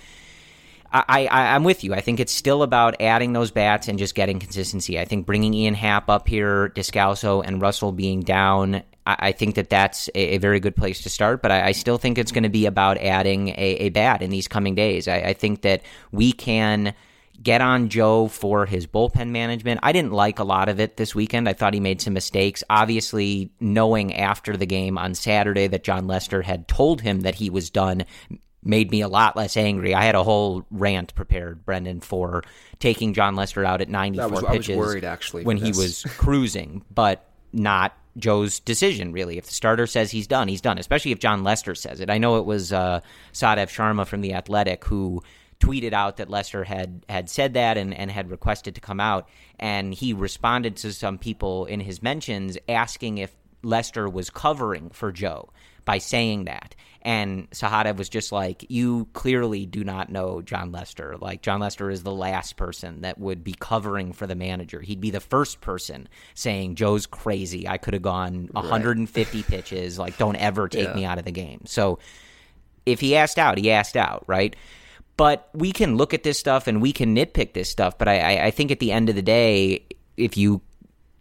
I, 0.91 1.28
I, 1.28 1.56
am 1.56 1.63
with 1.63 1.84
you. 1.84 1.93
I 1.93 2.02
think 2.02 2.19
it's 2.19 2.32
still 2.32 2.63
about 2.63 2.99
adding 2.99 3.34
those 3.34 3.52
bats 3.52 3.88
and 3.88 3.99
just 3.99 4.15
getting 4.15 4.39
consistency. 4.39 4.99
I 4.99 5.06
think 5.06 5.25
bringing 5.25 5.54
Ian 5.54 5.75
Happ 5.75 6.10
up 6.10 6.28
here, 6.28 6.69
Descalso 6.69 7.43
and 7.45 7.62
Russell 7.62 7.91
being 7.91 8.21
down, 8.21 8.84
I, 9.06 9.15
I 9.19 9.32
think 9.32 9.56
that 9.56 9.69
that's 9.69 10.10
a, 10.15 10.39
very 10.39 10.60
good 10.60 10.75
place 10.75 11.02
to 11.02 11.10
start. 11.10 11.41
But 11.41 11.52
I, 11.52 11.67
I 11.67 11.71
still 11.73 11.97
think 11.97 12.17
it's 12.17 12.32
going 12.32 12.43
to 12.43 12.49
be 12.49 12.65
about 12.65 12.97
adding 12.97 13.49
a, 13.49 13.75
a, 13.80 13.89
bat 13.89 14.21
in 14.21 14.32
these 14.32 14.47
coming 14.47 14.73
days. 14.73 15.08
I, 15.08 15.34
think 15.34 15.62
that 15.62 15.84
we 16.12 16.32
can 16.32 16.95
get 17.41 17.62
on 17.62 17.89
Joe 17.89 18.28
for 18.28 18.65
his 18.65 18.88
bullpen 18.88 19.30
management. 19.30 19.80
I 19.84 19.91
didn't 19.91 20.12
like 20.12 20.39
a 20.39 20.43
lot 20.43 20.69
of 20.69 20.80
it 20.80 20.97
this 20.97 21.13
weekend. 21.13 21.47
I 21.47 21.54
thought 21.54 21.73
he 21.73 21.80
made 21.80 22.02
some 22.02 22.13
mistakes. 22.13 22.63
Obviously, 22.69 23.52
knowing 23.60 24.13
after 24.15 24.58
the 24.58 24.65
game 24.65 24.97
on 24.97 25.13
Saturday 25.13 25.67
that 25.67 25.84
Jon 25.84 26.08
Lester 26.08 26.41
had 26.41 26.67
told 26.67 27.02
him 27.02 27.21
that 27.21 27.36
he 27.36 27.49
was 27.49 27.69
done 27.69 28.06
made 28.63 28.91
me 28.91 29.02
a 29.02 29.08
lot 29.08 29.36
less 29.36 29.56
angry. 29.56 29.93
I 29.93 30.04
had 30.04 30.15
a 30.15 30.24
whole 30.24 30.65
rant 30.69 31.15
prepared, 31.15 31.65
Brendan, 31.65 32.02
for 32.02 32.43
taking 32.80 33.13
Jon 33.13 33.36
Lester 33.36 33.63
out 33.63 33.82
at 33.82 33.89
94 33.89 34.30
was, 34.30 34.43
pitches. 34.43 34.69
I 34.76 34.80
was 34.80 34.88
worried, 34.88 35.04
actually, 35.04 35.43
when 35.43 35.58
he 35.58 35.69
was 35.69 36.04
cruising, 36.17 36.84
but 36.93 37.26
not 37.54 37.98
Joe's 38.17 38.60
decision, 38.60 39.12
really. 39.12 39.38
If 39.38 39.45
the 39.45 39.54
starter 39.54 39.88
says 39.88 40.12
he's 40.12 40.28
done, 40.28 40.48
he's 40.48 40.62
done, 40.62 40.78
especially 40.78 41.12
if 41.12 41.19
Jon 41.19 41.43
Lester 41.43 41.76
says 41.76 42.00
it. 42.00 42.10
I 42.10 42.17
know 42.17 42.38
it 42.38 42.45
was 42.45 42.74
uh, 42.74 43.02
Sahadev 43.34 43.67
Sharma 43.67 44.06
from 44.06 44.22
The 44.22 44.34
Athletic 44.34 44.86
who 44.86 45.24
tweeted 45.60 45.93
out 45.93 46.17
that 46.17 46.30
Lester 46.30 46.63
had, 46.63 47.06
had 47.10 47.30
said 47.30 47.54
that 47.54 47.78
and, 47.78 47.93
and 47.93 48.10
had 48.10 48.32
requested 48.32 48.76
to 48.76 48.82
come 48.82 49.00
out. 49.00 49.28
And 49.60 49.93
he 49.93 50.13
responded 50.13 50.78
to 50.78 50.93
some 50.93 51.17
people 51.17 51.65
in 51.65 51.82
his 51.82 52.02
mentions 52.02 52.58
asking 52.67 53.17
if 53.17 53.36
Lester 53.62 54.08
was 54.08 54.30
covering 54.30 54.89
for 54.89 55.12
Joe 55.12 55.50
by 55.89 55.97
saying 55.97 56.45
that. 56.45 56.75
And 57.02 57.49
Sahadev 57.49 57.97
was 57.97 58.10
just 58.10 58.32
like, 58.32 58.63
You 58.69 59.08
clearly 59.13 59.65
do 59.65 59.84
not 59.84 60.12
know 60.12 60.43
Jon 60.43 60.71
Lester. 60.71 61.17
Like, 61.19 61.41
Jon 61.41 61.62
Lester 61.62 61.89
is 61.89 62.04
the 62.04 62.13
last 62.13 62.58
person 62.58 63.02
that 63.02 63.17
would 63.17 63.43
be 63.43 63.56
covering 63.60 64.13
for 64.13 64.28
the 64.28 64.36
manager. 64.36 64.82
He'd 64.82 65.02
be 65.02 65.10
the 65.10 65.19
first 65.19 65.62
person 65.62 66.08
saying, 66.36 66.75
Joe's 66.75 67.08
crazy. 67.08 67.67
I 67.67 67.80
could 67.80 67.95
have 67.95 68.04
gone 68.04 68.49
150 68.52 69.38
right. 69.38 69.47
pitches. 69.47 69.97
Like, 69.97 70.19
don't 70.19 70.36
ever 70.36 70.67
take 70.67 70.89
yeah. 70.89 70.93
me 70.93 71.06
out 71.06 71.17
of 71.17 71.25
the 71.25 71.32
game. 71.32 71.62
So 71.65 71.97
if 72.86 72.99
he 72.99 73.15
asked 73.15 73.39
out, 73.39 73.58
he 73.58 73.71
asked 73.71 73.97
out, 73.97 74.25
right? 74.28 74.56
But 75.17 75.49
we 75.56 75.71
can 75.71 75.97
look 75.97 76.13
at 76.13 76.21
this 76.21 76.38
stuff 76.38 76.67
and 76.67 76.84
we 76.84 76.93
can 76.93 77.15
nitpick 77.15 77.54
this 77.54 77.67
stuff. 77.67 77.97
But 77.97 78.10
I, 78.10 78.45
I 78.45 78.52
think 78.52 78.69
at 78.69 78.80
the 78.80 78.91
end 78.91 79.10
of 79.10 79.15
the 79.15 79.23
day, 79.23 79.88
if 80.17 80.38
you 80.38 80.62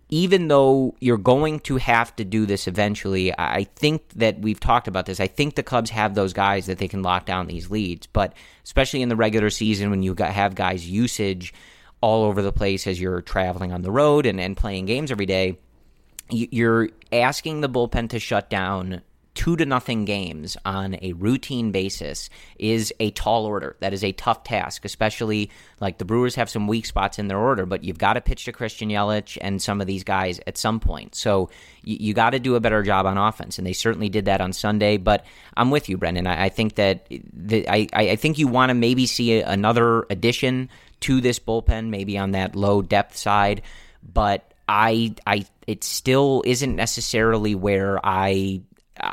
even 0.09 0.49
though 0.49 0.95
you're 1.01 1.19
going 1.19 1.61
to 1.61 1.77
have 1.77 2.15
to 2.17 2.25
do 2.25 2.47
this 2.47 2.67
eventually, 2.67 3.33
I 3.39 3.65
think 3.77 4.09
that 4.17 4.41
we've 4.41 4.61
talked 4.61 4.89
about 4.89 5.07
this. 5.07 5.21
I 5.21 5.27
think 5.27 5.55
the 5.55 5.63
Cubs 5.63 5.91
have 5.91 6.15
those 6.15 6.33
guys 6.33 6.67
that 6.67 6.79
they 6.79 6.89
can 6.89 7.03
lock 7.03 7.27
down 7.27 7.47
these 7.47 7.71
leads, 7.71 8.07
but 8.07 8.33
especially 8.65 9.03
in 9.03 9.11
the 9.11 9.17
regular 9.17 9.51
season 9.51 9.91
when 9.91 10.03
you 10.03 10.15
have 10.19 10.55
guys' 10.55 10.89
usage 10.89 11.53
all 12.01 12.25
over 12.25 12.41
the 12.41 12.53
place 12.53 12.87
as 12.87 13.01
you're 13.01 13.21
traveling 13.21 13.73
on 13.73 13.83
the 13.83 13.91
road 13.91 14.25
and, 14.25 14.41
and 14.41 14.57
playing 14.57 14.87
games 14.87 15.11
every 15.11 15.27
day, 15.27 15.59
you're 16.31 16.89
asking 17.13 17.61
the 17.61 17.69
bullpen 17.69 18.09
to 18.11 18.19
shut 18.19 18.49
down 18.49 19.03
two 19.39 19.55
to 19.55 19.65
nothing 19.65 20.05
games 20.05 20.57
on 20.65 20.97
a 21.01 21.13
routine 21.13 21.71
basis 21.71 22.29
is 22.59 22.93
a 22.99 23.13
tall 23.13 23.47
order. 23.47 23.77
That 23.79 23.93
is 23.93 24.03
a 24.03 24.11
tough 24.11 24.43
task, 24.43 24.85
especially 24.85 25.49
like 25.81 25.99
the 25.99 26.05
Brewers 26.05 26.35
have 26.35 26.51
some 26.51 26.67
weak 26.67 26.87
spots 26.87 27.21
in 27.21 27.29
their 27.29 27.39
order, 27.39 27.65
but 27.65 27.85
you've 27.85 27.99
got 27.99 28.15
to 28.15 28.21
pitch 28.21 28.47
to 28.47 28.53
Christian 28.53 28.89
Yelich 28.89 29.39
and 29.41 29.63
some 29.63 29.81
of 29.81 29.87
these 29.87 30.03
guys 30.03 30.41
at 30.49 30.59
some 30.59 30.81
point. 30.81 31.15
So 31.15 31.51
you, 31.85 31.99
you 32.01 32.15
got 32.15 32.31
to 32.31 32.41
do 32.41 32.57
a 32.57 32.61
better 32.61 32.83
job 32.83 33.07
on 33.07 33.17
offense, 33.17 33.59
and 33.59 33.67
they 33.67 33.75
certainly 33.75 34.09
did 34.09 34.25
that 34.25 34.41
on 34.41 34.53
Sunday. 34.53 34.97
But 34.97 35.25
I'm 35.57 35.71
with 35.71 35.89
you, 35.89 35.99
Brendan. 35.99 36.27
I, 36.27 36.47
I 36.47 36.49
think 36.49 36.75
that 36.75 37.07
the, 37.09 37.69
I, 37.69 37.87
I 37.93 38.17
think 38.17 38.39
you 38.39 38.49
want 38.49 38.71
to 38.71 38.75
maybe 38.75 39.07
see 39.07 39.41
another 39.41 40.05
addition 40.11 40.69
to 41.03 41.21
this 41.21 41.39
bullpen, 41.39 41.91
maybe 41.91 42.19
on 42.19 42.33
that 42.33 42.57
low 42.57 42.83
depth 42.83 43.17
side, 43.17 43.63
but 44.03 44.53
I 44.69 45.15
I 45.25 45.47
it 45.69 45.85
still 45.85 46.43
isn't 46.45 46.75
necessarily 46.75 47.55
where 47.55 48.05
I 48.05 48.63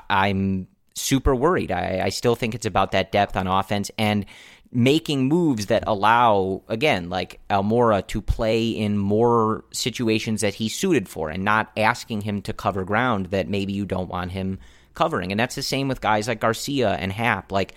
I'm 0.10 0.67
super 0.93 1.36
worried. 1.36 1.71
I, 1.71 2.02
I 2.06 2.10
still 2.10 2.36
think 2.36 2.56
it's 2.56 2.65
about 2.65 2.91
that 2.91 3.12
depth 3.12 3.36
on 3.36 3.48
offense 3.48 3.91
and 3.98 4.26
making 4.71 5.28
moves 5.28 5.67
that 5.67 5.84
allow, 5.88 6.62
again, 6.67 7.10
like 7.10 7.39
Almora 7.50 8.06
to 8.08 8.21
play 8.21 8.69
in 8.69 8.98
more 8.98 9.63
situations 9.71 10.41
that 10.41 10.54
he's 10.54 10.76
suited 10.76 11.08
for 11.08 11.30
and 11.30 11.43
not 11.43 11.71
asking 11.78 12.21
him 12.21 12.41
to 12.41 12.54
cover 12.54 12.84
ground 12.84 13.28
that 13.28 13.48
maybe 13.48 13.74
you 13.74 13.86
don't 13.86 14.10
want 14.10 14.32
him 14.32 14.60
covering. 14.93 15.32
And 15.32 15.39
that's 15.39 15.56
the 15.56 15.63
same 15.63 15.88
with 15.88 16.02
guys 16.02 16.28
like 16.28 16.39
Garcia 16.39 16.89
and 16.89 17.12
Happ. 17.12 17.52
Like, 17.52 17.74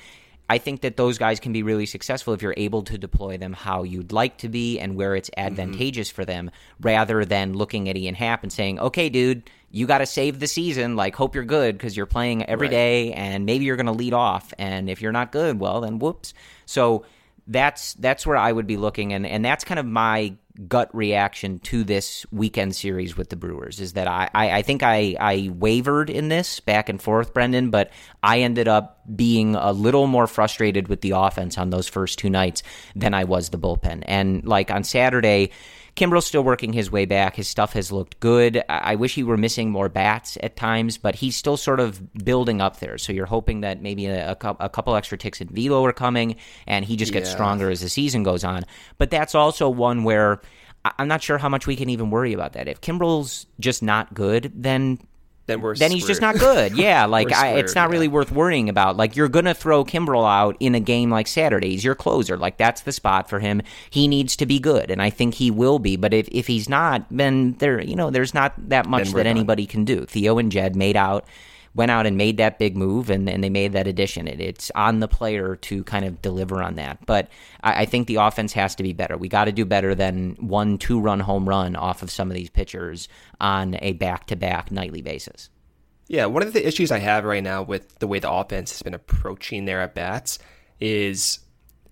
I 0.51 0.59
think 0.59 0.81
that 0.81 0.97
those 0.97 1.19
guys 1.19 1.41
can 1.41 1.53
be 1.53 1.63
really 1.63 1.87
successful 1.87 2.33
if 2.33 2.41
you're 2.41 2.55
able 2.57 2.83
to 2.85 2.97
deploy 2.97 3.37
them 3.37 3.53
how 3.53 3.83
you'd 3.83 4.13
like 4.13 4.39
to 4.39 4.49
be 4.49 4.79
and 4.81 4.97
where 4.97 5.15
it's 5.15 5.29
mm-hmm. 5.31 5.47
advantageous 5.47 6.09
mm-hmm. 6.09 6.17
for 6.17 6.25
them, 6.25 6.51
rather 6.81 7.25
than 7.25 7.53
looking 7.53 7.89
at 7.89 7.97
Ian 7.97 8.15
Happ 8.15 8.43
and 8.43 8.53
saying, 8.53 8.81
"Okay, 8.81 9.11
dude, 9.11 9.51
you 9.71 9.87
got 9.87 9.99
to 9.99 10.07
save 10.07 10.39
the 10.39 10.47
season. 10.47 10.97
Like, 10.97 11.15
hope 11.15 11.35
you're 11.35 11.45
good 11.45 11.77
because 11.77 11.97
you're 11.97 12.07
playing 12.07 12.45
every 12.45 12.67
right. 12.67 12.73
day, 12.73 13.13
and 13.13 13.47
maybe 13.47 13.65
you're 13.65 13.77
going 13.77 13.87
to 13.87 13.93
lead 13.93 14.15
off. 14.15 14.53
And 14.59 14.89
if 14.89 15.03
you're 15.03 15.13
not 15.13 15.33
good, 15.33 15.61
well, 15.61 15.81
then 15.81 15.99
whoops." 15.99 16.35
So 16.67 17.05
that's 17.47 17.95
that's 17.95 18.27
where 18.27 18.37
I 18.37 18.53
would 18.53 18.67
be 18.67 18.77
looking, 18.77 19.13
and 19.13 19.27
and 19.27 19.45
that's 19.45 19.65
kind 19.65 19.79
of 19.79 19.87
my 19.87 20.35
gut 20.67 20.93
reaction 20.93 21.61
to 21.61 21.85
this 21.85 22.27
weekend 22.33 22.75
series 22.75 23.17
with 23.17 23.29
the 23.29 23.37
Brewers 23.37 23.79
is 23.79 23.93
that 23.93 24.09
I, 24.09 24.29
I, 24.35 24.51
I, 24.59 24.63
think 24.63 24.83
I, 24.83 25.15
I 25.21 25.51
wavered 25.53 26.11
in 26.11 26.29
this 26.29 26.59
back 26.59 26.89
and 26.89 27.01
forth, 27.01 27.33
Brendan, 27.33 27.71
but 27.71 27.93
I 28.23 28.41
ended 28.41 28.67
up 28.67 29.01
being 29.15 29.55
a 29.55 29.73
little 29.73 30.09
more 30.09 30.27
frustrated 30.27 30.89
with 30.89 31.01
the 31.01 31.13
offense 31.13 31.59
on 31.59 31.71
those 31.71 31.87
first 31.87 32.19
two 32.19 32.29
nights 32.29 32.65
than 32.97 33.15
I 33.15 33.25
was 33.25 33.51
the 33.51 33.59
bullpen. 33.59 34.03
And 34.07 34.45
like 34.45 34.71
on 34.73 34.83
Saturday, 34.83 35.53
Kimbrel's 35.99 36.27
still 36.27 36.45
working 36.45 36.73
his 36.73 36.91
way 36.91 37.05
back. 37.05 37.35
His 37.35 37.49
stuff 37.49 37.73
has 37.73 37.91
looked 37.91 38.21
good. 38.21 38.63
I 38.69 38.95
wish 38.95 39.15
he 39.15 39.25
were 39.25 39.37
missing 39.37 39.71
more 39.71 39.89
bats 39.89 40.39
at 40.43 40.57
times, 40.57 40.97
but 40.97 41.17
he's 41.17 41.35
still 41.35 41.57
sort 41.57 41.81
of 41.81 42.15
building 42.15 42.61
up 42.61 42.79
there. 42.79 42.99
So 42.99 43.13
you're 43.13 43.27
hoping 43.27 43.63
that 43.63 43.83
maybe 43.83 44.07
a, 44.07 44.37
a, 44.41 44.57
a 44.61 44.69
couple 44.69 44.95
extra 44.95 45.19
ticks 45.19 45.41
in 45.41 45.49
velo 45.49 45.85
are 45.85 45.93
coming, 45.93 46.37
and 46.67 46.85
he 46.85 46.97
just 46.97 47.13
gets 47.13 47.29
yeah. 47.29 47.35
stronger 47.35 47.69
as 47.69 47.81
the 47.81 47.89
season 47.89 48.23
goes 48.23 48.45
on. 48.45 48.65
But 48.97 49.11
that's 49.11 49.35
also 49.35 49.69
one 49.69 50.05
where 50.05 50.41
I'm 50.85 51.09
not 51.09 51.23
sure 51.23 51.39
how 51.39 51.49
much 51.49 51.67
we 51.67 51.77
can 51.77 51.89
even 51.91 52.11
worry 52.11 52.33
about 52.33 52.53
that. 52.53 52.69
If 52.69 52.81
Kimbrel's 52.81 53.47
just 53.59 53.83
not 53.83 54.15
good, 54.15 54.53
then 54.55 55.01
then 55.49 55.61
we're 55.61 55.75
then 55.75 55.91
he's 55.91 56.07
just 56.07 56.21
not 56.21 56.39
good. 56.39 56.77
Yeah, 56.77 57.05
like 57.07 57.33
I, 57.33 57.55
it's 57.55 57.75
not 57.75 57.89
yeah. 57.89 57.93
really 57.93 58.07
worth 58.07 58.31
worrying 58.31 58.69
about. 58.69 58.97
Like 58.97 59.17
you're 59.17 59.29
gonna 59.29 59.55
throw 59.55 59.85
Kimbrel 59.85 60.29
out 60.29 60.57
in 60.61 60.77
a 60.77 60.81
game 60.81 61.11
like 61.11 61.27
Saturday. 61.27 61.71
He's 61.71 61.83
your 61.83 61.97
closer. 61.97 62.37
Like 62.37 62.59
that's 62.59 62.83
the 62.83 62.93
spot 62.93 63.29
for 63.29 63.41
him. 63.41 63.63
He 63.91 64.07
needs 64.07 64.37
to 64.37 64.47
be 64.47 64.61
good, 64.61 64.91
and 64.91 65.03
I 65.03 65.11
think 65.11 65.35
he 65.35 65.51
will 65.51 65.81
be. 65.81 65.97
But 65.97 66.15
if 66.15 66.29
if 66.31 66.47
he's 66.47 66.69
not, 66.69 67.05
then 67.11 67.55
there 67.59 67.83
you 67.83 67.97
know 67.97 68.11
there's 68.11 68.35
not 68.35 68.53
that 68.69 68.87
much 68.87 69.11
that 69.13 69.27
anybody 69.27 69.67
can 69.67 69.85
do. 69.85 70.07
Theo 70.07 70.39
and 70.39 70.53
Jed 70.53 70.77
made 70.77 70.97
out 70.97 71.27
went 71.79 71.93
out 71.93 72.07
and 72.07 72.17
made 72.17 72.37
that 72.39 72.59
big 72.59 72.77
move 72.77 73.09
and, 73.09 73.31
and 73.31 73.43
they 73.43 73.49
made 73.49 73.73
that 73.73 73.87
addition. 73.87 74.27
It, 74.27 74.41
it's 74.41 74.73
on 74.75 74.99
the 74.99 75.07
player 75.07 75.55
to 75.55 75.85
kind 75.85 76.05
of 76.05 76.21
deliver 76.21 76.61
on 76.61 76.75
that. 76.75 77.07
But 77.07 77.29
I, 77.63 77.83
I 77.83 77.85
think 77.87 78.09
the 78.09 78.17
offense 78.17 78.53
has 78.55 78.75
to 78.75 78.83
be 78.83 78.93
better. 78.93 79.17
We 79.17 79.29
got 79.29 79.45
to 79.45 79.53
do 79.53 79.65
better 79.65 79.95
than 79.95 80.35
one 80.41 80.77
two 80.77 81.01
run 81.01 81.21
home 81.21 81.49
run 81.49 81.77
off 81.77 82.03
of 82.03 82.11
some 82.11 82.31
of 82.31 82.35
these 82.35 82.51
pitchers 82.51 83.09
on 83.41 83.79
a 83.81 83.93
back 83.93 84.27
to 84.27 84.37
back 84.37 84.73
nightly 84.73 85.03
basis. 85.03 85.51
Yeah, 86.09 86.27
one 86.27 86.43
of 86.43 86.53
the 86.53 86.67
issues 86.67 86.91
I 86.91 86.99
have 86.99 87.25
right 87.25 87.45
now 87.45 87.63
with 87.63 88.01
the 88.01 88.09
way 88.09 88.19
the 88.19 88.31
offense 88.31 88.73
has 88.73 88.83
been 88.83 88.95
approaching 88.95 89.65
their 89.65 89.81
at 89.81 89.95
bats 89.95 90.41
is 90.81 91.39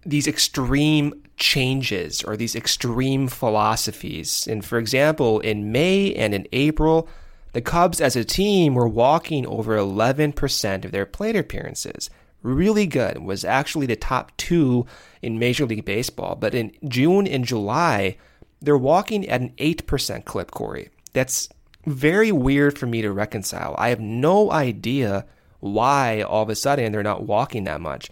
these 0.04 0.26
extreme 0.26 1.22
changes 1.36 2.24
or 2.24 2.36
these 2.36 2.56
extreme 2.56 3.28
philosophies. 3.28 4.48
And 4.48 4.64
for 4.64 4.78
example, 4.78 5.38
in 5.40 5.70
May 5.70 6.12
and 6.14 6.34
in 6.34 6.48
April, 6.52 7.08
the 7.56 7.62
Cubs 7.62 8.02
as 8.02 8.16
a 8.16 8.22
team 8.22 8.74
were 8.74 8.86
walking 8.86 9.46
over 9.46 9.78
11% 9.78 10.84
of 10.84 10.92
their 10.92 11.06
plate 11.06 11.36
appearances. 11.36 12.10
Really 12.42 12.86
good. 12.86 13.16
Was 13.16 13.46
actually 13.46 13.86
the 13.86 13.96
top 13.96 14.36
two 14.36 14.84
in 15.22 15.38
Major 15.38 15.64
League 15.64 15.86
Baseball. 15.86 16.34
But 16.34 16.54
in 16.54 16.72
June 16.86 17.26
and 17.26 17.46
July, 17.46 18.18
they're 18.60 18.76
walking 18.76 19.26
at 19.26 19.40
an 19.40 19.54
8% 19.56 20.26
clip, 20.26 20.50
Corey. 20.50 20.90
That's 21.14 21.48
very 21.86 22.30
weird 22.30 22.78
for 22.78 22.84
me 22.84 23.00
to 23.00 23.10
reconcile. 23.10 23.74
I 23.78 23.88
have 23.88 24.00
no 24.00 24.52
idea 24.52 25.24
why 25.60 26.20
all 26.20 26.42
of 26.42 26.50
a 26.50 26.54
sudden 26.54 26.92
they're 26.92 27.02
not 27.02 27.24
walking 27.24 27.64
that 27.64 27.80
much. 27.80 28.10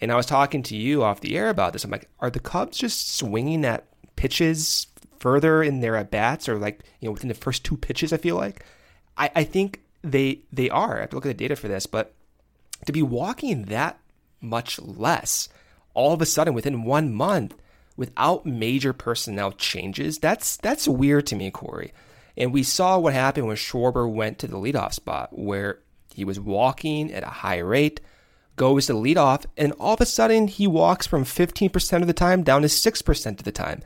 And 0.00 0.10
I 0.10 0.16
was 0.16 0.24
talking 0.24 0.62
to 0.62 0.74
you 0.74 1.04
off 1.04 1.20
the 1.20 1.36
air 1.36 1.50
about 1.50 1.74
this. 1.74 1.84
I'm 1.84 1.90
like, 1.90 2.08
are 2.20 2.30
the 2.30 2.40
Cubs 2.40 2.78
just 2.78 3.14
swinging 3.14 3.62
at 3.66 3.84
pitches 4.16 4.86
further 5.20 5.62
in 5.62 5.80
their 5.80 5.96
at 5.96 6.10
bats 6.10 6.48
or 6.48 6.58
like 6.58 6.82
you 7.00 7.06
know 7.06 7.12
within 7.12 7.28
the 7.28 7.34
first 7.34 7.62
two 7.62 7.76
pitches. 7.76 8.12
I 8.12 8.16
feel 8.16 8.36
like 8.36 8.64
I, 9.16 9.30
I 9.34 9.44
think 9.44 9.82
they 10.02 10.40
they 10.52 10.70
are. 10.70 10.98
I 10.98 11.00
have 11.00 11.10
to 11.10 11.16
look 11.16 11.26
at 11.26 11.28
the 11.28 11.34
data 11.34 11.56
for 11.56 11.68
this, 11.68 11.86
but 11.86 12.12
to 12.84 12.92
be 12.92 13.02
walking 13.02 13.64
that 13.64 13.98
much 14.40 14.78
less 14.80 15.48
all 15.94 16.12
of 16.12 16.20
a 16.20 16.26
sudden 16.26 16.54
within 16.54 16.84
one 16.84 17.12
month 17.12 17.56
without 17.96 18.44
major 18.44 18.92
personnel 18.92 19.52
changes, 19.52 20.18
that's 20.18 20.56
that's 20.58 20.86
weird 20.86 21.26
to 21.26 21.36
me, 21.36 21.50
Corey. 21.50 21.92
And 22.36 22.52
we 22.52 22.62
saw 22.62 22.98
what 22.98 23.14
happened 23.14 23.46
when 23.46 23.56
Schwarber 23.56 24.10
went 24.10 24.38
to 24.40 24.46
the 24.46 24.58
leadoff 24.58 24.92
spot, 24.92 25.30
where 25.32 25.78
he 26.14 26.24
was 26.24 26.38
walking 26.38 27.12
at 27.12 27.22
a 27.22 27.28
high 27.28 27.58
rate, 27.58 28.00
goes 28.56 28.86
to 28.86 28.92
leadoff, 28.92 29.46
and 29.56 29.72
all 29.80 29.94
of 29.94 30.00
a 30.00 30.06
sudden 30.06 30.46
he 30.48 30.66
walks 30.66 31.06
from 31.06 31.24
15% 31.24 32.02
of 32.02 32.06
the 32.06 32.12
time 32.12 32.42
down 32.42 32.62
to 32.62 32.68
6% 32.68 33.26
of 33.26 33.44
the 33.44 33.52
time. 33.52 33.82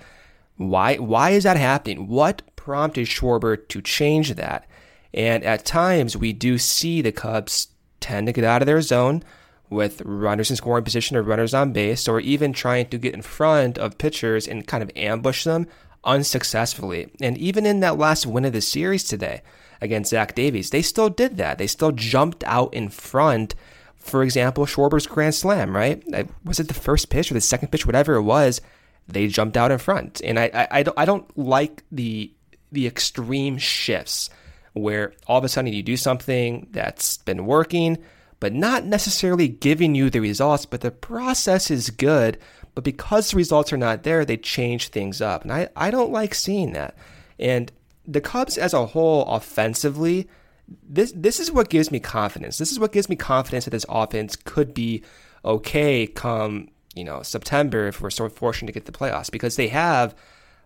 Why 0.57 0.97
why 0.97 1.31
is 1.31 1.45
that 1.45 1.57
happening? 1.57 2.09
What 2.09 2.43
prompted 2.57 3.07
Schwarber 3.07 3.57
to 3.68 3.81
change 3.81 4.35
that? 4.35 4.66
And 5.13 5.45
at 5.45 5.65
times 5.65 6.17
we 6.17 6.33
do 6.33 6.59
see 6.59 7.03
the 7.03 7.13
Cubs 7.13 7.69
tend 8.01 8.27
to 8.27 8.33
get 8.33 8.45
out 8.45 8.63
of 8.63 8.67
their 8.67 8.81
zone 8.81 9.23
with 9.69 10.03
runners 10.05 10.51
in 10.51 10.57
scoring 10.57 10.85
position 10.85 11.17
or 11.17 11.23
runners 11.23 11.55
on 11.55 11.73
base, 11.73 12.09
or 12.09 12.21
even 12.21 12.53
trying 12.53 12.89
to 12.89 12.99
get 12.99 13.15
in 13.15 13.23
front 13.23 13.79
of 13.79 13.99
pitchers 13.99 14.49
and 14.49 14.67
kind 14.67 14.83
of 14.83 14.91
ambush 14.97 15.45
them 15.45 15.67
unsuccessfully. 16.03 17.09
And 17.21 17.39
even 17.39 17.65
in 17.67 17.81
that 17.81 17.99
last 17.99 18.27
win 18.27 18.45
of 18.45 18.53
the 18.53 18.61
series 18.61 19.05
today 19.05 19.43
against 19.81 20.11
Zach 20.11 20.35
Davies, 20.35 20.71
they 20.71 20.83
still 20.83 21.09
did 21.09 21.37
that. 21.37 21.59
They 21.59 21.69
still 21.69 21.93
jumped 21.93 22.43
out 22.45 22.75
in 22.75 22.89
front. 22.89 23.55
For 23.97 24.23
example, 24.23 24.67
Schwarber's 24.67 25.07
grand 25.07 25.35
slam, 25.35 25.77
right? 25.77 26.03
Was 26.45 26.59
it 26.59 26.69
the 26.69 26.75
first 26.75 27.11
pitch 27.11 27.31
or 27.31 27.35
the 27.35 27.41
second 27.41 27.69
pitch, 27.69 27.87
whatever 27.87 28.15
it 28.15 28.23
was? 28.23 28.61
They 29.07 29.29
jumped 29.29 29.57
out 29.57 29.71
in 29.73 29.79
front, 29.79 30.21
and 30.23 30.39
I, 30.39 30.51
I, 30.55 30.69
I 30.71 30.83
don't, 30.83 30.99
I 30.99 31.05
don't 31.05 31.39
like 31.39 31.83
the 31.91 32.33
the 32.73 32.87
extreme 32.87 33.59
shifts 33.59 34.31
where 34.73 35.12
all 35.27 35.39
of 35.39 35.45
a 35.45 35.49
sudden 35.49 35.73
you 35.73 35.83
do 35.83 35.97
something 35.97 36.68
that's 36.71 37.18
been 37.18 37.47
working 37.47 37.99
but 38.41 38.55
not 38.55 38.87
necessarily 38.87 39.47
giving 39.47 39.95
you 39.95 40.09
the 40.09 40.18
results, 40.21 40.64
but 40.64 40.81
the 40.81 40.91
process 40.91 41.71
is 41.71 41.91
good. 41.91 42.39
But 42.75 42.85
because 42.85 43.31
the 43.31 43.37
results 43.37 43.73
are 43.73 43.77
not 43.77 44.03
there, 44.03 44.25
they 44.25 44.39
change 44.39 44.89
things 44.89 45.21
up. 45.21 45.43
And 45.43 45.53
I, 45.53 45.68
I 45.77 45.91
don't 45.91 46.11
like 46.11 46.35
seeing 46.35 46.73
that. 46.73 46.97
And 47.39 47.71
the 48.07 48.21
Cubs 48.21 48.57
as 48.57 48.73
a 48.73 48.87
whole, 48.87 49.27
offensively, 49.27 50.27
this 50.89 51.12
this 51.14 51.41
is 51.41 51.51
what 51.51 51.68
gives 51.68 51.91
me 51.91 52.01
confidence. 52.01 52.59
This 52.59 52.73
is 52.73 52.79
what 52.79 52.93
gives 52.93 53.09
me 53.09 53.16
confidence 53.16 53.64
that 53.64 53.73
this 53.73 53.87
offense 53.89 54.37
could 54.37 54.73
be 54.73 55.03
okay 55.45 56.07
come, 56.07 56.68
you 56.95 57.05
know, 57.05 57.23
September 57.23 57.89
if 57.89 58.01
we're 58.01 58.11
so 58.11 58.29
fortunate 58.29 58.68
to 58.68 58.73
get 58.73 58.87
the 58.87 58.93
playoffs. 58.93 59.31
Because 59.31 59.57
they 59.57 59.68
have 59.68 60.14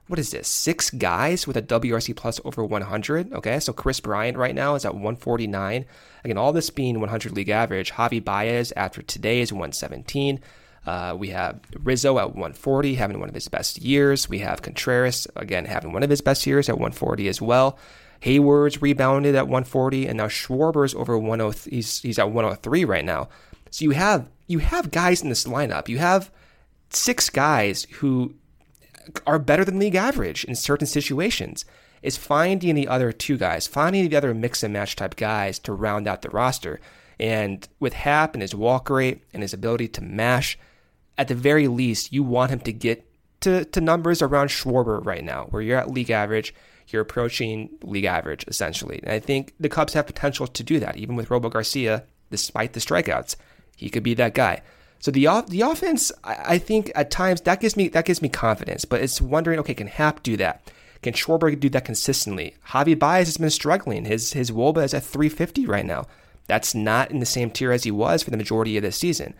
what 0.06 0.18
is 0.18 0.30
this? 0.30 0.48
Six 0.48 0.90
guys 0.90 1.46
with 1.46 1.56
a 1.56 1.62
WRC 1.62 2.14
plus 2.14 2.40
over 2.44 2.64
100. 2.64 3.32
Okay, 3.32 3.58
so 3.60 3.72
Kris 3.72 4.00
Bryant 4.00 4.36
right 4.36 4.54
now 4.54 4.74
is 4.74 4.84
at 4.84 4.94
149. 4.94 5.86
Again, 6.24 6.38
all 6.38 6.52
this 6.52 6.70
being 6.70 7.00
100 7.00 7.32
league 7.32 7.48
average. 7.48 7.92
Javi 7.92 8.22
Baez 8.22 8.72
after 8.76 9.00
today 9.02 9.40
is 9.40 9.52
117. 9.52 10.40
Uh, 10.86 11.16
we 11.18 11.30
have 11.30 11.60
Rizzo 11.82 12.18
at 12.18 12.28
140, 12.28 12.94
having 12.96 13.18
one 13.18 13.30
of 13.30 13.34
his 13.34 13.48
best 13.48 13.80
years. 13.80 14.28
We 14.28 14.40
have 14.40 14.60
Contreras 14.60 15.26
again 15.36 15.64
having 15.64 15.92
one 15.92 16.02
of 16.02 16.10
his 16.10 16.20
best 16.20 16.46
years 16.46 16.68
at 16.68 16.74
140 16.74 17.28
as 17.28 17.40
well. 17.40 17.78
Heyward's 18.22 18.82
rebounded 18.82 19.34
at 19.34 19.46
140, 19.46 20.06
and 20.06 20.18
now 20.18 20.28
Schwarber's 20.28 20.94
over 20.94 21.18
103. 21.18 21.70
He's, 21.70 22.00
he's 22.00 22.18
at 22.18 22.30
103 22.30 22.84
right 22.84 23.04
now. 23.04 23.28
So 23.70 23.84
you 23.84 23.90
have 23.92 24.28
you 24.46 24.58
have 24.58 24.90
guys 24.90 25.22
in 25.22 25.30
this 25.30 25.44
lineup. 25.44 25.88
You 25.88 25.98
have 25.98 26.30
six 26.90 27.30
guys 27.30 27.84
who 27.84 28.34
are 29.26 29.38
better 29.38 29.64
than 29.64 29.78
league 29.78 29.94
average 29.94 30.44
in 30.44 30.54
certain 30.54 30.86
situations. 30.86 31.64
Is 32.02 32.18
finding 32.18 32.74
the 32.74 32.86
other 32.86 33.12
two 33.12 33.38
guys, 33.38 33.66
finding 33.66 34.06
the 34.06 34.16
other 34.16 34.34
mix 34.34 34.62
and 34.62 34.74
match 34.74 34.94
type 34.94 35.16
guys 35.16 35.58
to 35.60 35.72
round 35.72 36.06
out 36.06 36.20
the 36.20 36.28
roster. 36.28 36.78
And 37.18 37.66
with 37.80 37.94
Happ 37.94 38.34
and 38.34 38.42
his 38.42 38.54
walk 38.54 38.90
rate 38.90 39.22
and 39.32 39.40
his 39.42 39.54
ability 39.54 39.88
to 39.88 40.02
mash, 40.02 40.58
at 41.16 41.28
the 41.28 41.34
very 41.34 41.66
least, 41.66 42.12
you 42.12 42.22
want 42.22 42.50
him 42.50 42.60
to 42.60 42.72
get 42.72 43.08
to, 43.40 43.64
to 43.64 43.80
numbers 43.80 44.20
around 44.20 44.48
Schwarber 44.48 45.04
right 45.04 45.24
now, 45.24 45.46
where 45.50 45.62
you're 45.62 45.78
at 45.78 45.90
league 45.90 46.10
average, 46.10 46.54
you're 46.88 47.02
approaching 47.02 47.70
league 47.82 48.04
average 48.04 48.44
essentially. 48.48 49.00
And 49.02 49.12
I 49.12 49.18
think 49.18 49.54
the 49.58 49.68
Cubs 49.68 49.94
have 49.94 50.06
potential 50.06 50.46
to 50.46 50.62
do 50.62 50.78
that, 50.80 50.96
even 50.96 51.16
with 51.16 51.28
Robel 51.28 51.50
Garcia, 51.50 52.04
despite 52.30 52.74
the 52.74 52.80
strikeouts. 52.80 53.36
He 53.76 53.88
could 53.88 54.02
be 54.02 54.14
that 54.14 54.34
guy. 54.34 54.62
So 55.04 55.10
the 55.10 55.28
the 55.48 55.60
offense, 55.60 56.10
I 56.24 56.56
think 56.56 56.90
at 56.94 57.10
times 57.10 57.42
that 57.42 57.60
gives 57.60 57.76
me 57.76 57.88
that 57.88 58.06
gives 58.06 58.22
me 58.22 58.30
confidence. 58.30 58.86
But 58.86 59.02
it's 59.02 59.20
wondering, 59.20 59.58
okay, 59.58 59.74
can 59.74 59.86
Happ 59.86 60.22
do 60.22 60.34
that? 60.38 60.72
Can 61.02 61.12
Schwarber 61.12 61.60
do 61.60 61.68
that 61.68 61.84
consistently? 61.84 62.54
Javi 62.68 62.98
Baez 62.98 63.26
has 63.26 63.36
been 63.36 63.50
struggling. 63.50 64.06
His 64.06 64.32
his 64.32 64.50
WOBA 64.50 64.82
is 64.82 64.94
at 64.94 65.02
350 65.02 65.66
right 65.66 65.84
now. 65.84 66.06
That's 66.46 66.74
not 66.74 67.10
in 67.10 67.20
the 67.20 67.26
same 67.26 67.50
tier 67.50 67.70
as 67.70 67.84
he 67.84 67.90
was 67.90 68.22
for 68.22 68.30
the 68.30 68.38
majority 68.38 68.78
of 68.78 68.82
the 68.82 68.92
season. 68.92 69.34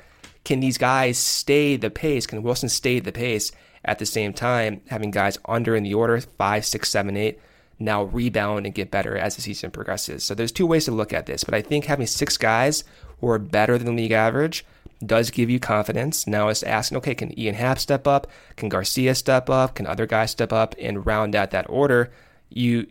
Can 0.44 0.60
these 0.60 0.76
guys 0.76 1.16
stay 1.16 1.76
the 1.76 1.88
pace? 1.88 2.26
Can 2.26 2.42
Willson 2.42 2.68
stay 2.68 3.00
the 3.00 3.10
pace 3.10 3.50
at 3.86 3.98
the 3.98 4.04
same 4.04 4.34
time, 4.34 4.82
having 4.88 5.10
guys 5.10 5.38
under 5.46 5.74
in 5.74 5.82
the 5.82 5.94
order 5.94 6.20
five, 6.20 6.66
six, 6.66 6.90
seven, 6.90 7.16
eight, 7.16 7.40
now 7.78 8.02
rebound 8.04 8.66
and 8.66 8.74
get 8.74 8.90
better 8.90 9.16
as 9.16 9.36
the 9.36 9.40
season 9.40 9.70
progresses? 9.70 10.24
So 10.24 10.34
there's 10.34 10.52
two 10.52 10.66
ways 10.66 10.84
to 10.84 10.92
look 10.92 11.14
at 11.14 11.24
this, 11.24 11.42
but 11.42 11.54
I 11.54 11.62
think 11.62 11.86
having 11.86 12.06
six 12.06 12.36
guys 12.36 12.84
who 13.22 13.30
are 13.30 13.38
better 13.38 13.78
than 13.78 13.86
the 13.86 14.02
league 14.02 14.12
average 14.12 14.66
does 15.06 15.30
give 15.30 15.50
you 15.50 15.60
confidence. 15.60 16.26
Now 16.26 16.48
it's 16.48 16.62
asking, 16.62 16.98
okay, 16.98 17.14
can 17.14 17.38
Ian 17.38 17.54
Happ 17.54 17.78
step 17.78 18.06
up? 18.06 18.26
Can 18.56 18.68
Garcia 18.68 19.14
step 19.14 19.48
up? 19.50 19.74
Can 19.74 19.86
other 19.86 20.06
guys 20.06 20.30
step 20.30 20.52
up 20.52 20.74
and 20.80 21.06
round 21.06 21.34
out 21.34 21.50
that 21.50 21.68
order? 21.68 22.12
You 22.50 22.86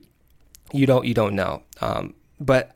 you 0.72 0.86
don't 0.86 1.06
you 1.06 1.14
don't 1.14 1.36
know. 1.36 1.64
Um, 1.82 2.16
but 2.40 2.76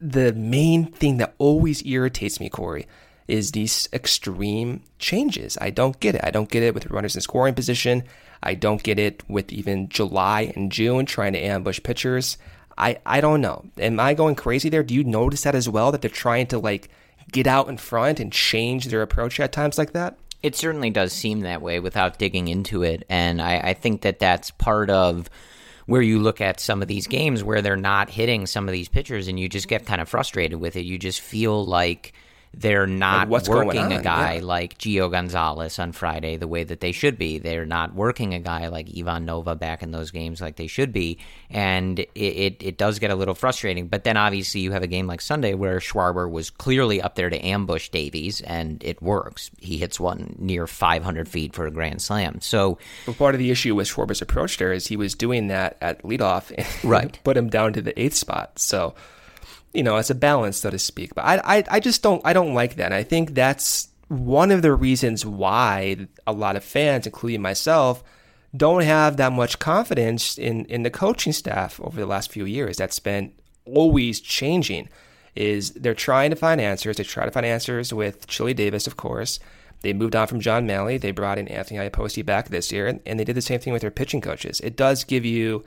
the 0.00 0.32
main 0.32 0.86
thing 0.86 1.16
that 1.16 1.34
always 1.38 1.84
irritates 1.84 2.38
me, 2.40 2.48
Corey, 2.48 2.86
is 3.26 3.52
these 3.52 3.88
extreme 3.92 4.82
changes. 4.98 5.58
I 5.60 5.70
don't 5.70 5.98
get 6.00 6.14
it. 6.14 6.22
I 6.24 6.30
don't 6.30 6.50
get 6.50 6.62
it 6.62 6.74
with 6.74 6.86
runners 6.86 7.14
in 7.14 7.20
scoring 7.20 7.54
position. 7.54 8.04
I 8.42 8.54
don't 8.54 8.82
get 8.82 8.98
it 8.98 9.28
with 9.28 9.52
even 9.52 9.88
July 9.88 10.52
and 10.54 10.70
June 10.70 11.06
trying 11.06 11.32
to 11.32 11.40
ambush 11.40 11.80
pitchers. 11.82 12.38
I, 12.76 12.98
I 13.04 13.20
don't 13.20 13.40
know. 13.40 13.64
Am 13.78 13.98
I 13.98 14.14
going 14.14 14.36
crazy 14.36 14.68
there? 14.68 14.84
Do 14.84 14.94
you 14.94 15.02
notice 15.02 15.42
that 15.42 15.56
as 15.56 15.68
well? 15.68 15.90
That 15.90 16.00
they're 16.00 16.10
trying 16.10 16.46
to 16.48 16.58
like 16.58 16.88
get 17.32 17.46
out 17.46 17.68
in 17.68 17.76
front 17.76 18.20
and 18.20 18.32
change 18.32 18.86
their 18.86 19.02
approach 19.02 19.40
at 19.40 19.52
times 19.52 19.78
like 19.78 19.92
that? 19.92 20.18
It 20.42 20.54
certainly 20.54 20.90
does 20.90 21.12
seem 21.12 21.40
that 21.40 21.62
way 21.62 21.80
without 21.80 22.18
digging 22.18 22.48
into 22.48 22.82
it. 22.82 23.04
And 23.08 23.42
I, 23.42 23.58
I 23.58 23.74
think 23.74 24.02
that 24.02 24.18
that's 24.18 24.50
part 24.52 24.88
of 24.88 25.28
where 25.86 26.02
you 26.02 26.18
look 26.18 26.40
at 26.40 26.60
some 26.60 26.82
of 26.82 26.88
these 26.88 27.06
games 27.06 27.42
where 27.42 27.62
they're 27.62 27.76
not 27.76 28.10
hitting 28.10 28.46
some 28.46 28.68
of 28.68 28.72
these 28.72 28.88
pitchers 28.88 29.26
and 29.26 29.40
you 29.40 29.48
just 29.48 29.68
get 29.68 29.86
kind 29.86 30.00
of 30.00 30.08
frustrated 30.08 30.60
with 30.60 30.76
it. 30.76 30.84
You 30.84 30.98
just 30.98 31.20
feel 31.20 31.64
like 31.64 32.12
they're 32.54 32.86
not 32.86 33.28
like 33.28 33.46
working 33.46 33.92
a 33.92 34.02
guy 34.02 34.34
yeah. 34.34 34.44
like 34.44 34.78
Gio 34.78 35.10
Gonzalez 35.10 35.78
on 35.78 35.92
Friday 35.92 36.36
the 36.36 36.48
way 36.48 36.64
that 36.64 36.80
they 36.80 36.92
should 36.92 37.18
be. 37.18 37.38
They're 37.38 37.66
not 37.66 37.94
working 37.94 38.34
a 38.34 38.38
guy 38.38 38.68
like 38.68 38.88
Ivan 38.96 39.24
Nova 39.24 39.54
back 39.54 39.82
in 39.82 39.90
those 39.90 40.10
games 40.10 40.40
like 40.40 40.56
they 40.56 40.66
should 40.66 40.92
be. 40.92 41.18
And 41.50 41.98
it, 42.00 42.10
it, 42.14 42.56
it, 42.60 42.78
does 42.78 42.98
get 42.98 43.10
a 43.10 43.14
little 43.14 43.34
frustrating. 43.34 43.88
But 43.88 44.04
then 44.04 44.16
obviously 44.16 44.60
you 44.60 44.72
have 44.72 44.82
a 44.82 44.88
game 44.88 45.06
like 45.06 45.20
Sunday 45.20 45.54
where 45.54 45.78
Schwarber 45.78 46.30
was 46.30 46.50
clearly 46.50 47.02
up 47.02 47.14
there 47.16 47.30
to 47.30 47.38
ambush 47.38 47.88
Davies, 47.90 48.40
and 48.40 48.82
it 48.84 49.02
works. 49.02 49.50
He 49.58 49.78
hits 49.78 50.00
one 50.00 50.36
near 50.38 50.66
500 50.66 51.28
feet 51.28 51.54
for 51.54 51.66
a 51.66 51.70
grand 51.70 52.00
slam. 52.00 52.40
So 52.40 52.78
part 53.18 53.34
of 53.34 53.38
the 53.38 53.50
issue 53.50 53.74
with 53.74 53.88
Schwarber's 53.88 54.22
approach 54.22 54.58
there 54.58 54.72
is 54.72 54.86
he 54.86 54.96
was 54.96 55.14
doing 55.14 55.48
that 55.48 55.76
at 55.80 56.02
leadoff 56.02 56.52
and 56.56 56.90
right. 56.90 57.18
put 57.24 57.36
him 57.36 57.48
down 57.48 57.72
to 57.74 57.82
the 57.82 57.98
eighth 58.00 58.14
spot. 58.14 58.58
So 58.58 58.94
you 59.74 59.82
know, 59.82 59.96
it's 59.96 60.10
a 60.10 60.14
balance, 60.14 60.58
so 60.58 60.70
to 60.70 60.78
speak. 60.78 61.14
But 61.14 61.24
I, 61.24 61.58
I, 61.58 61.64
I 61.72 61.80
just 61.80 62.02
don't, 62.02 62.22
I 62.24 62.32
don't 62.32 62.54
like 62.54 62.76
that. 62.76 62.86
And 62.86 62.94
I 62.94 63.02
think 63.02 63.34
that's 63.34 63.88
one 64.08 64.50
of 64.50 64.62
the 64.62 64.74
reasons 64.74 65.24
why 65.24 66.08
a 66.26 66.32
lot 66.32 66.56
of 66.56 66.64
fans, 66.64 67.06
including 67.06 67.42
myself, 67.42 68.02
don't 68.56 68.82
have 68.82 69.18
that 69.18 69.32
much 69.32 69.58
confidence 69.58 70.38
in, 70.38 70.64
in 70.66 70.82
the 70.82 70.90
coaching 70.90 71.32
staff 71.32 71.78
over 71.80 72.00
the 72.00 72.06
last 72.06 72.32
few 72.32 72.46
years. 72.46 72.78
That's 72.78 72.98
been 72.98 73.32
always 73.66 74.20
changing. 74.20 74.88
Is 75.34 75.70
they're 75.72 75.94
trying 75.94 76.30
to 76.30 76.36
find 76.36 76.60
answers. 76.60 76.96
They 76.96 77.04
try 77.04 77.24
to 77.24 77.30
find 77.30 77.46
answers 77.46 77.92
with 77.92 78.26
Chili 78.26 78.54
Davis, 78.54 78.86
of 78.86 78.96
course. 78.96 79.38
They 79.82 79.92
moved 79.92 80.16
on 80.16 80.26
from 80.26 80.40
John 80.40 80.66
Mallee. 80.66 80.98
They 80.98 81.12
brought 81.12 81.38
in 81.38 81.46
Anthony 81.46 81.78
Iapoce 81.78 82.26
back 82.26 82.48
this 82.48 82.72
year, 82.72 82.88
and, 82.88 83.00
and 83.06 83.20
they 83.20 83.24
did 83.24 83.36
the 83.36 83.42
same 83.42 83.60
thing 83.60 83.72
with 83.72 83.82
their 83.82 83.92
pitching 83.92 84.20
coaches. 84.20 84.60
It 84.60 84.76
does 84.76 85.04
give 85.04 85.24
you 85.24 85.64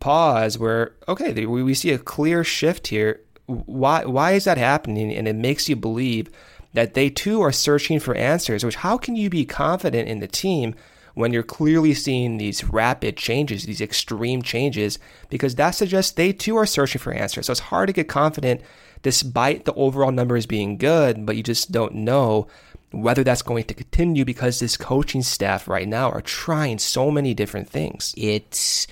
pause 0.00 0.58
where 0.58 0.94
okay, 1.06 1.46
we, 1.46 1.62
we 1.62 1.74
see 1.74 1.92
a 1.92 1.98
clear 1.98 2.42
shift 2.42 2.88
here 2.88 3.20
why 3.46 4.04
why 4.04 4.32
is 4.32 4.44
that 4.44 4.58
happening? 4.58 5.12
And 5.12 5.26
it 5.26 5.36
makes 5.36 5.68
you 5.68 5.76
believe 5.76 6.30
that 6.72 6.94
they 6.94 7.10
too 7.10 7.42
are 7.42 7.52
searching 7.52 8.00
for 8.00 8.14
answers. 8.14 8.64
Which 8.64 8.76
how 8.76 8.96
can 8.96 9.16
you 9.16 9.30
be 9.30 9.44
confident 9.44 10.08
in 10.08 10.20
the 10.20 10.28
team 10.28 10.74
when 11.14 11.32
you're 11.32 11.42
clearly 11.42 11.92
seeing 11.92 12.38
these 12.38 12.64
rapid 12.64 13.16
changes, 13.16 13.64
these 13.64 13.80
extreme 13.80 14.42
changes? 14.42 14.98
Because 15.28 15.56
that 15.56 15.72
suggests 15.72 16.12
they 16.12 16.32
too 16.32 16.56
are 16.56 16.66
searching 16.66 17.00
for 17.00 17.12
answers. 17.12 17.46
So 17.46 17.52
it's 17.52 17.60
hard 17.60 17.88
to 17.88 17.92
get 17.92 18.08
confident 18.08 18.60
despite 19.02 19.64
the 19.64 19.74
overall 19.74 20.12
numbers 20.12 20.46
being 20.46 20.78
good, 20.78 21.26
but 21.26 21.36
you 21.36 21.42
just 21.42 21.72
don't 21.72 21.94
know 21.94 22.46
whether 22.92 23.24
that's 23.24 23.42
going 23.42 23.64
to 23.64 23.74
continue 23.74 24.24
because 24.24 24.60
this 24.60 24.76
coaching 24.76 25.22
staff 25.22 25.66
right 25.66 25.88
now 25.88 26.10
are 26.10 26.20
trying 26.20 26.78
so 26.78 27.10
many 27.10 27.34
different 27.34 27.68
things. 27.68 28.14
It's 28.16 28.86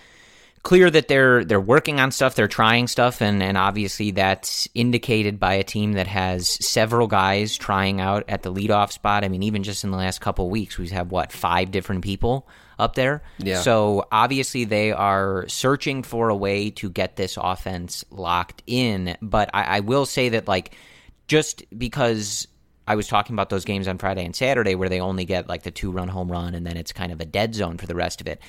clear 0.63 0.91
that 0.91 1.09
they're 1.09 1.45
they're 1.45 1.61
working 1.61 2.01
on 2.01 2.11
stuff, 2.11 2.35
they're 2.35 2.49
trying 2.49 2.87
stuff, 2.87 3.23
and 3.23 3.43
and 3.43 3.57
obviously 3.57 4.11
that's 4.11 4.69
indicated 4.75 5.41
by 5.41 5.55
a 5.55 5.65
team 5.65 5.95
that 5.95 6.07
has 6.07 6.49
several 6.65 7.07
guys 7.07 7.57
trying 7.57 8.01
out 8.01 8.25
at 8.29 8.43
the 8.43 8.53
leadoff 8.53 8.93
spot. 8.93 9.25
I 9.25 9.29
mean, 9.29 9.43
even 9.43 9.63
just 9.63 9.85
in 9.85 9.91
the 9.91 9.97
last 9.97 10.21
couple 10.21 10.47
of 10.47 10.51
weeks, 10.51 10.79
we've 10.79 10.91
had 10.91 11.11
what 11.11 11.33
five 11.33 11.71
different 11.71 12.05
people 12.05 12.49
up 12.79 12.95
there. 12.95 13.23
Yeah. 13.39 13.61
So 13.61 14.07
obviously 14.11 14.65
they 14.65 14.91
are 14.91 15.47
searching 15.49 16.03
for 16.03 16.31
a 16.31 16.37
way 16.37 16.71
to 16.71 16.91
get 16.91 17.17
this 17.17 17.39
offense 17.41 18.05
locked 18.11 18.63
in. 18.67 19.17
But 19.21 19.51
I, 19.55 19.63
I 19.65 19.81
will 19.81 20.07
say 20.07 20.31
that 20.31 20.49
like 20.49 20.75
just 21.29 21.63
because 21.77 22.49
I 22.89 22.97
was 22.97 23.07
talking 23.07 23.35
about 23.35 23.51
those 23.51 23.65
games 23.65 23.87
on 23.87 23.99
Friday 23.99 24.25
and 24.25 24.35
Saturday 24.35 24.75
where 24.75 24.89
they 24.89 25.01
only 25.01 25.25
get 25.25 25.49
like 25.49 25.63
the 25.63 25.71
two 25.71 25.93
run 25.93 26.09
home 26.09 26.33
run 26.33 26.55
and 26.55 26.67
then 26.67 26.77
it's 26.77 26.93
kind 26.93 27.13
of 27.13 27.21
a 27.21 27.25
dead 27.25 27.55
zone 27.55 27.77
for 27.77 27.87
the 27.87 27.95
rest 27.95 28.21
of 28.21 28.27
it. 28.27 28.41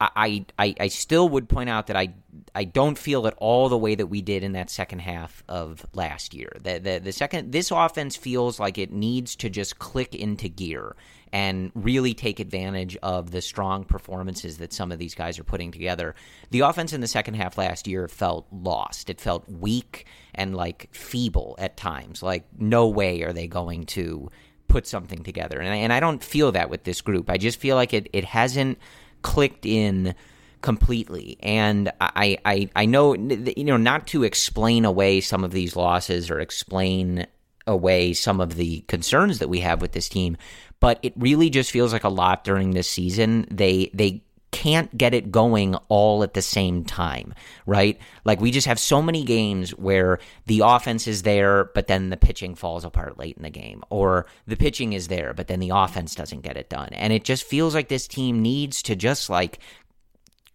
I, 0.00 0.46
I, 0.58 0.74
I 0.80 0.88
still 0.88 1.28
would 1.28 1.48
point 1.48 1.68
out 1.68 1.88
that 1.88 1.96
I 1.96 2.14
I 2.54 2.64
don't 2.64 2.96
feel 2.96 3.26
it 3.26 3.34
all 3.36 3.68
the 3.68 3.76
way 3.76 3.94
that 3.94 4.06
we 4.06 4.22
did 4.22 4.42
in 4.42 4.52
that 4.52 4.70
second 4.70 5.00
half 5.00 5.44
of 5.48 5.84
last 5.92 6.32
year. 6.32 6.56
The, 6.62 6.78
the 6.78 7.00
the 7.04 7.12
second 7.12 7.52
this 7.52 7.70
offense 7.70 8.16
feels 8.16 8.58
like 8.58 8.78
it 8.78 8.90
needs 8.90 9.36
to 9.36 9.50
just 9.50 9.78
click 9.78 10.14
into 10.14 10.48
gear 10.48 10.96
and 11.32 11.70
really 11.74 12.14
take 12.14 12.40
advantage 12.40 12.96
of 13.02 13.30
the 13.30 13.42
strong 13.42 13.84
performances 13.84 14.58
that 14.58 14.72
some 14.72 14.90
of 14.90 14.98
these 14.98 15.14
guys 15.14 15.38
are 15.38 15.44
putting 15.44 15.70
together. 15.70 16.14
The 16.50 16.60
offense 16.60 16.92
in 16.92 17.00
the 17.02 17.06
second 17.06 17.34
half 17.34 17.56
last 17.58 17.86
year 17.86 18.08
felt 18.08 18.46
lost. 18.50 19.10
It 19.10 19.20
felt 19.20 19.48
weak 19.48 20.06
and 20.34 20.56
like 20.56 20.88
feeble 20.92 21.56
at 21.58 21.76
times. 21.76 22.22
Like 22.22 22.46
no 22.58 22.88
way 22.88 23.22
are 23.22 23.32
they 23.32 23.46
going 23.46 23.86
to 23.86 24.30
put 24.66 24.86
something 24.86 25.22
together. 25.22 25.60
And 25.60 25.72
I, 25.72 25.76
and 25.76 25.92
I 25.92 26.00
don't 26.00 26.22
feel 26.22 26.52
that 26.52 26.70
with 26.70 26.84
this 26.84 27.00
group. 27.00 27.28
I 27.28 27.36
just 27.36 27.60
feel 27.60 27.76
like 27.76 27.92
it 27.92 28.08
it 28.12 28.24
hasn't 28.24 28.78
clicked 29.22 29.66
in 29.66 30.14
completely. 30.62 31.38
And 31.40 31.90
I, 32.00 32.38
I, 32.44 32.68
I 32.76 32.86
know, 32.86 33.14
you 33.14 33.64
know, 33.64 33.76
not 33.76 34.06
to 34.08 34.24
explain 34.24 34.84
away 34.84 35.20
some 35.20 35.44
of 35.44 35.52
these 35.52 35.76
losses 35.76 36.30
or 36.30 36.40
explain 36.40 37.26
away 37.66 38.12
some 38.12 38.40
of 38.40 38.56
the 38.56 38.80
concerns 38.88 39.38
that 39.38 39.48
we 39.48 39.60
have 39.60 39.80
with 39.80 39.92
this 39.92 40.08
team, 40.08 40.36
but 40.80 40.98
it 41.02 41.12
really 41.16 41.50
just 41.50 41.70
feels 41.70 41.92
like 41.92 42.04
a 42.04 42.08
lot 42.08 42.44
during 42.44 42.72
this 42.72 42.88
season. 42.88 43.46
They, 43.50 43.90
they, 43.94 44.22
can't 44.52 44.96
get 44.96 45.14
it 45.14 45.30
going 45.30 45.74
all 45.88 46.22
at 46.22 46.34
the 46.34 46.42
same 46.42 46.84
time, 46.84 47.34
right? 47.66 47.98
Like 48.24 48.40
we 48.40 48.50
just 48.50 48.66
have 48.66 48.78
so 48.78 49.00
many 49.00 49.24
games 49.24 49.70
where 49.70 50.18
the 50.46 50.60
offense 50.64 51.06
is 51.06 51.22
there, 51.22 51.64
but 51.74 51.86
then 51.86 52.10
the 52.10 52.16
pitching 52.16 52.54
falls 52.54 52.84
apart 52.84 53.18
late 53.18 53.36
in 53.36 53.42
the 53.42 53.50
game, 53.50 53.82
or 53.90 54.26
the 54.46 54.56
pitching 54.56 54.92
is 54.92 55.08
there, 55.08 55.34
but 55.34 55.46
then 55.46 55.60
the 55.60 55.70
offense 55.70 56.14
doesn't 56.14 56.42
get 56.42 56.56
it 56.56 56.68
done. 56.68 56.88
And 56.92 57.12
it 57.12 57.24
just 57.24 57.44
feels 57.44 57.74
like 57.74 57.88
this 57.88 58.08
team 58.08 58.42
needs 58.42 58.82
to 58.82 58.96
just 58.96 59.30
like 59.30 59.60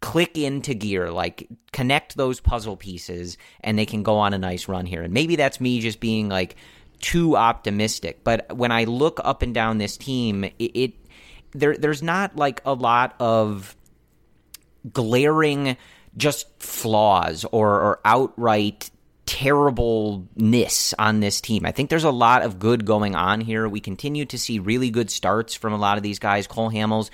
click 0.01 0.37
into 0.37 0.73
gear, 0.73 1.09
like 1.11 1.47
connect 1.71 2.17
those 2.17 2.39
puzzle 2.39 2.77
pieces, 2.77 3.37
and 3.61 3.79
they 3.79 3.85
can 3.85 4.03
go 4.03 4.17
on 4.17 4.33
a 4.33 4.37
nice 4.37 4.67
run 4.67 4.85
here. 4.85 5.03
And 5.03 5.13
maybe 5.13 5.35
that's 5.35 5.61
me 5.61 5.79
just 5.79 5.99
being 5.99 6.29
like 6.29 6.55
too 6.99 7.37
optimistic, 7.37 8.23
but 8.23 8.55
when 8.55 8.71
I 8.71 8.83
look 8.83 9.19
up 9.23 9.41
and 9.41 9.53
down 9.53 9.77
this 9.77 9.97
team, 9.97 10.43
it, 10.43 10.53
it 10.59 10.93
there 11.53 11.77
there's 11.77 12.03
not 12.03 12.35
like 12.35 12.61
a 12.65 12.73
lot 12.73 13.15
of 13.19 13.75
glaring 14.93 15.77
just 16.17 16.47
flaws 16.61 17.45
or, 17.51 17.69
or 17.69 17.99
outright 18.05 18.89
terribleness 19.25 20.93
on 20.99 21.19
this 21.19 21.41
team. 21.41 21.65
I 21.65 21.71
think 21.71 21.89
there's 21.89 22.03
a 22.03 22.11
lot 22.11 22.43
of 22.43 22.59
good 22.59 22.85
going 22.85 23.15
on 23.15 23.41
here. 23.41 23.67
We 23.67 23.79
continue 23.79 24.25
to 24.25 24.37
see 24.37 24.59
really 24.59 24.91
good 24.91 25.09
starts 25.09 25.55
from 25.55 25.73
a 25.73 25.77
lot 25.77 25.97
of 25.97 26.03
these 26.03 26.19
guys. 26.19 26.47
Cole 26.47 26.69
Hamels 26.69 27.09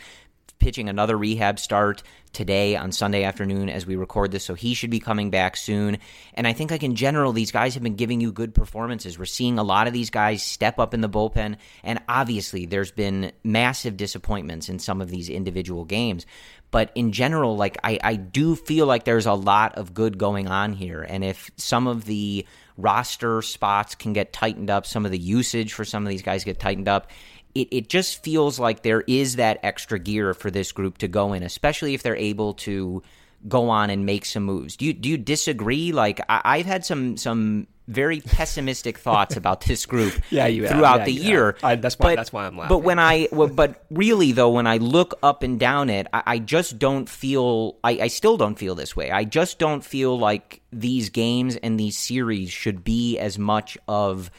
pitching 0.60 0.90
another 0.90 1.18
rehab 1.18 1.60
start 1.60 2.04
today 2.34 2.78
on 2.78 2.92
Sunday 2.94 3.24
afternoon 3.24 3.68
as 3.68 3.86
we 3.86 3.96
record 3.96 4.32
this, 4.32 4.46
so 4.46 4.54
he 4.54 4.74
should 4.74 4.90
be 4.90 5.00
coming 5.00 5.30
back 5.30 5.58
soon. 5.58 5.98
And 6.34 6.48
I 6.48 6.54
think, 6.54 6.72
like 6.72 6.84
in 6.84 6.96
general, 6.96 7.34
these 7.34 7.52
guys 7.52 7.74
have 7.74 7.84
been 7.84 7.96
giving 7.96 8.22
you 8.22 8.32
good 8.32 8.54
performances. 8.54 9.20
We're 9.20 9.26
seeing 9.26 9.60
a 9.60 9.64
lot 9.64 9.88
of 9.88 9.94
these 9.94 10.10
guys 10.10 10.44
step 10.44 10.80
up 10.80 10.94
in 10.94 11.02
the 11.02 11.10
bullpen, 11.10 11.58
and 11.84 12.00
obviously, 12.08 12.66
there's 12.66 12.92
been 12.92 13.34
massive 13.44 13.98
disappointments 13.98 14.70
in 14.70 14.80
some 14.80 15.02
of 15.02 15.10
these 15.10 15.30
individual 15.30 15.84
games. 15.84 16.26
But 16.72 16.92
in 16.96 17.12
general, 17.12 17.58
like 17.58 17.78
I, 17.84 18.00
I 18.02 18.16
do 18.16 18.56
feel 18.56 18.86
like 18.86 19.04
there's 19.04 19.26
a 19.26 19.34
lot 19.34 19.76
of 19.76 19.94
good 19.94 20.18
going 20.18 20.48
on 20.48 20.74
here. 20.74 21.02
And 21.02 21.24
if 21.24 21.52
some 21.58 21.86
of 21.86 22.06
the 22.06 22.48
roster 22.78 23.42
spots 23.42 23.94
can 23.96 24.14
get 24.14 24.34
tightened 24.34 24.70
up, 24.70 24.86
some 24.86 25.06
of 25.06 25.12
the 25.12 25.20
usage 25.20 25.74
for 25.74 25.86
some 25.86 26.04
of 26.04 26.10
these 26.10 26.22
guys 26.22 26.46
get 26.46 26.60
tightened 26.60 26.88
up, 26.88 27.12
it, 27.54 27.68
it 27.72 27.90
just 27.90 28.24
feels 28.24 28.58
like 28.58 28.84
there 28.84 29.02
is 29.02 29.36
that 29.36 29.60
extra 29.64 30.00
gear 30.00 30.34
for 30.34 30.50
this 30.50 30.72
group 30.72 30.98
to 31.00 31.08
go 31.08 31.34
in, 31.34 31.44
especially 31.44 31.94
if 31.94 32.04
they're 32.04 32.16
able 32.16 32.54
to 32.54 33.04
go 33.48 33.70
on 33.70 33.89
and 33.89 34.06
make 34.06 34.26
some 34.26 34.44
moves. 34.44 34.78
Do 34.78 34.86
you 34.86 34.94
do 34.94 35.10
you 35.10 35.18
disagree? 35.18 35.92
Like 35.92 36.22
I, 36.30 36.58
have 36.58 36.66
had 36.66 36.86
some 36.86 37.18
some 37.18 37.68
very 37.88 38.22
pessimistic 38.22 38.98
thoughts 39.06 39.36
about 39.36 39.62
this 39.62 39.86
group 39.86 40.14
yeah, 40.30 40.48
you 40.48 40.68
throughout 40.68 41.00
yeah, 41.00 41.06
the 41.06 41.12
you 41.12 41.22
year. 41.22 41.58
I, 41.64 41.76
that's 41.76 41.98
why 41.98 42.12
but, 42.12 42.16
that's 42.18 42.34
why 42.34 42.46
I'm 42.46 42.58
laughing. 42.58 42.76
But 42.76 42.80
when 42.80 43.00
I 43.00 43.28
well, 43.32 43.48
but 43.48 43.84
really 43.89 44.32
though, 44.32 44.52
when 44.52 44.68
I 44.68 44.78
look 44.78 45.18
up 45.24 45.44
and 45.44 45.60
down 45.60 45.89
it, 45.89 46.08
I, 46.14 46.24
I 46.26 46.39
just 46.39 46.80
don't 46.80 47.10
feel. 47.10 47.78
I, 47.84 47.92
I 48.02 48.08
still 48.08 48.38
don't 48.38 48.56
feel 48.56 48.76
this 48.76 48.96
way. 48.96 49.12
I 49.12 49.24
just 49.24 49.60
don't 49.60 49.84
feel 49.84 50.18
like 50.18 50.62
these 50.72 51.10
games 51.10 51.56
and 51.58 51.80
these 51.80 51.98
series 51.98 52.52
should 52.52 52.84
be 52.84 53.18
as 53.18 53.38
much 53.38 53.78
of 53.88 54.32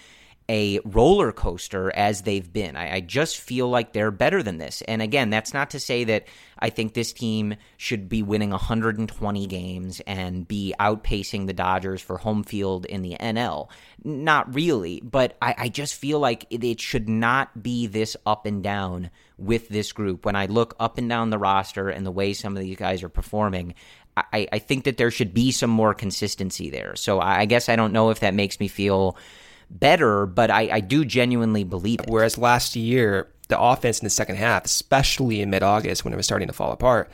a 0.53 0.79
roller 0.85 1.33
coaster 1.33 1.91
as 1.97 2.23
they've 2.23 2.53
been. 2.53 2.77
I, 2.77 2.97
I, 2.97 3.01
just 3.01 3.39
feel 3.39 3.71
like 3.71 3.95
they're 3.95 4.11
better 4.11 4.43
than 4.43 4.59
this. 4.59 4.83
And 4.83 5.01
again, 5.01 5.31
that's 5.31 5.55
not 5.55 5.71
to 5.71 5.81
say 5.81 6.05
that 6.05 6.27
I 6.59 6.69
think 6.69 6.93
this 6.93 7.15
team 7.15 7.57
should 7.79 8.07
be 8.07 8.23
winning 8.23 8.51
120 8.51 9.47
games 9.47 10.03
and 10.07 10.47
be 10.47 10.75
outpacing 10.79 11.47
the 11.47 11.55
Dodgers 11.55 12.03
for 12.03 12.19
home 12.19 12.43
field 12.43 12.85
in 12.85 13.01
the 13.01 13.17
NL. 13.19 13.71
Not 14.05 14.55
really. 14.55 15.01
But 15.03 15.39
I, 15.41 15.55
I 15.57 15.69
just 15.71 15.95
feel 15.95 16.19
like 16.19 16.45
it, 16.51 16.63
it 16.63 16.83
should 16.83 17.09
not 17.09 17.63
be 17.63 17.87
this 17.87 18.15
up 18.27 18.45
and 18.45 18.63
down 18.63 19.09
with 19.39 19.71
this 19.71 19.91
group. 19.93 20.27
When 20.27 20.37
I 20.37 20.47
look 20.47 20.77
up 20.79 20.99
and 20.99 21.09
down 21.09 21.31
the 21.31 21.39
roster 21.39 21.89
and 21.89 22.05
the 22.05 22.11
way 22.11 22.35
some 22.35 22.59
of 22.59 22.63
these 22.63 22.77
guys 22.77 23.03
are 23.03 23.09
performing, 23.09 23.75
I, 24.19 24.47
I 24.53 24.59
think 24.59 24.85
that 24.85 24.99
there 24.99 25.11
should 25.11 25.33
be 25.33 25.51
some 25.51 25.71
more 25.71 25.95
consistency 25.95 26.69
there. 26.69 26.95
So 26.95 27.21
I 27.21 27.47
guess 27.47 27.71
I 27.71 27.77
don't 27.77 27.95
know 27.95 28.11
if 28.11 28.21
that 28.21 28.35
makes 28.35 28.61
me 28.61 28.69
feel 28.69 29.17
better, 29.79 30.27
but 30.27 30.51
I, 30.51 30.69
I 30.71 30.81
do 30.81 31.05
genuinely 31.05 31.65
believe 31.65 32.01
it. 32.01 32.09
Whereas 32.09 32.39
last 32.39 32.77
year, 32.77 33.29
the 33.49 33.61
offense 33.61 34.01
in 34.01 34.05
the 34.07 34.11
second 34.11 34.37
half, 34.37 34.65
especially 34.65 35.41
in 35.41 35.51
mid 35.51 35.63
August 35.63 36.05
when 36.05 36.13
it 36.13 36.17
was 36.17 36.27
starting 36.27 36.49
to 36.49 36.55
fall 36.55 36.73
apart, 36.73 37.11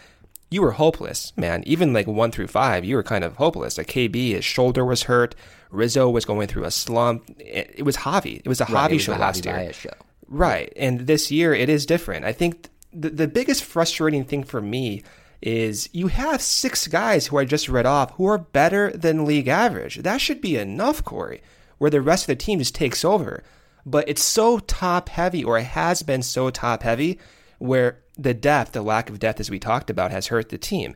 you 0.50 0.62
were 0.62 0.72
hopeless, 0.72 1.32
man. 1.36 1.62
Even 1.66 1.92
like 1.92 2.06
one 2.06 2.30
through 2.30 2.48
five, 2.48 2.84
you 2.84 2.96
were 2.96 3.02
kind 3.02 3.24
of 3.24 3.36
hopeless. 3.36 3.78
Like 3.78 3.88
KB, 3.88 4.32
his 4.32 4.44
shoulder 4.44 4.84
was 4.84 5.04
hurt. 5.04 5.34
Rizzo 5.70 6.09
was 6.09 6.24
going 6.24 6.48
through 6.48 6.64
a 6.64 6.70
slump. 6.70 7.28
It, 7.38 7.74
it 7.78 7.82
was 7.82 7.98
Javi. 7.98 8.38
It 8.38 8.48
was 8.48 8.61
a 8.61 8.64
right, 8.64 8.90
Javi 8.90 8.94
was 8.94 9.02
show 9.02 9.14
a 9.14 9.18
last 9.18 9.44
Javi 9.44 9.64
year. 9.64 9.72
Show. 9.72 9.90
Right. 10.28 10.72
And 10.76 11.00
this 11.00 11.30
year, 11.30 11.54
it 11.54 11.68
is 11.68 11.86
different. 11.86 12.24
I 12.24 12.32
think 12.32 12.68
the, 12.92 13.11
the 13.11 13.28
biggest 13.28 13.64
frustrating 13.64 14.24
thing 14.24 14.44
for 14.44 14.61
me 14.61 15.02
is 15.40 15.88
you 15.92 16.09
have 16.09 16.42
six 16.42 16.88
guys 16.88 17.26
who 17.26 17.38
I 17.38 17.44
just 17.44 17.68
read 17.68 17.86
off 17.86 18.11
who 18.12 18.26
are 18.26 18.38
better 18.38 18.90
than 18.90 19.24
league 19.24 19.48
average. 19.48 19.96
That 19.96 20.20
should 20.20 20.40
be 20.40 20.56
enough, 20.56 21.04
Corey 21.04 21.42
where 21.79 21.91
the 21.91 22.03
rest 22.03 22.24
of 22.24 22.26
the 22.29 22.37
team 22.37 22.59
just 22.59 22.74
takes 22.74 23.05
over. 23.05 23.43
But 23.87 24.09
it's 24.09 24.22
so 24.22 24.59
top 24.59 25.09
heavy, 25.09 25.43
or 25.43 25.59
it 25.59 25.64
has 25.64 26.03
been 26.03 26.22
so 26.22 26.51
top 26.51 26.83
heavy, 26.83 27.18
where 27.59 28.01
the 28.16 28.35
depth, 28.35 28.72
the 28.72 28.83
lack 28.83 29.09
of 29.09 29.18
depth, 29.18 29.41
as 29.41 29.51
we 29.51 29.59
talked 29.59 29.91
about, 29.91 30.11
has 30.11 30.26
hurt 30.26 30.51
the 30.51 30.59
team. 30.59 30.95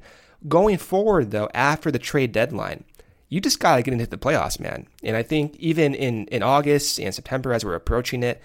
Going 0.48 0.76
forward, 0.76 1.30
though, 1.30 1.48
after 1.54 1.90
the 1.90 1.98
trade 1.98 2.32
deadline, 2.32 2.84
you 3.28 3.40
just 3.40 3.60
got 3.60 3.76
to 3.76 3.82
get 3.82 3.94
into 3.94 4.06
the 4.06 4.18
playoffs, 4.18 4.60
man. 4.60 4.86
And 5.02 5.16
I 5.16 5.22
think 5.22 5.56
even 5.56 5.94
in, 5.94 6.26
in 6.26 6.42
August 6.42 6.98
and 7.00 7.14
September, 7.14 7.54
as 7.54 7.64
we're 7.64 7.74
approaching 7.74 8.22
it, 8.22 8.42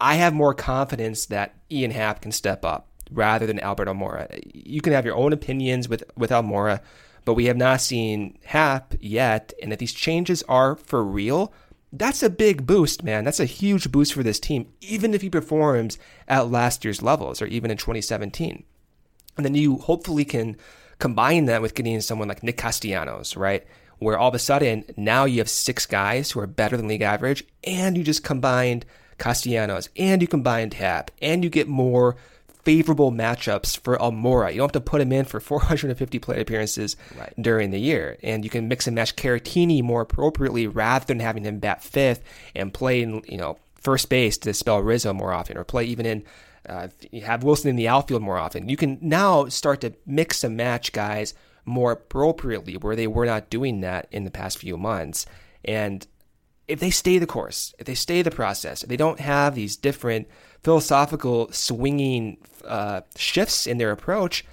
I 0.00 0.14
have 0.14 0.32
more 0.32 0.54
confidence 0.54 1.26
that 1.26 1.54
Ian 1.70 1.90
Happ 1.90 2.22
can 2.22 2.32
step 2.32 2.64
up 2.64 2.88
rather 3.10 3.46
than 3.46 3.60
Albert 3.60 3.88
Almora. 3.88 4.40
You 4.54 4.80
can 4.80 4.92
have 4.92 5.04
your 5.04 5.16
own 5.16 5.32
opinions 5.32 5.88
with, 5.88 6.04
with 6.16 6.30
Almora, 6.30 6.80
but 7.26 7.34
we 7.34 7.46
have 7.46 7.56
not 7.56 7.80
seen 7.82 8.38
Happ 8.44 8.94
yet. 9.00 9.52
And 9.60 9.72
if 9.72 9.80
these 9.80 9.92
changes 9.92 10.42
are 10.44 10.76
for 10.76 11.04
real, 11.04 11.52
that's 11.92 12.22
a 12.22 12.30
big 12.30 12.66
boost, 12.66 13.02
man. 13.02 13.24
That's 13.24 13.40
a 13.40 13.44
huge 13.44 13.90
boost 13.90 14.14
for 14.14 14.22
this 14.22 14.40
team, 14.40 14.72
even 14.80 15.12
if 15.12 15.22
he 15.22 15.28
performs 15.28 15.98
at 16.28 16.50
last 16.50 16.84
year's 16.84 17.02
levels 17.02 17.42
or 17.42 17.46
even 17.46 17.70
in 17.70 17.76
2017. 17.76 18.62
And 19.36 19.44
then 19.44 19.56
you 19.56 19.78
hopefully 19.78 20.24
can 20.24 20.56
combine 21.00 21.46
that 21.46 21.60
with 21.60 21.74
getting 21.74 22.00
someone 22.00 22.28
like 22.28 22.44
Nick 22.44 22.58
Castellanos, 22.58 23.36
right? 23.36 23.66
Where 23.98 24.16
all 24.16 24.28
of 24.28 24.34
a 24.34 24.38
sudden 24.38 24.84
now 24.96 25.24
you 25.24 25.38
have 25.38 25.50
six 25.50 25.84
guys 25.84 26.30
who 26.30 26.40
are 26.40 26.46
better 26.46 26.76
than 26.76 26.86
league 26.86 27.02
average, 27.02 27.44
and 27.64 27.98
you 27.98 28.04
just 28.04 28.22
combined 28.22 28.86
Castellanos, 29.18 29.88
and 29.96 30.22
you 30.22 30.28
combined 30.28 30.74
Happ, 30.74 31.10
and 31.20 31.42
you 31.42 31.50
get 31.50 31.66
more 31.66 32.16
favorable 32.66 33.12
matchups 33.12 33.78
for 33.78 33.96
Almora. 33.96 34.50
You 34.50 34.58
don't 34.58 34.74
have 34.74 34.82
to 34.82 34.90
put 34.90 35.00
him 35.00 35.12
in 35.12 35.24
for 35.24 35.38
450 35.40 36.18
plate 36.18 36.40
appearances 36.40 36.96
right. 37.16 37.32
during 37.40 37.70
the 37.70 37.78
year. 37.78 38.18
And 38.24 38.42
you 38.42 38.50
can 38.50 38.66
mix 38.66 38.88
and 38.88 38.96
match 38.96 39.14
Caratini 39.14 39.84
more 39.84 40.00
appropriately 40.00 40.66
rather 40.66 41.04
than 41.04 41.20
having 41.20 41.44
him 41.44 41.60
bat 41.60 41.80
fifth 41.80 42.24
and 42.56 42.74
play 42.74 43.02
in, 43.02 43.22
you 43.28 43.38
know, 43.38 43.56
first 43.80 44.08
base 44.08 44.36
to 44.38 44.52
spell 44.52 44.80
Rizzo 44.80 45.12
more 45.12 45.32
often, 45.32 45.56
or 45.56 45.62
play 45.62 45.84
even 45.84 46.06
in 46.06 46.24
uh, 46.68 46.88
have 47.22 47.44
Willson 47.44 47.66
in 47.66 47.76
the 47.76 47.86
outfield 47.86 48.22
more 48.22 48.36
often. 48.36 48.68
You 48.68 48.76
can 48.76 48.98
now 49.00 49.46
start 49.46 49.82
to 49.82 49.94
mix 50.04 50.42
and 50.42 50.56
match 50.56 50.90
guys 50.90 51.34
more 51.64 51.92
appropriately 51.92 52.76
where 52.76 52.96
they 52.96 53.06
were 53.06 53.26
not 53.26 53.48
doing 53.48 53.80
that 53.82 54.08
in 54.10 54.24
the 54.24 54.30
past 54.32 54.58
few 54.58 54.76
months. 54.76 55.24
And 55.64 56.04
if 56.66 56.80
they 56.80 56.90
stay 56.90 57.18
the 57.18 57.26
course, 57.26 57.72
if 57.78 57.86
they 57.86 57.94
stay 57.94 58.22
the 58.22 58.32
process, 58.32 58.82
if 58.82 58.88
they 58.88 58.96
don't 58.96 59.20
have 59.20 59.54
these 59.54 59.76
different 59.76 60.26
philosophical 60.66 61.46
swinging 61.52 62.36
uh, 62.64 63.00
shifts 63.14 63.68
in 63.68 63.78
their 63.78 63.92
approach, 63.92 64.44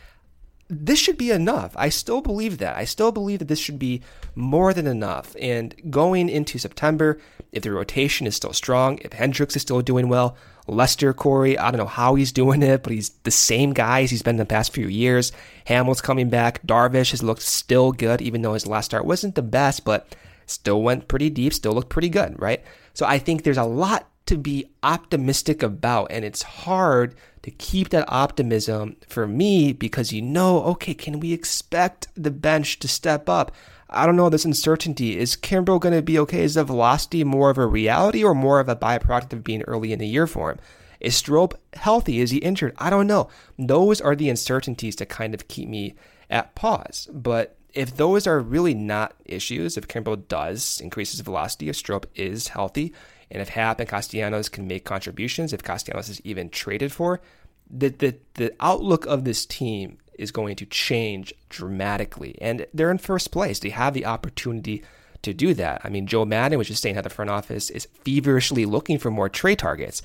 this 0.70 1.00
should 1.00 1.18
be 1.18 1.32
enough. 1.32 1.74
I 1.76 1.90
still 1.90 2.22
believe 2.22 2.60
that. 2.60 2.78
I 2.78 2.86
still 2.86 3.12
believe 3.12 3.40
that 3.40 3.48
this 3.48 3.58
should 3.58 3.80
be 3.80 4.04
more 4.36 4.76
than 4.76 4.86
enough. 4.86 5.36
And 5.42 5.74
going 5.90 6.30
into 6.30 6.60
September, 6.60 7.18
if 7.52 7.64
the 7.64 7.72
rotation 7.72 8.28
is 8.28 8.36
still 8.36 8.54
strong, 8.54 9.00
if 9.02 9.14
Hendricks 9.14 9.56
is 9.56 9.64
still 9.64 9.82
doing 9.82 10.08
well, 10.08 10.38
Lester 10.68 11.16
Corey, 11.16 11.58
I 11.58 11.72
don't 11.72 11.80
know 11.80 11.88
how 11.88 12.14
he's 12.14 12.32
doing 12.32 12.62
it, 12.62 12.84
but 12.84 12.94
he's 12.94 13.10
the 13.24 13.32
same 13.32 13.74
guy 13.74 14.04
as 14.04 14.12
he's 14.12 14.22
been 14.22 14.38
the 14.38 14.46
past 14.46 14.72
few 14.72 14.88
years. 14.88 15.32
Hamels 15.66 16.04
coming 16.04 16.30
back. 16.30 16.62
Darvish 16.62 17.10
has 17.10 17.24
looked 17.24 17.42
still 17.42 17.92
good, 17.92 18.22
even 18.22 18.44
though 18.44 18.54
his 18.54 18.68
last 18.68 18.86
start 18.86 19.06
wasn't 19.06 19.34
the 19.34 19.42
best, 19.42 19.84
but 19.84 20.16
still 20.46 20.84
went 20.84 21.08
pretty 21.08 21.32
deep, 21.32 21.56
still 21.56 21.74
looked 21.74 21.90
pretty 21.90 22.10
good, 22.10 22.40
right? 22.40 22.64
So 22.94 23.08
I 23.08 23.18
think 23.18 23.42
there's 23.42 23.58
a 23.58 23.64
lot 23.64 24.08
to 24.26 24.38
be 24.38 24.70
optimistic 24.82 25.62
about, 25.64 26.08
and 26.12 26.24
it's 26.24 26.44
hard 26.44 27.16
to 27.42 27.52
keep 27.52 27.90
that 27.90 28.06
optimism 28.08 28.96
for 29.08 29.28
me 29.28 29.74
because 29.74 30.14
you 30.14 30.22
know, 30.22 30.64
okay, 30.64 30.94
can 30.94 31.20
we 31.20 31.34
expect 31.34 32.08
the 32.16 32.32
bench 32.32 32.80
to 32.80 32.88
step 32.88 33.28
up? 33.28 33.52
I 33.90 34.06
don't 34.06 34.16
know 34.16 34.30
this 34.30 34.46
uncertainty. 34.46 35.20
Is 35.20 35.36
Kimbrel 35.36 35.80
going 35.80 35.94
to 35.94 36.02
be 36.02 36.18
okay? 36.20 36.44
Is 36.44 36.56
the 36.56 36.64
velocity 36.64 37.24
more 37.24 37.50
of 37.50 37.58
a 37.58 37.68
reality 37.68 38.24
or 38.24 38.34
more 38.34 38.60
of 38.60 38.70
a 38.70 38.76
byproduct 38.76 39.34
of 39.34 39.44
being 39.44 39.62
early 39.64 39.94
in 39.94 40.00
the 40.00 40.08
year 40.08 40.26
for 40.26 40.52
him? 40.52 40.60
Is 41.00 41.16
Strop 41.16 41.60
healthy? 41.74 42.20
Is 42.20 42.32
he 42.32 42.38
injured? 42.38 42.74
I 42.78 42.90
don't 42.90 43.08
know. 43.08 43.30
Those 43.60 44.00
are 44.00 44.16
the 44.16 44.30
uncertainties 44.30 44.96
that 44.96 45.10
kind 45.10 45.34
of 45.34 45.50
keep 45.50 45.68
me 45.68 45.96
at 46.30 46.56
pause. 46.56 47.10
But 47.12 47.58
if 47.74 47.98
those 47.98 48.26
are 48.26 48.40
really 48.40 48.74
not 48.74 49.14
issues, 49.26 49.78
if 49.78 49.88
Kimbrel 49.88 50.28
does 50.28 50.80
increase 50.82 51.12
his 51.12 51.20
velocity, 51.20 51.70
if 51.70 51.76
Strop 51.76 52.06
is 52.16 52.48
healthy, 52.48 52.94
and 53.34 53.42
if 53.42 53.50
Happ 53.50 53.80
and 53.80 53.90
Castellanos 53.90 54.48
can 54.48 54.68
make 54.68 54.86
contributions, 54.86 55.52
if 55.52 55.64
Castellanos 55.64 56.08
is 56.08 56.22
even 56.24 56.50
traded 56.50 56.92
for, 56.92 57.20
the, 57.68 57.90
the, 57.90 58.16
the 58.36 58.54
outlook 58.60 59.08
of 59.08 59.26
this 59.26 59.44
team 59.46 59.98
is 60.20 60.32
going 60.32 60.56
to 60.58 60.68
change 60.68 61.34
dramatically. 61.50 62.38
And 62.40 62.68
they're 62.76 62.92
in 62.92 63.00
first 63.00 63.32
place. 63.32 63.58
They 63.58 63.72
have 63.72 63.96
the 63.96 64.06
opportunity 64.06 64.84
to 65.24 65.34
do 65.34 65.56
that. 65.56 65.82
I 65.84 65.90
mean, 65.90 66.06
Joe 66.06 66.26
Maddon 66.26 66.60
was 66.60 66.68
just 66.68 66.84
saying 66.84 66.94
how 66.94 67.02
the 67.02 67.10
front 67.10 67.32
office 67.32 67.72
is 67.72 67.88
feverishly 68.04 68.66
looking 68.66 69.00
for 69.00 69.10
more 69.10 69.30
trade 69.30 69.58
targets. 69.58 70.04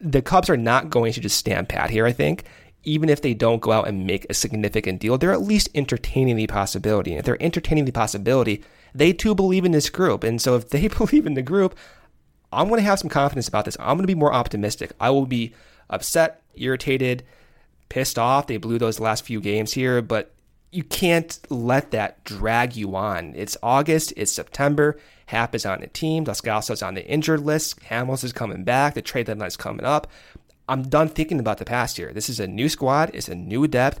The 0.00 0.22
Cubs 0.22 0.48
are 0.48 0.56
not 0.56 0.88
going 0.88 1.12
to 1.14 1.20
just 1.20 1.36
stand 1.36 1.68
pat 1.68 1.90
here, 1.90 2.06
I 2.06 2.12
think. 2.12 2.44
Even 2.84 3.08
if 3.08 3.22
they 3.22 3.34
don't 3.34 3.60
go 3.60 3.72
out 3.72 3.88
and 3.88 4.06
make 4.06 4.24
a 4.30 4.34
significant 4.34 5.00
deal, 5.00 5.18
they're 5.18 5.32
at 5.32 5.42
least 5.42 5.68
entertaining 5.74 6.36
the 6.36 6.46
possibility. 6.46 7.10
And 7.10 7.18
if 7.18 7.24
they're 7.24 7.42
entertaining 7.42 7.86
the 7.86 7.92
possibility, 7.92 8.62
they 8.94 9.12
too 9.12 9.34
believe 9.34 9.64
in 9.64 9.72
this 9.72 9.90
group. 9.90 10.22
And 10.22 10.40
so 10.40 10.54
if 10.54 10.70
they 10.70 10.86
believe 10.98 11.26
in 11.26 11.34
the 11.34 11.42
group, 11.42 11.76
I'm 12.52 12.68
going 12.68 12.80
to 12.80 12.86
have 12.86 12.98
some 12.98 13.10
confidence 13.10 13.48
about 13.48 13.64
this. 13.64 13.76
I'm 13.78 13.96
going 13.96 14.00
to 14.00 14.06
be 14.06 14.14
more 14.14 14.32
optimistic. 14.32 14.92
I 15.00 15.10
will 15.10 15.26
be 15.26 15.54
upset, 15.88 16.42
irritated, 16.54 17.22
pissed 17.88 18.18
off. 18.18 18.46
They 18.46 18.56
blew 18.56 18.78
those 18.78 19.00
last 19.00 19.24
few 19.24 19.40
games 19.40 19.72
here, 19.72 20.02
but 20.02 20.32
you 20.72 20.84
can't 20.84 21.38
let 21.48 21.90
that 21.90 22.24
drag 22.24 22.76
you 22.76 22.94
on. 22.94 23.34
It's 23.36 23.56
August, 23.62 24.12
it's 24.16 24.32
September. 24.32 24.98
Happ 25.26 25.54
is 25.54 25.66
on 25.66 25.80
the 25.80 25.86
team. 25.86 26.24
Descalso's 26.24 26.82
on 26.82 26.94
the 26.94 27.06
injured 27.06 27.40
list. 27.40 27.80
Hamels 27.82 28.24
is 28.24 28.32
coming 28.32 28.64
back. 28.64 28.94
The 28.94 29.02
trade 29.02 29.26
deadline 29.26 29.48
is 29.48 29.56
coming 29.56 29.84
up. 29.84 30.08
I'm 30.68 30.82
done 30.82 31.08
thinking 31.08 31.40
about 31.40 31.58
the 31.58 31.64
past 31.64 31.96
here. 31.96 32.12
This 32.12 32.28
is 32.28 32.38
a 32.38 32.46
new 32.46 32.68
squad. 32.68 33.10
It's 33.12 33.28
a 33.28 33.34
new 33.34 33.66
depth. 33.66 34.00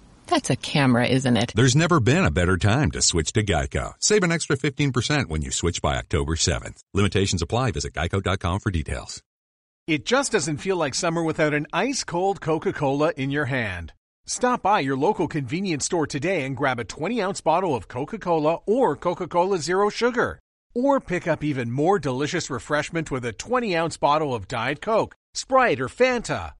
That's 0.31 0.49
a 0.49 0.55
camera, 0.55 1.07
isn't 1.07 1.35
it? 1.35 1.51
There's 1.55 1.75
never 1.75 1.99
been 1.99 2.23
a 2.23 2.31
better 2.31 2.55
time 2.55 2.89
to 2.91 3.01
switch 3.01 3.33
to 3.33 3.43
Geico. 3.43 3.95
Save 3.99 4.23
an 4.23 4.31
extra 4.31 4.55
15% 4.55 5.25
when 5.25 5.41
you 5.41 5.51
switch 5.51 5.81
by 5.81 5.97
October 5.97 6.35
7th. 6.35 6.85
Limitations 6.93 7.41
apply. 7.41 7.71
Visit 7.71 7.91
geico.com 7.91 8.61
for 8.61 8.71
details. 8.71 9.21
It 9.87 10.05
just 10.05 10.31
doesn't 10.31 10.59
feel 10.59 10.77
like 10.77 10.95
summer 10.95 11.21
without 11.21 11.53
an 11.53 11.67
ice 11.73 12.05
cold 12.05 12.39
Coca 12.39 12.71
Cola 12.71 13.11
in 13.17 13.29
your 13.29 13.43
hand. 13.43 13.91
Stop 14.25 14.61
by 14.61 14.79
your 14.79 14.95
local 14.95 15.27
convenience 15.27 15.83
store 15.83 16.07
today 16.07 16.45
and 16.45 16.55
grab 16.55 16.79
a 16.79 16.85
20 16.85 17.21
ounce 17.21 17.41
bottle 17.41 17.75
of 17.75 17.89
Coca 17.89 18.17
Cola 18.17 18.59
or 18.65 18.95
Coca 18.95 19.27
Cola 19.27 19.57
Zero 19.57 19.89
Sugar. 19.89 20.39
Or 20.73 21.01
pick 21.01 21.27
up 21.27 21.43
even 21.43 21.69
more 21.69 21.99
delicious 21.99 22.49
refreshment 22.49 23.11
with 23.11 23.25
a 23.25 23.33
20 23.33 23.75
ounce 23.75 23.97
bottle 23.97 24.33
of 24.33 24.47
Diet 24.47 24.81
Coke, 24.81 25.13
Sprite, 25.33 25.81
or 25.81 25.89
Fanta. 25.89 26.53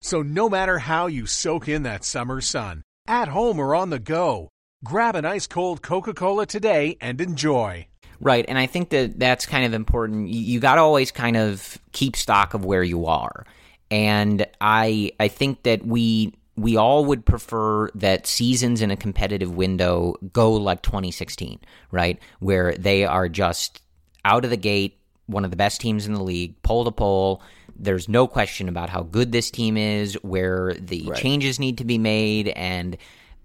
So, 0.00 0.22
no 0.22 0.48
matter 0.48 0.78
how 0.78 1.06
you 1.06 1.26
soak 1.26 1.68
in 1.68 1.82
that 1.82 2.02
summer 2.02 2.40
sun, 2.40 2.82
at 3.10 3.28
home 3.28 3.58
or 3.58 3.74
on 3.74 3.90
the 3.90 3.98
go. 3.98 4.48
Grab 4.84 5.16
an 5.16 5.24
ice 5.24 5.48
cold 5.48 5.82
Coca 5.82 6.14
Cola 6.14 6.46
today 6.46 6.96
and 7.00 7.20
enjoy. 7.20 7.88
Right, 8.20 8.44
and 8.48 8.56
I 8.56 8.66
think 8.66 8.90
that 8.90 9.18
that's 9.18 9.46
kind 9.46 9.64
of 9.64 9.74
important. 9.74 10.28
You, 10.28 10.60
got 10.60 10.76
to 10.76 10.82
always 10.82 11.10
kind 11.10 11.36
of 11.36 11.78
keep 11.92 12.16
stock 12.16 12.54
of 12.54 12.64
where 12.64 12.82
you 12.82 13.06
are, 13.06 13.46
and 13.90 14.46
I 14.60 15.12
I 15.18 15.28
think 15.28 15.62
that 15.62 15.86
we 15.86 16.34
we 16.54 16.76
all 16.76 17.06
would 17.06 17.24
prefer 17.24 17.88
that 17.94 18.26
seasons 18.26 18.82
in 18.82 18.90
a 18.90 18.96
competitive 18.96 19.54
window 19.54 20.16
go 20.34 20.52
like 20.52 20.82
2016, 20.82 21.60
right, 21.90 22.18
where 22.40 22.74
they 22.74 23.06
are 23.06 23.28
just 23.28 23.80
out 24.26 24.44
of 24.44 24.50
the 24.50 24.58
gate 24.58 24.99
one 25.30 25.44
of 25.44 25.50
the 25.50 25.56
best 25.56 25.80
teams 25.80 26.06
in 26.06 26.14
the 26.14 26.22
league, 26.22 26.60
pole 26.62 26.84
to 26.84 26.90
pole. 26.90 27.42
There's 27.76 28.08
no 28.08 28.26
question 28.26 28.68
about 28.68 28.90
how 28.90 29.02
good 29.02 29.32
this 29.32 29.50
team 29.50 29.76
is, 29.76 30.14
where 30.22 30.74
the 30.74 31.06
right. 31.08 31.18
changes 31.18 31.58
need 31.58 31.78
to 31.78 31.84
be 31.84 31.98
made, 31.98 32.48
and 32.48 32.96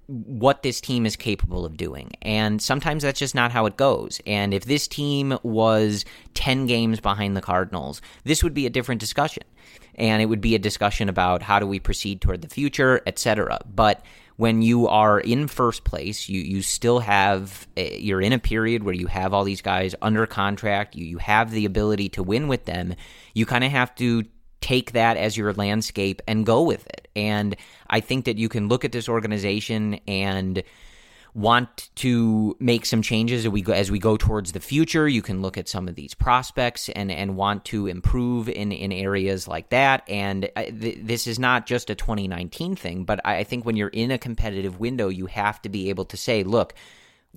what 0.07 0.61
this 0.61 0.81
team 0.81 1.05
is 1.05 1.15
capable 1.15 1.65
of 1.65 1.77
doing. 1.77 2.11
And 2.21 2.61
sometimes 2.61 3.03
that's 3.03 3.19
just 3.19 3.33
not 3.33 3.51
how 3.51 3.65
it 3.65 3.75
goes. 3.75 4.21
And 4.27 4.53
if 4.53 4.65
this 4.65 4.87
team 4.87 5.37
was 5.41 6.05
10 6.35 6.67
games 6.67 6.99
behind 6.99 7.35
the 7.35 7.41
Cardinals, 7.41 8.01
this 8.23 8.43
would 8.43 8.53
be 8.53 8.65
a 8.65 8.69
different 8.69 9.01
discussion. 9.01 9.43
And 9.95 10.21
it 10.21 10.25
would 10.25 10.41
be 10.41 10.53
a 10.53 10.59
discussion 10.59 11.09
about 11.09 11.41
how 11.41 11.59
do 11.59 11.65
we 11.65 11.79
proceed 11.79 12.21
toward 12.21 12.41
the 12.41 12.49
future, 12.49 13.01
etc. 13.07 13.59
But 13.73 14.03
when 14.37 14.61
you 14.61 14.87
are 14.87 15.19
in 15.19 15.47
first 15.47 15.83
place, 15.83 16.27
you 16.27 16.41
you 16.41 16.61
still 16.61 16.99
have 16.99 17.67
eh, 17.77 17.97
you're 17.97 18.21
in 18.21 18.33
a 18.33 18.39
period 18.39 18.83
where 18.83 18.93
you 18.93 19.07
have 19.07 19.33
all 19.33 19.43
these 19.43 19.61
guys 19.61 19.95
under 20.01 20.25
contract. 20.25 20.95
You 20.95 21.05
you 21.05 21.17
have 21.19 21.51
the 21.51 21.65
ability 21.65 22.09
to 22.09 22.23
win 22.23 22.47
with 22.47 22.65
them. 22.65 22.95
You 23.33 23.45
kind 23.45 23.63
of 23.63 23.71
have 23.71 23.95
to 23.95 24.23
take 24.61 24.93
that 24.93 25.15
as 25.15 25.37
your 25.37 25.53
landscape 25.53 26.21
and 26.27 26.45
go 26.45 26.63
with 26.63 26.87
it. 26.87 27.07
And 27.15 27.55
I 27.89 27.99
think 27.99 28.25
that 28.25 28.37
you 28.37 28.49
can 28.49 28.67
look 28.67 28.83
at 28.83 28.91
this 28.91 29.07
organization 29.07 29.99
and 30.07 30.63
want 31.35 31.89
to 31.95 32.55
make 32.61 32.85
some 32.85 33.01
changes 33.01 33.45
as 33.45 33.49
we 33.49 33.61
go 33.61 33.73
as 33.73 33.91
we 33.91 33.99
go 33.99 34.15
towards 34.15 34.53
the 34.53 34.59
future. 34.61 35.07
You 35.07 35.21
can 35.21 35.41
look 35.41 35.57
at 35.57 35.67
some 35.67 35.89
of 35.89 35.95
these 35.95 36.13
prospects 36.13 36.87
and 36.89 37.11
and 37.11 37.35
want 37.35 37.65
to 37.65 37.87
improve 37.87 38.47
in 38.47 38.71
in 38.71 38.91
areas 38.91 39.47
like 39.47 39.69
that. 39.69 40.03
And 40.09 40.49
uh, 40.55 40.63
th- 40.63 40.99
this 41.01 41.27
is 41.27 41.37
not 41.37 41.67
just 41.67 41.89
a 41.89 41.95
2019 41.95 42.77
thing, 42.77 43.03
but 43.03 43.19
I 43.25 43.43
think 43.43 43.65
when 43.65 43.75
you're 43.75 43.89
in 43.89 44.11
a 44.11 44.17
competitive 44.17 44.79
window, 44.79 45.09
you 45.09 45.25
have 45.25 45.61
to 45.63 45.69
be 45.69 45.89
able 45.89 46.05
to 46.05 46.17
say, 46.17 46.43
look. 46.43 46.73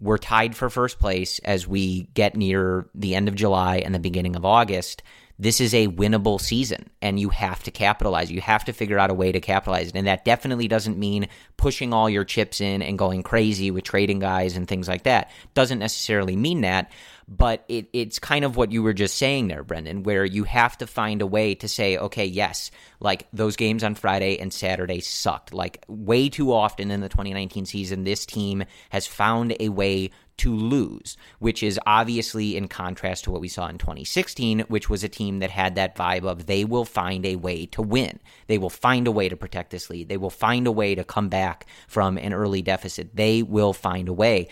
We're 0.01 0.17
tied 0.17 0.55
for 0.55 0.71
first 0.71 1.01
place 1.01 1.41
as 1.41 1.67
we 1.67 2.03
get 2.15 2.37
near 2.37 2.89
the 2.95 3.17
end 3.17 3.27
of 3.27 3.35
July 3.35 3.79
and 3.79 3.93
the 3.93 3.99
beginning 3.99 4.37
of 4.37 4.45
August 4.45 5.03
this 5.39 5.61
is 5.61 5.73
a 5.73 5.87
winnable 5.87 6.41
season 6.41 6.91
and 7.01 7.19
you 7.21 7.29
have 7.29 7.63
to 7.63 7.71
capitalize. 7.71 8.31
You 8.31 8.41
have 8.41 8.65
to 8.65 8.73
figure 8.73 8.99
out 8.99 9.11
a 9.11 9.15
way 9.15 9.31
to 9.31 9.41
capitalize 9.41 9.89
it. 9.89 9.95
And 9.95 10.09
that 10.09 10.25
definitely 10.25 10.67
doesn't 10.67 10.99
mean 10.99 11.29
pushing 11.57 11.93
all 11.93 12.11
your 12.11 12.25
chips 12.25 12.61
in 12.61 12.83
and 12.83 12.99
going 12.99 13.23
crazy 13.23 13.71
with 13.71 13.85
trading 13.85 14.19
guys 14.19 14.57
and 14.57 14.67
things 14.67 14.89
like 14.89 15.05
that. 15.05 15.31
Doesn't 15.55 15.79
necessarily 15.79 16.35
mean 16.35 16.63
that. 16.63 16.91
But 17.29 17.65
it, 17.69 17.89
it's 17.93 18.19
kind 18.19 18.45
of 18.45 18.57
what 18.57 18.73
you 18.73 18.83
were 18.83 18.95
just 18.95 19.17
saying 19.17 19.49
there, 19.49 19.63
Brendan, 19.63 20.03
where 20.03 20.25
you 20.25 20.45
have 20.45 20.79
to 20.79 20.87
find 20.87 21.21
a 21.21 21.27
way 21.27 21.55
to 21.57 21.69
say, 21.69 21.99
okay, 21.99 22.25
yes, 22.25 22.71
like 23.01 23.29
those 23.35 23.55
games 23.55 23.85
on 23.85 23.95
Friday 23.95 24.39
and 24.39 24.53
Saturday 24.53 25.01
sucked. 25.01 25.53
Like 25.53 25.85
way 25.89 26.31
too 26.31 26.53
often 26.53 26.91
in 26.91 27.01
the 27.01 27.09
2019 27.11 27.67
season, 27.67 28.05
this 28.05 28.25
team 28.25 28.65
has 28.89 29.07
found 29.07 29.55
a 29.61 29.69
way 29.69 30.11
to 30.39 30.55
lose, 30.55 31.17
which 31.39 31.63
is 31.63 31.79
obviously 31.87 32.57
in 32.57 32.69
contrast 32.69 33.25
to 33.25 33.31
what 33.31 33.41
we 33.41 33.49
saw 33.49 33.69
in 33.69 33.79
2016, 33.79 34.61
which 34.69 34.89
was 34.89 35.05
a 35.05 35.09
team 35.09 35.41
that 35.41 35.51
had 35.51 35.75
that 35.75 35.97
vibe 35.97 36.25
of 36.25 36.47
they 36.47 36.65
will 36.65 36.85
find 36.85 37.25
a 37.27 37.37
way 37.37 37.67
to 37.67 37.83
win. 37.83 38.19
They 38.47 38.59
will 38.59 38.71
find 38.71 39.07
a 39.07 39.13
way 39.13 39.29
to 39.29 39.37
protect 39.37 39.71
this 39.71 39.91
lead. 39.91 40.09
They 40.09 40.17
will 40.17 40.31
find 40.31 40.67
a 40.67 40.73
way 40.73 40.95
to 40.95 41.05
come 41.05 41.29
back 41.29 41.67
from 41.87 42.17
an 42.17 42.33
early 42.33 42.63
deficit. 42.63 43.15
They 43.15 43.43
will 43.43 43.73
find 43.73 44.09
a 44.09 44.13
way. 44.13 44.49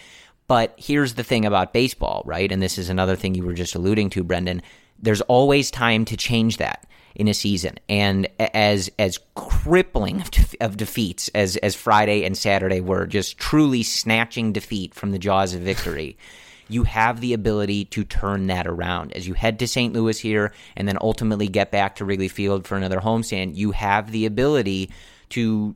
But 0.46 0.74
here's 0.76 1.14
the 1.14 1.24
thing 1.24 1.44
about 1.44 1.72
baseball, 1.72 2.22
right? 2.24 2.52
And 2.52 2.62
this 2.62 2.78
is 2.78 2.88
another 2.88 3.16
thing 3.16 3.34
you 3.34 3.44
were 3.44 3.54
just 3.54 3.74
alluding 3.74 4.10
to, 4.10 4.22
Brendan. 4.22 4.62
There's 4.98 5.22
always 5.22 5.70
time 5.70 6.04
to 6.06 6.16
change 6.16 6.58
that 6.58 6.86
in 7.16 7.28
a 7.28 7.34
season. 7.34 7.78
And 7.88 8.28
as 8.38 8.90
as 8.98 9.18
crippling 9.34 10.20
of, 10.20 10.30
de- 10.30 10.60
of, 10.60 10.76
defeats 10.76 11.28
as 11.34 11.56
as 11.56 11.74
Friday 11.74 12.24
and 12.24 12.36
Saturday 12.36 12.80
were, 12.80 13.06
just 13.06 13.38
truly 13.38 13.82
snatching 13.82 14.52
defeat 14.52 14.94
from 14.94 15.10
the 15.10 15.18
jaws 15.18 15.54
of 15.54 15.62
victory. 15.62 16.16
you 16.68 16.84
have 16.84 17.20
the 17.20 17.32
ability 17.32 17.84
to 17.86 18.04
turn 18.04 18.48
that 18.48 18.66
around. 18.66 19.12
As 19.12 19.26
you 19.26 19.34
head 19.34 19.58
to 19.60 19.68
St. 19.68 19.92
Louis 19.92 20.18
here 20.18 20.52
and 20.76 20.86
then 20.88 20.98
ultimately 21.00 21.48
get 21.48 21.70
back 21.70 21.96
to 21.96 22.04
Wrigley 22.04 22.28
Field 22.28 22.66
for 22.66 22.76
another 22.76 23.00
homestand, 23.00 23.56
you 23.56 23.70
have 23.70 24.10
the 24.10 24.26
ability 24.26 24.90
to 25.30 25.74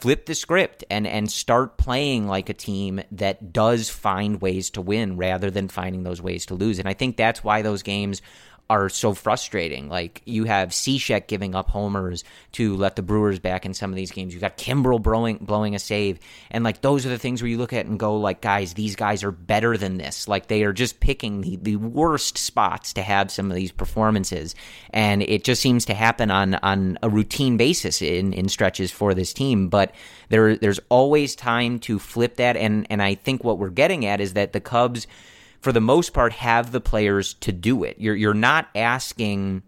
flip 0.00 0.26
the 0.26 0.34
script 0.34 0.82
and 0.90 1.06
and 1.06 1.30
start 1.30 1.76
playing 1.76 2.26
like 2.26 2.48
a 2.48 2.54
team 2.54 3.00
that 3.12 3.52
does 3.52 3.88
find 3.88 4.40
ways 4.40 4.70
to 4.70 4.80
win 4.80 5.16
rather 5.16 5.50
than 5.50 5.68
finding 5.68 6.02
those 6.02 6.20
ways 6.20 6.46
to 6.46 6.54
lose. 6.54 6.78
And 6.78 6.88
I 6.88 6.94
think 6.94 7.16
that's 7.16 7.44
why 7.44 7.62
those 7.62 7.82
games 7.82 8.22
are 8.72 8.88
so 8.88 9.12
frustrating. 9.12 9.90
Like 9.90 10.22
you 10.24 10.44
have 10.44 10.70
Cishek 10.70 11.26
giving 11.26 11.54
up 11.54 11.68
homers 11.68 12.24
to 12.52 12.74
let 12.74 12.96
the 12.96 13.02
Brewers 13.02 13.38
back 13.38 13.66
in 13.66 13.74
some 13.74 13.90
of 13.90 13.96
these 13.96 14.10
games. 14.10 14.32
You 14.32 14.40
got 14.40 14.56
Kimbrel 14.56 15.02
blowing 15.02 15.36
blowing 15.42 15.74
a 15.74 15.78
save, 15.78 16.18
and 16.50 16.64
like 16.64 16.80
those 16.80 17.04
are 17.04 17.10
the 17.10 17.18
things 17.18 17.42
where 17.42 17.50
you 17.50 17.58
look 17.58 17.74
at 17.74 17.84
and 17.84 17.98
go, 17.98 18.16
like, 18.16 18.40
guys, 18.40 18.72
these 18.72 18.96
guys 18.96 19.22
are 19.24 19.30
better 19.30 19.76
than 19.76 19.98
this. 19.98 20.26
Like 20.26 20.46
they 20.46 20.62
are 20.62 20.72
just 20.72 21.00
picking 21.00 21.42
the, 21.42 21.56
the 21.56 21.76
worst 21.76 22.38
spots 22.38 22.94
to 22.94 23.02
have 23.02 23.30
some 23.30 23.50
of 23.50 23.56
these 23.56 23.72
performances, 23.72 24.54
and 24.88 25.22
it 25.22 25.44
just 25.44 25.60
seems 25.60 25.84
to 25.84 25.94
happen 25.94 26.30
on 26.30 26.54
on 26.54 26.98
a 27.02 27.10
routine 27.10 27.58
basis 27.58 28.00
in 28.00 28.32
in 28.32 28.48
stretches 28.48 28.90
for 28.90 29.12
this 29.12 29.34
team. 29.34 29.68
But 29.68 29.94
there 30.30 30.56
there's 30.56 30.80
always 30.88 31.36
time 31.36 31.78
to 31.80 31.98
flip 31.98 32.36
that, 32.36 32.56
and 32.56 32.86
and 32.88 33.02
I 33.02 33.16
think 33.16 33.44
what 33.44 33.58
we're 33.58 33.68
getting 33.68 34.06
at 34.06 34.22
is 34.22 34.32
that 34.32 34.54
the 34.54 34.60
Cubs 34.60 35.06
for 35.62 35.72
the 35.72 35.80
most 35.80 36.12
part, 36.12 36.32
have 36.34 36.72
the 36.72 36.80
players 36.80 37.34
to 37.34 37.52
do 37.52 37.84
it. 37.84 37.96
You're 37.98 38.16
you're 38.16 38.34
not 38.34 38.68
asking 38.74 39.62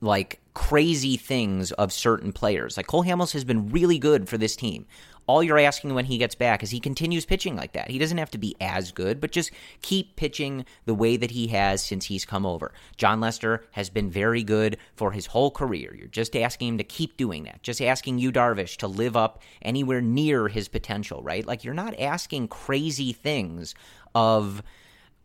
like 0.00 0.40
crazy 0.54 1.16
things 1.16 1.70
of 1.72 1.92
certain 1.92 2.32
players. 2.32 2.76
Like 2.76 2.86
Cole 2.86 3.04
Hamels 3.04 3.32
has 3.32 3.44
been 3.44 3.68
really 3.68 3.98
good 3.98 4.28
for 4.28 4.38
this 4.38 4.56
team. 4.56 4.86
All 5.26 5.42
you're 5.42 5.58
asking 5.58 5.92
when 5.92 6.06
he 6.06 6.16
gets 6.16 6.34
back 6.34 6.62
is 6.62 6.70
he 6.70 6.80
continues 6.80 7.26
pitching 7.26 7.54
like 7.54 7.72
that. 7.74 7.90
He 7.90 7.98
doesn't 7.98 8.16
have 8.16 8.30
to 8.30 8.38
be 8.38 8.56
as 8.62 8.90
good, 8.90 9.20
but 9.20 9.30
just 9.30 9.50
keep 9.82 10.16
pitching 10.16 10.64
the 10.86 10.94
way 10.94 11.18
that 11.18 11.32
he 11.32 11.48
has 11.48 11.84
since 11.84 12.06
he's 12.06 12.24
come 12.24 12.46
over. 12.46 12.72
Jon 12.96 13.20
Lester 13.20 13.66
has 13.72 13.90
been 13.90 14.10
very 14.10 14.42
good 14.42 14.78
for 14.96 15.12
his 15.12 15.26
whole 15.26 15.50
career. 15.50 15.94
You're 15.94 16.08
just 16.08 16.34
asking 16.34 16.68
him 16.68 16.78
to 16.78 16.84
keep 16.84 17.18
doing 17.18 17.44
that. 17.44 17.62
Just 17.62 17.82
asking 17.82 18.18
Yu 18.18 18.32
Darvish 18.32 18.78
to 18.78 18.88
live 18.88 19.18
up 19.18 19.42
anywhere 19.60 20.00
near 20.00 20.48
his 20.48 20.66
potential, 20.66 21.22
right? 21.22 21.46
Like 21.46 21.62
you're 21.62 21.74
not 21.74 22.00
asking 22.00 22.48
crazy 22.48 23.12
things 23.12 23.74
of 24.14 24.62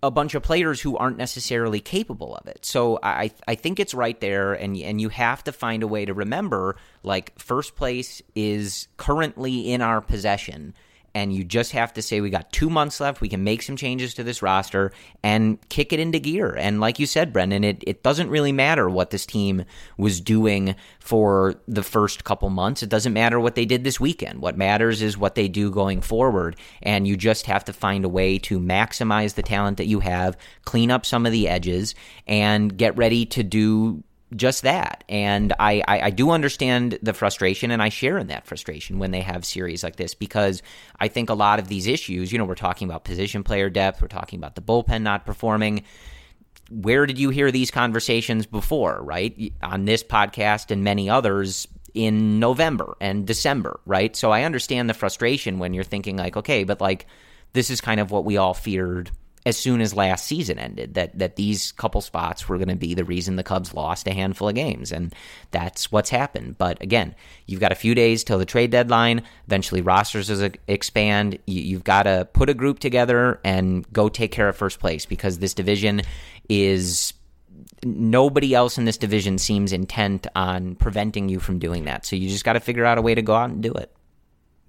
a 0.04 0.12
bunch 0.12 0.36
of 0.36 0.44
players 0.44 0.82
who 0.82 0.98
aren't 0.98 1.18
necessarily 1.18 1.80
capable 1.80 2.36
of 2.36 2.46
it. 2.46 2.66
So 2.66 3.00
I 3.02 3.32
I 3.48 3.56
think 3.56 3.80
it's 3.80 3.94
right 3.94 4.20
there, 4.20 4.54
and 4.54 4.78
and 4.78 5.00
you 5.00 5.10
have 5.10 5.44
to 5.46 5.54
find 5.54 5.82
a 5.82 5.88
way 5.88 6.04
to 6.06 6.14
remember 6.14 6.76
like 7.02 7.40
first 7.40 7.76
place 7.78 8.22
is 8.36 8.90
currently 8.98 9.72
in 9.72 9.82
our 9.82 10.02
possession 10.02 10.76
and 11.16 11.34
you 11.34 11.44
just 11.44 11.74
have 11.74 11.94
to 11.94 12.02
say 12.02 12.22
we 12.22 12.30
got 12.30 12.52
two 12.52 12.70
months 12.70 13.00
left. 13.00 13.22
We 13.22 13.30
can 13.30 13.44
make 13.44 13.62
some 13.62 13.76
changes 13.76 14.14
to 14.16 14.24
this 14.24 14.42
roster 14.42 14.92
and 15.22 15.58
kick 15.70 15.94
it 15.94 16.00
into 16.00 16.20
gear. 16.20 16.56
And 16.56 16.80
like 16.80 16.98
you 16.98 17.06
said, 17.06 17.32
Brendan, 17.32 17.64
it, 17.64 17.84
it 17.86 18.02
doesn't 18.02 18.30
really 18.30 18.52
matter 18.52 18.90
what 18.90 19.12
this 19.12 19.26
team 19.26 19.64
was 19.98 20.20
doing 20.20 20.76
for 21.00 21.56
the 21.68 21.84
first 21.84 22.24
couple 22.24 22.50
months. 22.50 22.82
It 22.82 22.90
doesn't 22.90 23.14
matter 23.14 23.40
what 23.40 23.56
they 23.56 23.66
did 23.66 23.84
this 23.84 24.00
weekend. 24.00 24.42
What 24.42 24.58
matters 24.58 25.02
is 25.02 25.18
what 25.18 25.36
they 25.36 25.48
do 25.48 25.70
going 25.70 26.02
forward. 26.02 26.56
And 26.82 27.08
you 27.08 27.16
just 27.16 27.46
have 27.46 27.64
to 27.66 27.74
find 27.74 28.06
a 28.06 28.10
way 28.10 28.40
to 28.40 28.60
maximize 28.60 29.36
the 29.36 29.44
talent 29.44 29.78
that 29.78 29.88
you 29.88 30.00
have, 30.00 30.36
clean 30.66 30.90
up 30.90 31.06
some 31.06 31.26
of 31.26 31.32
the 31.32 31.48
edges, 31.48 31.94
and 32.26 32.76
get 32.76 32.98
ready 32.98 33.26
to 33.28 33.44
do 33.44 34.04
just 34.36 34.64
that. 34.64 35.04
And 35.10 35.54
I, 35.60 35.84
I, 35.88 36.02
I, 36.02 36.10
do 36.10 36.32
understand 36.32 37.00
the 37.02 37.14
frustration, 37.14 37.72
and 37.72 37.82
I 37.82 37.90
share 37.90 38.18
in 38.18 38.28
that 38.28 38.46
frustration 38.46 39.00
when 39.00 39.12
they 39.12 39.22
have 39.22 39.46
series 39.46 39.84
like 39.84 39.96
this 39.96 40.14
because 40.14 40.62
I 41.00 41.08
think 41.08 41.30
a 41.30 41.34
lot 41.34 41.60
of 41.60 41.68
these 41.68 41.88
issues, 41.88 42.32
you 42.32 42.38
know, 42.38 42.46
we're 42.46 42.56
talking 42.56 42.88
about 42.88 43.04
position 43.04 43.44
player 43.44 43.70
depth, 43.70 44.02
we're 44.02 44.08
talking 44.08 44.40
about 44.40 44.56
the 44.56 44.62
bullpen 44.62 45.02
not 45.02 45.26
performing. 45.26 45.84
Where 46.72 47.06
did 47.06 47.20
you 47.20 47.30
hear 47.30 47.52
these 47.52 47.72
conversations 47.72 48.46
before, 48.46 49.02
right? 49.04 49.54
On 49.62 49.86
this 49.86 50.04
podcast 50.04 50.72
and 50.72 50.84
many 50.84 51.10
others 51.10 51.68
in 51.94 52.40
November 52.40 52.96
and 53.00 53.28
December, 53.28 53.80
right? 53.86 54.16
So 54.16 54.32
I 54.32 54.44
understand 54.44 54.90
the 54.90 54.94
frustration 54.94 55.60
when 55.60 55.74
you're 55.74 55.84
thinking, 55.84 56.18
like, 56.18 56.38
okay, 56.38 56.64
but 56.64 56.82
like, 56.82 57.06
this 57.54 57.70
is 57.70 57.82
kind 57.82 58.00
of 58.00 58.10
what 58.10 58.26
we 58.26 58.38
all 58.38 58.54
feared 58.54 59.12
as 59.46 59.58
soon 59.58 59.82
as 59.82 59.94
last 59.94 60.26
season 60.26 60.58
ended 60.58 60.94
that 60.94 61.18
that 61.18 61.36
these 61.36 61.72
couple 61.74 62.02
spots 62.02 62.48
were 62.48 62.58
going 62.58 62.70
to 62.70 62.76
be 62.76 62.94
the 62.94 63.04
reason 63.04 63.36
the 63.36 63.44
Cubs 63.44 63.74
lost 63.74 64.08
a 64.08 64.14
handful 64.14 64.50
of 64.50 64.56
games 64.56 64.92
and 64.92 65.14
that's 65.52 65.92
what's 65.92 66.10
happened. 66.10 66.58
But 66.58 66.82
again 66.82 67.16
you've 67.46 67.60
got 67.60 67.72
a 67.72 67.76
few 67.76 67.96
days 67.96 68.24
till 68.24 68.40
the 68.40 68.46
trade 68.46 68.72
deadline. 68.72 69.24
Eventually 69.48 69.82
rosters 69.82 70.30
uh, 70.30 70.50
expand. 70.68 71.40
You've 71.46 71.84
got 71.84 72.04
to 72.04 72.28
put 72.34 72.50
a 72.50 72.54
group 72.54 72.80
together 72.80 73.40
and 73.44 73.92
go 73.92 74.10
take 74.10 74.32
care 74.32 74.50
of 74.50 74.56
first 74.56 74.80
place 74.80 75.06
because 75.06 75.40
this 75.40 75.54
division 75.54 76.02
is 76.50 77.14
nobody 77.86 78.54
else 78.54 78.78
in 78.78 78.86
this 78.86 78.98
division 78.98 79.38
seems 79.38 79.74
intent 79.74 80.28
on 80.36 80.76
preventing 80.76 81.28
you 81.30 81.40
from 81.40 81.60
doing 81.60 81.86
that. 81.86 82.06
So 82.06 82.16
you 82.16 82.30
just 82.30 82.46
got 82.46 82.54
to 82.54 82.60
figure 82.60 82.86
out 82.86 82.98
a 82.98 83.02
way 83.02 83.14
to 83.16 83.22
go 83.22 83.36
out 83.36 83.50
and 83.50 83.62
do 83.62 83.74
it 83.74 83.92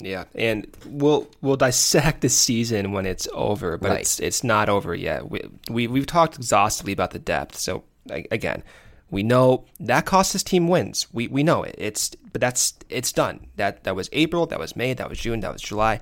yeah, 0.00 0.24
and 0.34 0.66
we'll 0.86 1.28
we'll 1.40 1.56
dissect 1.56 2.20
the 2.20 2.28
season 2.28 2.92
when 2.92 3.06
it's 3.06 3.28
over, 3.32 3.78
but 3.78 3.90
right. 3.90 4.00
it's 4.00 4.18
it's 4.20 4.42
not 4.42 4.68
over 4.68 4.94
yet. 4.94 5.30
We, 5.30 5.40
we 5.70 5.86
we've 5.86 6.06
talked 6.06 6.36
exhaustively 6.36 6.92
about 6.92 7.12
the 7.12 7.18
depth. 7.18 7.56
So 7.56 7.84
again, 8.10 8.62
we 9.10 9.22
know 9.22 9.64
that 9.80 10.04
cost 10.04 10.32
this 10.32 10.42
team 10.42 10.68
wins. 10.68 11.06
We 11.12 11.28
we 11.28 11.42
know 11.42 11.62
it. 11.62 11.76
It's 11.78 12.10
but 12.32 12.40
that's 12.40 12.74
it's 12.88 13.12
done. 13.12 13.46
That 13.56 13.84
that 13.84 13.94
was 13.94 14.08
April, 14.12 14.46
that 14.46 14.58
was 14.58 14.74
May, 14.74 14.94
that 14.94 15.08
was 15.08 15.18
June, 15.18 15.40
that 15.40 15.52
was 15.52 15.62
July. 15.62 16.00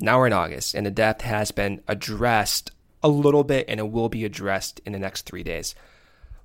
Now 0.00 0.18
we're 0.18 0.26
in 0.26 0.32
August, 0.32 0.74
and 0.74 0.84
the 0.84 0.90
depth 0.90 1.22
has 1.22 1.52
been 1.52 1.82
addressed 1.86 2.72
a 3.02 3.08
little 3.08 3.44
bit, 3.44 3.66
and 3.68 3.78
it 3.78 3.90
will 3.90 4.08
be 4.08 4.24
addressed 4.24 4.80
in 4.84 4.92
the 4.92 4.98
next 4.98 5.22
three 5.26 5.42
days. 5.42 5.74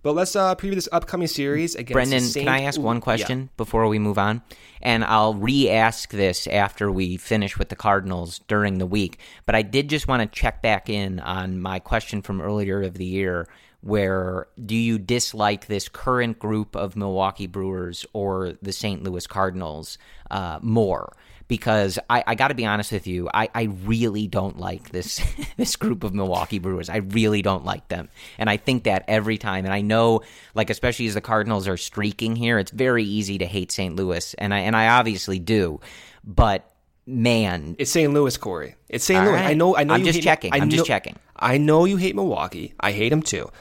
But 0.06 0.14
let's 0.14 0.36
uh, 0.36 0.53
preview 0.53 0.76
this 0.76 0.88
upcoming 0.91 1.28
series 1.28 1.74
against 1.74 1.93
Brendan, 1.93 2.22
Saint- 2.22 2.45
can 2.45 2.53
I 2.53 2.62
ask 2.66 2.80
one 2.80 3.01
question 3.01 3.39
yeah. 3.39 3.47
before 3.58 3.88
we 3.88 3.97
move 3.97 4.20
on? 4.20 4.43
And 4.80 5.03
I'll 5.03 5.34
re-ask 5.34 6.12
this 6.12 6.45
after 6.45 6.91
we 6.91 7.18
finish 7.18 7.58
with 7.58 7.70
the 7.70 7.76
Cardinals 7.76 8.38
during 8.47 8.78
the 8.78 8.86
week. 8.86 9.18
But 9.47 9.56
I 9.56 9.64
did 9.64 9.89
just 9.89 10.08
want 10.08 10.22
to 10.22 10.39
check 10.39 10.62
back 10.62 10.91
in 10.91 11.20
on 11.22 11.60
my 11.60 11.80
question 11.80 12.22
from 12.22 12.39
earlier 12.39 12.84
of 12.84 12.93
the 12.93 13.06
year 13.06 13.47
where 13.82 14.45
do 14.64 14.76
you 14.76 14.99
dislike 14.99 15.66
this 15.66 15.89
current 15.89 16.38
group 16.38 16.76
of 16.76 16.95
Milwaukee 16.95 17.47
Brewers 17.47 18.06
or 18.14 18.53
the 18.62 18.74
St. 18.74 19.01
Louis 19.01 19.26
Cardinals 19.26 19.97
uh, 20.30 20.60
more? 20.62 21.14
Because 21.48 22.00
I, 22.10 22.24
I 22.26 22.36
got 22.36 22.48
to 22.48 22.56
be 22.56 22.66
honest 22.66 22.91
with 22.91 23.08
you, 23.08 23.30
I, 23.34 23.50
I 23.54 23.64
really 23.84 24.28
don't 24.28 24.60
like 24.60 24.89
this 24.89 25.22
this 25.58 25.76
group 25.76 26.04
of 26.04 26.14
Milwaukee 26.14 26.60
Brewers. 26.60 26.89
I 26.89 26.98
really 26.98 27.41
don't 27.41 27.66
like 27.66 27.88
them, 27.88 28.10
and 28.38 28.50
I 28.50 28.58
think 28.58 28.84
that 28.84 29.06
every 29.08 29.38
time. 29.38 29.66
And 29.66 29.74
I 29.74 29.82
know, 29.82 30.22
like 30.54 30.70
especially 30.70 31.08
as 31.08 31.14
the 31.14 31.22
Cardinals 31.22 31.68
are 31.68 31.78
streaking 31.78 32.36
here, 32.36 32.60
it's 32.60 32.72
very 32.72 33.04
easy 33.04 33.38
to 33.39 33.46
hate 33.46 33.72
St. 33.72 33.96
Louis, 33.96 34.34
and 34.36 34.54
I 34.54 34.60
and 34.60 34.76
I 34.76 34.88
obviously 34.88 35.39
do, 35.39 35.80
but 36.24 36.72
man, 37.06 37.76
it's 37.78 37.91
St. 37.91 38.12
Louis, 38.12 38.36
Corey. 38.38 38.76
It's 38.89 39.06
St. 39.06 39.24
Louis. 39.24 39.34
Right. 39.34 39.48
I 39.48 39.54
know. 39.54 39.76
I 39.76 39.84
know. 39.84 39.93
I'm 39.93 40.02
you 40.02 40.12
just 40.12 40.24
checking. 40.24 40.54
I 40.54 40.58
I'm 40.58 40.70
just 40.70 40.86
checking. 40.86 41.16
I 41.36 41.58
know 41.58 41.86
you 41.86 41.98
hate 41.98 42.16
Milwaukee. 42.16 42.74
I 42.80 42.91
hate 42.91 43.10
them 43.10 43.22
too, 43.22 43.52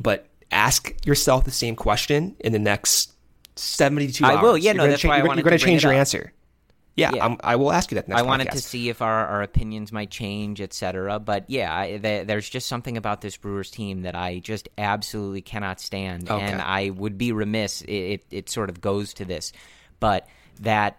but 0.00 0.26
ask 0.50 0.94
yourself 1.04 1.44
the 1.44 1.50
same 1.50 1.76
question 1.76 2.36
in 2.40 2.52
the 2.52 2.58
next 2.58 3.12
72 3.56 4.24
hours. 4.24 4.36
I 4.36 4.42
will. 4.42 4.56
Yeah, 4.56 4.72
you're 4.72 4.84
no, 4.84 4.88
that's 4.88 5.04
why 5.04 5.14
I 5.14 5.16
you're, 5.18 5.26
wanted 5.26 5.40
you're 5.40 5.50
going 5.50 5.58
to 5.58 5.64
change 5.64 5.82
your 5.82 5.92
answer. 5.92 6.32
Yeah, 6.96 7.10
Yeah. 7.14 7.34
i 7.42 7.56
will 7.56 7.72
ask 7.72 7.90
you 7.90 7.96
that 7.96 8.06
next 8.08 8.20
I 8.20 8.22
wanted 8.24 8.48
podcast. 8.48 8.52
to 8.52 8.58
see 8.60 8.88
if 8.88 9.02
our, 9.02 9.26
our 9.26 9.42
opinions 9.42 9.90
might 9.90 10.10
change, 10.10 10.60
etc. 10.60 11.18
But 11.18 11.50
yeah, 11.50 11.74
I, 11.74 11.96
the, 11.98 12.24
there's 12.26 12.48
just 12.48 12.68
something 12.68 12.96
about 12.96 13.20
this 13.20 13.36
Brewers 13.36 13.70
team 13.70 14.02
that 14.02 14.14
I 14.14 14.38
just 14.38 14.68
absolutely 14.78 15.42
cannot 15.42 15.80
stand, 15.80 16.30
Okay. 16.30 16.40
and 16.44 16.62
I 16.62 16.90
would 16.90 17.18
be 17.18 17.32
remiss. 17.32 17.82
It, 17.82 17.92
it 17.92 18.24
it 18.30 18.48
sort 18.48 18.70
of 18.70 18.80
goes 18.80 19.14
to 19.14 19.24
this, 19.24 19.52
but 19.98 20.28
that 20.60 20.98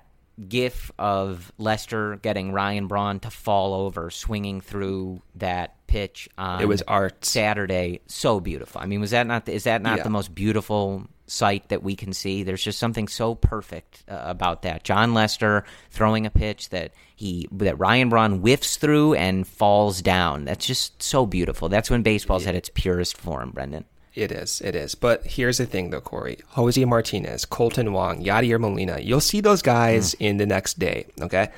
gif 0.49 0.91
of 0.99 1.49
Lester 1.57 2.17
getting 2.17 2.51
Ryan 2.51 2.87
Braun 2.87 3.21
to 3.21 3.29
fall 3.29 3.73
over, 3.73 4.09
swinging 4.09 4.59
through 4.59 5.21
that 5.35 5.75
pitch 5.87 6.27
on 6.37 6.61
It 6.61 6.67
was 6.67 6.81
art. 6.81 7.23
Saturday, 7.23 8.01
so 8.07 8.41
beautiful. 8.41 8.81
I 8.81 8.85
mean, 8.85 8.99
was 8.99 9.11
that 9.11 9.25
not? 9.27 9.47
Is 9.47 9.63
that 9.63 9.81
not 9.81 9.99
Yeah. 9.99 10.03
the 10.03 10.09
most 10.09 10.35
beautiful 10.35 11.07
sight 11.27 11.69
that 11.69 11.83
we 11.83 11.95
can 11.95 12.13
see. 12.13 12.43
There's 12.43 12.63
just 12.63 12.79
something 12.79 13.07
so 13.07 13.35
perfect 13.35 14.03
uh, 14.07 14.21
about 14.23 14.61
that. 14.63 14.83
Jon 14.83 15.13
Lester 15.13 15.65
throwing 15.89 16.25
a 16.25 16.29
pitch 16.29 16.69
that 16.69 16.93
he 17.15 17.47
that 17.51 17.79
Ryan 17.79 18.09
Braun 18.09 18.39
whiffs 18.39 18.77
through 18.77 19.15
and 19.15 19.47
falls 19.47 20.01
down. 20.01 20.45
That's 20.45 20.65
just 20.65 21.01
so 21.01 21.25
beautiful. 21.25 21.69
That's 21.69 21.89
when 21.89 22.03
baseball's 22.03 22.45
at 22.47 22.55
its 22.55 22.69
purest 22.69 23.17
form, 23.17 23.51
Brendan. 23.51 23.85
It 24.13 24.31
is, 24.31 24.61
it 24.61 24.75
is. 24.75 24.95
But 24.95 25.25
here's 25.25 25.57
the 25.57 25.65
thing, 25.65 25.89
though, 25.89 25.99
Corey. 25.99 26.39
Jose 26.49 26.83
Martinez, 26.85 27.45
Kolten 27.45 27.91
Wong, 27.91 28.23
Yadier 28.23 28.59
Molina. 28.59 28.99
You'll 29.01 29.19
see 29.19 29.41
those 29.41 29.61
guys 29.61 30.15
mm. 30.15 30.21
in 30.21 30.37
the 30.37 30.45
next 30.45 30.79
day. 30.79 31.07
Okay, 31.21 31.49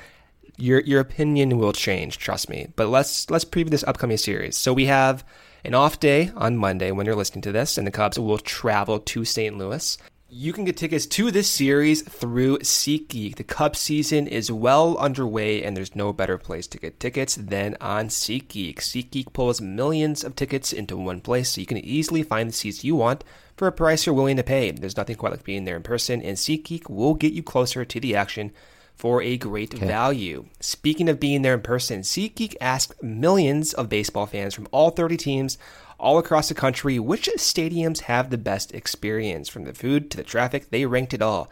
your 0.56 0.80
your 0.80 1.00
opinion 1.00 1.58
will 1.58 1.72
change. 1.72 2.18
Trust 2.18 2.48
me. 2.48 2.66
But 2.74 2.88
let's 2.88 3.30
let's 3.30 3.44
preview 3.44 3.70
this 3.70 3.84
upcoming 3.84 4.16
series. 4.16 4.56
So 4.56 4.72
we 4.72 4.86
have 4.86 5.24
an 5.64 5.74
off 5.74 6.00
day 6.00 6.30
on 6.36 6.56
Monday 6.56 6.90
when 6.90 7.06
you're 7.06 7.14
listening 7.14 7.42
to 7.42 7.52
this, 7.52 7.78
and 7.78 7.86
the 7.86 7.90
Cubs 7.90 8.18
will 8.18 8.38
travel 8.38 8.98
to 9.00 9.24
St. 9.24 9.56
Louis. 9.56 9.98
You 10.30 10.52
can 10.52 10.64
get 10.64 10.76
tickets 10.76 11.06
to 11.06 11.30
this 11.30 11.48
series 11.48 12.02
through 12.02 12.58
SeatGeek. 12.58 13.36
The 13.36 13.44
Cubs 13.44 13.78
season 13.78 14.26
is 14.26 14.52
well 14.52 14.98
underway, 14.98 15.62
and 15.62 15.74
there's 15.74 15.96
no 15.96 16.12
better 16.12 16.36
place 16.36 16.66
to 16.66 16.78
get 16.78 17.00
tickets 17.00 17.34
than 17.34 17.78
on 17.80 18.08
SeatGeek. 18.08 18.76
SeatGeek 18.76 19.32
pulls 19.32 19.62
millions 19.62 20.24
of 20.24 20.36
tickets 20.36 20.72
into 20.72 20.98
one 20.98 21.22
place, 21.22 21.48
so 21.48 21.62
you 21.62 21.66
can 21.66 21.78
easily 21.78 22.22
find 22.22 22.50
the 22.50 22.52
seats 22.52 22.84
you 22.84 22.94
want 22.94 23.24
for 23.56 23.66
a 23.66 23.72
price 23.72 24.04
you're 24.04 24.14
willing 24.14 24.36
to 24.36 24.42
pay. 24.42 24.70
There's 24.70 24.98
nothing 24.98 25.16
quite 25.16 25.32
like 25.32 25.44
being 25.44 25.64
there 25.64 25.76
in 25.76 25.82
person, 25.82 26.20
and 26.20 26.36
SeatGeek 26.36 26.90
will 26.90 27.14
get 27.14 27.32
you 27.32 27.42
closer 27.42 27.86
to 27.86 27.98
the 27.98 28.14
action 28.14 28.52
for 28.98 29.22
a 29.22 29.36
great 29.36 29.72
okay. 29.74 29.86
value. 29.86 30.46
Speaking 30.58 31.08
of 31.08 31.20
being 31.20 31.42
there 31.42 31.54
in 31.54 31.62
person, 31.62 32.00
SeatGeek 32.00 32.56
asked 32.60 33.00
millions 33.00 33.72
of 33.72 33.88
baseball 33.88 34.26
fans 34.26 34.54
from 34.54 34.66
all 34.72 34.90
30 34.90 35.16
teams 35.16 35.56
all 35.98 36.18
across 36.18 36.48
the 36.48 36.54
country 36.54 36.98
which 36.98 37.30
stadiums 37.36 38.00
have 38.02 38.30
the 38.30 38.38
best 38.38 38.74
experience. 38.74 39.48
From 39.48 39.62
the 39.64 39.72
food 39.72 40.10
to 40.10 40.16
the 40.16 40.24
traffic, 40.24 40.70
they 40.70 40.84
ranked 40.84 41.14
it 41.14 41.22
all. 41.22 41.48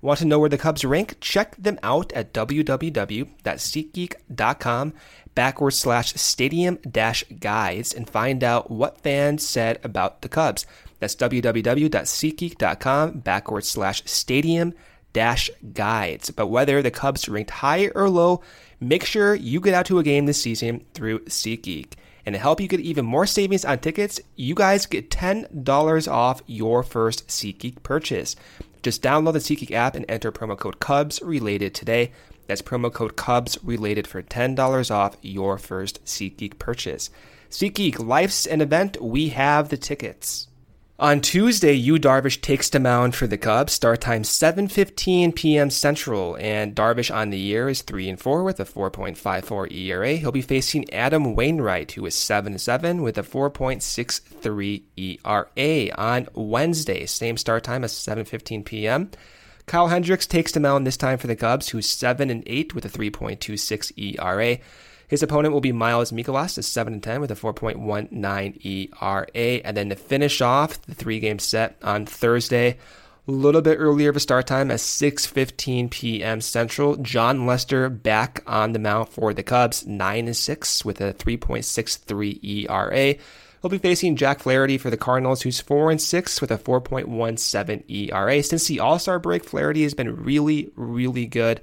Want 0.00 0.18
to 0.20 0.24
know 0.24 0.38
where 0.40 0.48
the 0.48 0.58
Cubs 0.58 0.84
rank? 0.84 1.16
Check 1.20 1.56
them 1.56 1.78
out 1.82 2.12
at 2.12 2.32
www.seatgeek.com 2.32 4.94
backward 5.34 5.72
slash 5.72 6.14
stadium 6.14 6.78
dash 6.88 7.24
guides 7.38 7.92
and 7.94 8.08
find 8.10 8.42
out 8.42 8.72
what 8.72 9.02
fans 9.02 9.46
said 9.46 9.78
about 9.84 10.22
the 10.22 10.28
Cubs. 10.28 10.66
That's 10.98 11.14
www.seatgeek.com 11.14 13.20
backward 13.20 13.64
slash 13.64 14.02
stadium 14.04 14.74
dash 15.12 15.50
guides. 15.72 16.30
But 16.30 16.48
whether 16.48 16.82
the 16.82 16.90
Cubs 16.90 17.28
ranked 17.28 17.50
high 17.50 17.90
or 17.94 18.08
low, 18.08 18.42
make 18.80 19.04
sure 19.04 19.34
you 19.34 19.60
get 19.60 19.74
out 19.74 19.86
to 19.86 19.98
a 19.98 20.02
game 20.02 20.26
this 20.26 20.40
season 20.40 20.84
through 20.94 21.20
SeatGeek. 21.20 21.94
And 22.26 22.34
to 22.34 22.38
help 22.38 22.60
you 22.60 22.68
get 22.68 22.80
even 22.80 23.06
more 23.06 23.26
savings 23.26 23.64
on 23.64 23.78
tickets, 23.78 24.20
you 24.36 24.54
guys 24.54 24.84
get 24.84 25.10
$10 25.10 26.12
off 26.12 26.42
your 26.46 26.82
first 26.82 27.26
SeatGeek 27.28 27.82
purchase. 27.82 28.36
Just 28.82 29.02
download 29.02 29.32
the 29.32 29.38
SeatGeek 29.38 29.70
app 29.70 29.94
and 29.94 30.04
enter 30.08 30.30
promo 30.30 30.58
code 30.58 30.78
Cubs 30.78 31.22
related 31.22 31.74
today. 31.74 32.12
That's 32.46 32.62
promo 32.62 32.92
code 32.92 33.16
Cubs 33.16 33.58
related 33.62 34.06
for 34.06 34.22
$10 34.22 34.90
off 34.90 35.16
your 35.22 35.58
first 35.58 36.04
SeatGeek 36.04 36.58
purchase. 36.58 37.10
SeatGeek, 37.50 37.98
life's 37.98 38.46
an 38.46 38.60
event. 38.60 39.02
We 39.02 39.30
have 39.30 39.70
the 39.70 39.76
tickets. 39.78 40.48
On 41.00 41.20
Tuesday, 41.20 41.74
Yu 41.74 41.96
Darvish 41.96 42.40
takes 42.40 42.68
the 42.68 42.80
mound 42.80 43.14
for 43.14 43.28
the 43.28 43.38
Cubs. 43.38 43.72
Start 43.72 44.00
time 44.00 44.24
7:15 44.24 45.32
p.m. 45.32 45.70
Central, 45.70 46.36
and 46.40 46.74
Darvish 46.74 47.14
on 47.14 47.30
the 47.30 47.38
year 47.38 47.68
is 47.68 47.82
three 47.82 48.08
and 48.08 48.18
four 48.18 48.42
with 48.42 48.58
a 48.58 48.64
4.54 48.64 49.72
ERA. 49.72 50.16
He'll 50.16 50.32
be 50.32 50.42
facing 50.42 50.92
Adam 50.92 51.36
Wainwright, 51.36 51.92
who 51.92 52.04
is 52.04 52.16
seven 52.16 52.58
seven 52.58 53.02
with 53.02 53.16
a 53.16 53.22
4.63 53.22 54.82
ERA 54.96 55.94
on 55.96 56.26
Wednesday. 56.34 57.06
Same 57.06 57.36
start 57.36 57.62
time 57.62 57.84
as 57.84 57.92
7:15 57.92 58.64
p.m. 58.64 59.12
Kyle 59.66 59.86
Hendricks 59.86 60.26
takes 60.26 60.50
the 60.50 60.58
mound 60.58 60.84
this 60.84 60.96
time 60.96 61.18
for 61.18 61.28
the 61.28 61.36
Cubs, 61.36 61.68
who's 61.68 61.88
seven 61.88 62.28
and 62.28 62.42
eight 62.44 62.74
with 62.74 62.84
a 62.84 62.88
3.26 62.88 63.92
ERA. 64.18 64.58
His 65.08 65.22
opponent 65.22 65.54
will 65.54 65.62
be 65.62 65.72
Miles 65.72 66.12
Mikolas, 66.12 66.58
a 66.58 66.62
7 66.62 66.92
and 66.92 67.02
10 67.02 67.20
with 67.22 67.30
a 67.30 67.34
4.19 67.34 68.92
ERA. 69.02 69.60
And 69.64 69.76
then 69.76 69.88
to 69.88 69.96
finish 69.96 70.40
off 70.42 70.80
the 70.82 70.94
three 70.94 71.18
game 71.18 71.38
set 71.38 71.76
on 71.82 72.04
Thursday, 72.04 72.76
a 73.26 73.30
little 73.30 73.62
bit 73.62 73.76
earlier 73.78 74.10
of 74.10 74.16
a 74.16 74.20
start 74.20 74.46
time 74.46 74.70
at 74.70 74.78
6:15 74.78 75.90
p.m. 75.90 76.40
Central. 76.40 76.96
Jon 76.96 77.46
Lester 77.46 77.88
back 77.88 78.42
on 78.46 78.72
the 78.72 78.78
mound 78.78 79.08
for 79.08 79.34
the 79.34 79.42
Cubs, 79.42 79.86
9 79.86 80.26
and 80.26 80.36
6 80.36 80.84
with 80.84 81.00
a 81.00 81.14
3.63 81.14 82.68
ERA. 82.68 83.16
He'll 83.60 83.70
be 83.70 83.78
facing 83.78 84.16
Jack 84.16 84.40
Flaherty 84.40 84.78
for 84.78 84.88
the 84.88 84.96
Cardinals, 84.96 85.42
who's 85.42 85.60
4 85.60 85.90
and 85.90 86.00
6 86.00 86.40
with 86.40 86.50
a 86.50 86.58
4.17 86.58 87.84
ERA. 87.88 88.42
Since 88.42 88.66
the 88.66 88.80
All 88.80 88.98
Star 88.98 89.18
break, 89.18 89.44
Flaherty 89.44 89.82
has 89.82 89.94
been 89.94 90.22
really, 90.22 90.70
really 90.76 91.26
good. 91.26 91.60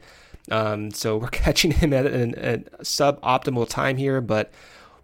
Um, 0.52 0.92
so 0.92 1.18
we're 1.18 1.28
catching 1.32 1.72
him 1.72 1.94
at 1.94 2.06
a 2.06 2.64
suboptimal 2.82 3.70
time 3.70 3.98
here, 3.98 4.22
but 4.22 4.52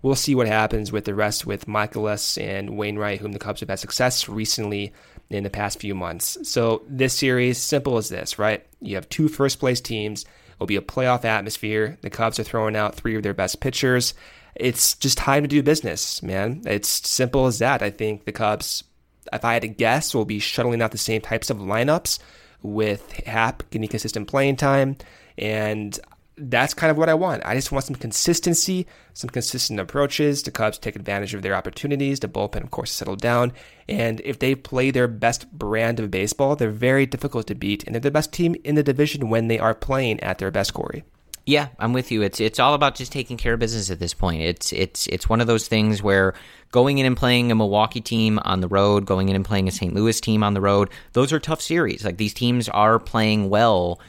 we'll 0.01 0.15
see 0.15 0.35
what 0.35 0.47
happens 0.47 0.91
with 0.91 1.05
the 1.05 1.15
rest 1.15 1.45
with 1.45 1.67
Mikolas 1.67 2.41
and 2.41 2.77
Wainwright, 2.77 3.19
whom 3.19 3.31
the 3.31 3.39
Cubs 3.39 3.59
have 3.59 3.69
had 3.69 3.79
success 3.79 4.27
recently 4.27 4.93
in 5.29 5.43
the 5.43 5.49
past 5.49 5.79
few 5.79 5.95
months. 5.95 6.37
So 6.43 6.83
this 6.87 7.13
series, 7.13 7.57
simple 7.57 7.97
as 7.97 8.09
this, 8.09 8.37
right? 8.37 8.65
You 8.81 8.95
have 8.95 9.09
two 9.09 9.27
first 9.27 9.59
place 9.59 9.79
teams. 9.81 10.25
It'll 10.55 10.67
be 10.67 10.75
a 10.75 10.81
playoff 10.81 11.25
atmosphere. 11.25 11.97
The 12.01 12.09
Cubs 12.09 12.39
are 12.39 12.43
throwing 12.43 12.75
out 12.75 12.95
three 12.95 13.15
of 13.15 13.23
their 13.23 13.33
best 13.33 13.61
pitchers. 13.61 14.13
It's 14.55 14.95
just 14.95 15.17
time 15.17 15.43
to 15.43 15.47
do 15.47 15.63
business, 15.63 16.21
man. 16.21 16.61
It's 16.65 17.07
simple 17.09 17.45
as 17.45 17.59
that. 17.59 17.81
I 17.81 17.89
think 17.89 18.25
the 18.25 18.33
Cubs, 18.33 18.83
if 19.31 19.45
I 19.45 19.53
had 19.53 19.61
to 19.61 19.69
guess, 19.69 20.13
will 20.13 20.25
be 20.25 20.39
shuttling 20.39 20.81
out 20.81 20.91
the 20.91 20.97
same 20.97 21.21
types 21.21 21.49
of 21.49 21.57
lineups 21.57 22.19
with 22.61 23.11
Happ 23.25 23.67
getting 23.71 23.87
consistent 23.87 24.27
playing 24.27 24.57
time 24.57 24.97
and 25.37 25.99
that's 26.37 26.73
kind 26.73 26.89
of 26.89 26.97
what 26.97 27.09
I 27.09 27.13
want. 27.13 27.45
I 27.45 27.53
just 27.55 27.71
want 27.71 27.85
some 27.85 27.95
consistency, 27.95 28.87
some 29.13 29.29
consistent 29.29 29.79
approaches. 29.79 30.43
The 30.43 30.51
Cubs 30.51 30.77
take 30.77 30.95
advantage 30.95 31.33
of 31.33 31.41
their 31.41 31.55
opportunities. 31.55 32.19
The 32.19 32.27
bullpen, 32.27 32.63
of 32.63 32.71
course, 32.71 32.91
settle 32.91 33.15
down. 33.15 33.53
And 33.87 34.21
if 34.21 34.39
they 34.39 34.55
play 34.55 34.91
their 34.91 35.07
best 35.07 35.51
brand 35.51 35.99
of 35.99 36.09
baseball, 36.09 36.55
they're 36.55 36.71
very 36.71 37.05
difficult 37.05 37.47
to 37.47 37.55
beat. 37.55 37.83
And 37.83 37.93
they're 37.93 37.99
the 37.99 38.11
best 38.11 38.33
team 38.33 38.55
in 38.63 38.75
the 38.75 38.83
division 38.83 39.29
when 39.29 39.47
they 39.47 39.59
are 39.59 39.75
playing 39.75 40.19
at 40.21 40.39
their 40.39 40.51
best, 40.51 40.73
Corey. 40.73 41.03
Yeah, 41.45 41.69
I'm 41.79 41.91
with 41.91 42.11
you. 42.11 42.21
It's 42.21 42.39
it's 42.39 42.59
all 42.59 42.75
about 42.75 42.93
just 42.93 43.11
taking 43.11 43.35
care 43.35 43.53
of 43.53 43.59
business 43.59 43.89
at 43.89 43.99
this 43.99 44.13
point. 44.13 44.43
It's 44.43 44.71
it's 44.71 45.07
it's 45.07 45.27
one 45.27 45.41
of 45.41 45.47
those 45.47 45.67
things 45.67 46.01
where 46.01 46.35
going 46.71 46.99
in 46.99 47.05
and 47.05 47.17
playing 47.17 47.51
a 47.51 47.55
Milwaukee 47.55 47.99
team 47.99 48.39
on 48.43 48.61
the 48.61 48.67
road, 48.67 49.05
going 49.05 49.27
in 49.27 49.35
and 49.35 49.43
playing 49.43 49.67
a 49.67 49.71
St. 49.71 49.93
Louis 49.93 50.21
team 50.21 50.43
on 50.43 50.53
the 50.53 50.61
road, 50.61 50.89
those 51.13 51.33
are 51.33 51.39
tough 51.39 51.59
series. 51.59 52.05
Like 52.05 52.17
these 52.17 52.35
teams 52.35 52.69
are 52.69 52.99
playing 52.99 53.49
well 53.49 53.99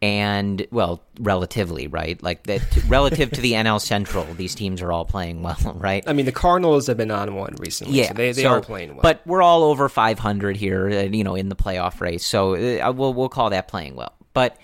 and 0.00 0.66
well, 0.70 1.02
relatively, 1.18 1.88
right? 1.88 2.22
Like 2.22 2.44
that, 2.44 2.62
relative 2.86 3.30
to 3.32 3.40
the 3.40 3.52
NL 3.54 3.80
Central, 3.80 4.24
these 4.34 4.54
teams 4.54 4.80
are 4.80 4.92
all 4.92 5.04
playing 5.04 5.42
well, 5.42 5.56
right? 5.74 6.04
I 6.06 6.12
mean, 6.12 6.26
the 6.26 6.32
Cardinals 6.32 6.86
have 6.86 6.96
been 6.96 7.10
on 7.10 7.34
one 7.34 7.56
recently, 7.58 7.98
yeah, 7.98 8.08
so 8.08 8.14
they, 8.14 8.32
they 8.32 8.42
so, 8.42 8.50
are 8.50 8.60
playing 8.60 8.90
well. 8.90 9.00
But 9.02 9.22
we're 9.26 9.42
all 9.42 9.64
over 9.64 9.88
500 9.88 10.56
here, 10.56 10.88
uh, 10.88 11.02
you 11.02 11.24
know, 11.24 11.34
in 11.34 11.48
the 11.48 11.56
playoff 11.56 12.00
race, 12.00 12.24
so 12.24 12.54
uh, 12.54 12.92
we'll 12.92 13.14
we'll 13.14 13.28
call 13.28 13.50
that 13.50 13.68
playing 13.68 13.96
well. 13.96 14.12
But 14.32 14.56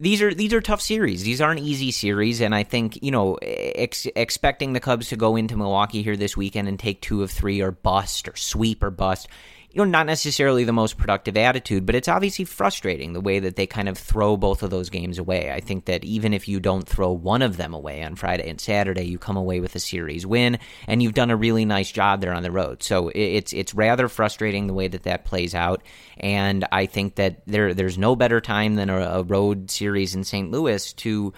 these 0.00 0.22
are 0.22 0.34
these 0.34 0.52
are 0.54 0.60
tough 0.60 0.80
series. 0.80 1.22
These 1.22 1.40
aren't 1.40 1.60
easy 1.60 1.90
series, 1.92 2.40
and 2.40 2.54
I 2.54 2.64
think 2.64 3.02
you 3.02 3.10
know, 3.10 3.34
ex- 3.42 4.08
expecting 4.16 4.72
the 4.72 4.80
Cubs 4.80 5.08
to 5.10 5.16
go 5.16 5.36
into 5.36 5.56
Milwaukee 5.56 6.02
here 6.02 6.16
this 6.16 6.36
weekend 6.36 6.68
and 6.68 6.78
take 6.78 7.00
two 7.02 7.22
of 7.22 7.30
three 7.30 7.60
or 7.60 7.70
bust 7.70 8.26
or 8.26 8.34
sweep 8.34 8.82
or 8.82 8.90
bust 8.90 9.28
you 9.72 9.78
know, 9.78 9.84
not 9.84 10.06
necessarily 10.06 10.64
the 10.64 10.72
most 10.72 10.98
productive 10.98 11.36
attitude, 11.36 11.86
but 11.86 11.94
it's 11.94 12.08
obviously 12.08 12.44
frustrating 12.44 13.12
the 13.12 13.20
way 13.20 13.38
that 13.38 13.54
they 13.54 13.66
kind 13.66 13.88
of 13.88 13.96
throw 13.96 14.36
both 14.36 14.64
of 14.64 14.70
those 14.70 14.90
games 14.90 15.18
away. 15.18 15.52
I 15.52 15.60
think 15.60 15.84
that 15.84 16.02
even 16.04 16.34
if 16.34 16.48
you 16.48 16.58
don't 16.58 16.88
throw 16.88 17.12
one 17.12 17.40
of 17.40 17.56
them 17.56 17.72
away 17.72 18.02
on 18.02 18.16
Friday 18.16 18.50
and 18.50 18.60
Saturday, 18.60 19.04
you 19.04 19.16
come 19.16 19.36
away 19.36 19.60
with 19.60 19.76
a 19.76 19.80
series 19.80 20.26
win, 20.26 20.58
and 20.88 21.00
you've 21.00 21.14
done 21.14 21.30
a 21.30 21.36
really 21.36 21.64
nice 21.64 21.92
job 21.92 22.20
there 22.20 22.32
on 22.32 22.42
the 22.42 22.50
road. 22.50 22.82
So 22.82 23.12
it's 23.14 23.52
it's 23.52 23.72
rather 23.72 24.08
frustrating 24.08 24.66
the 24.66 24.74
way 24.74 24.88
that 24.88 25.04
that 25.04 25.24
plays 25.24 25.54
out, 25.54 25.82
and 26.16 26.66
I 26.72 26.86
think 26.86 27.14
that 27.14 27.42
there 27.46 27.72
there's 27.72 27.98
no 27.98 28.16
better 28.16 28.40
time 28.40 28.74
than 28.74 28.90
a, 28.90 28.98
a 28.98 29.22
road 29.22 29.70
series 29.70 30.16
in 30.16 30.24
St. 30.24 30.50
Louis 30.50 30.92
to 30.94 31.32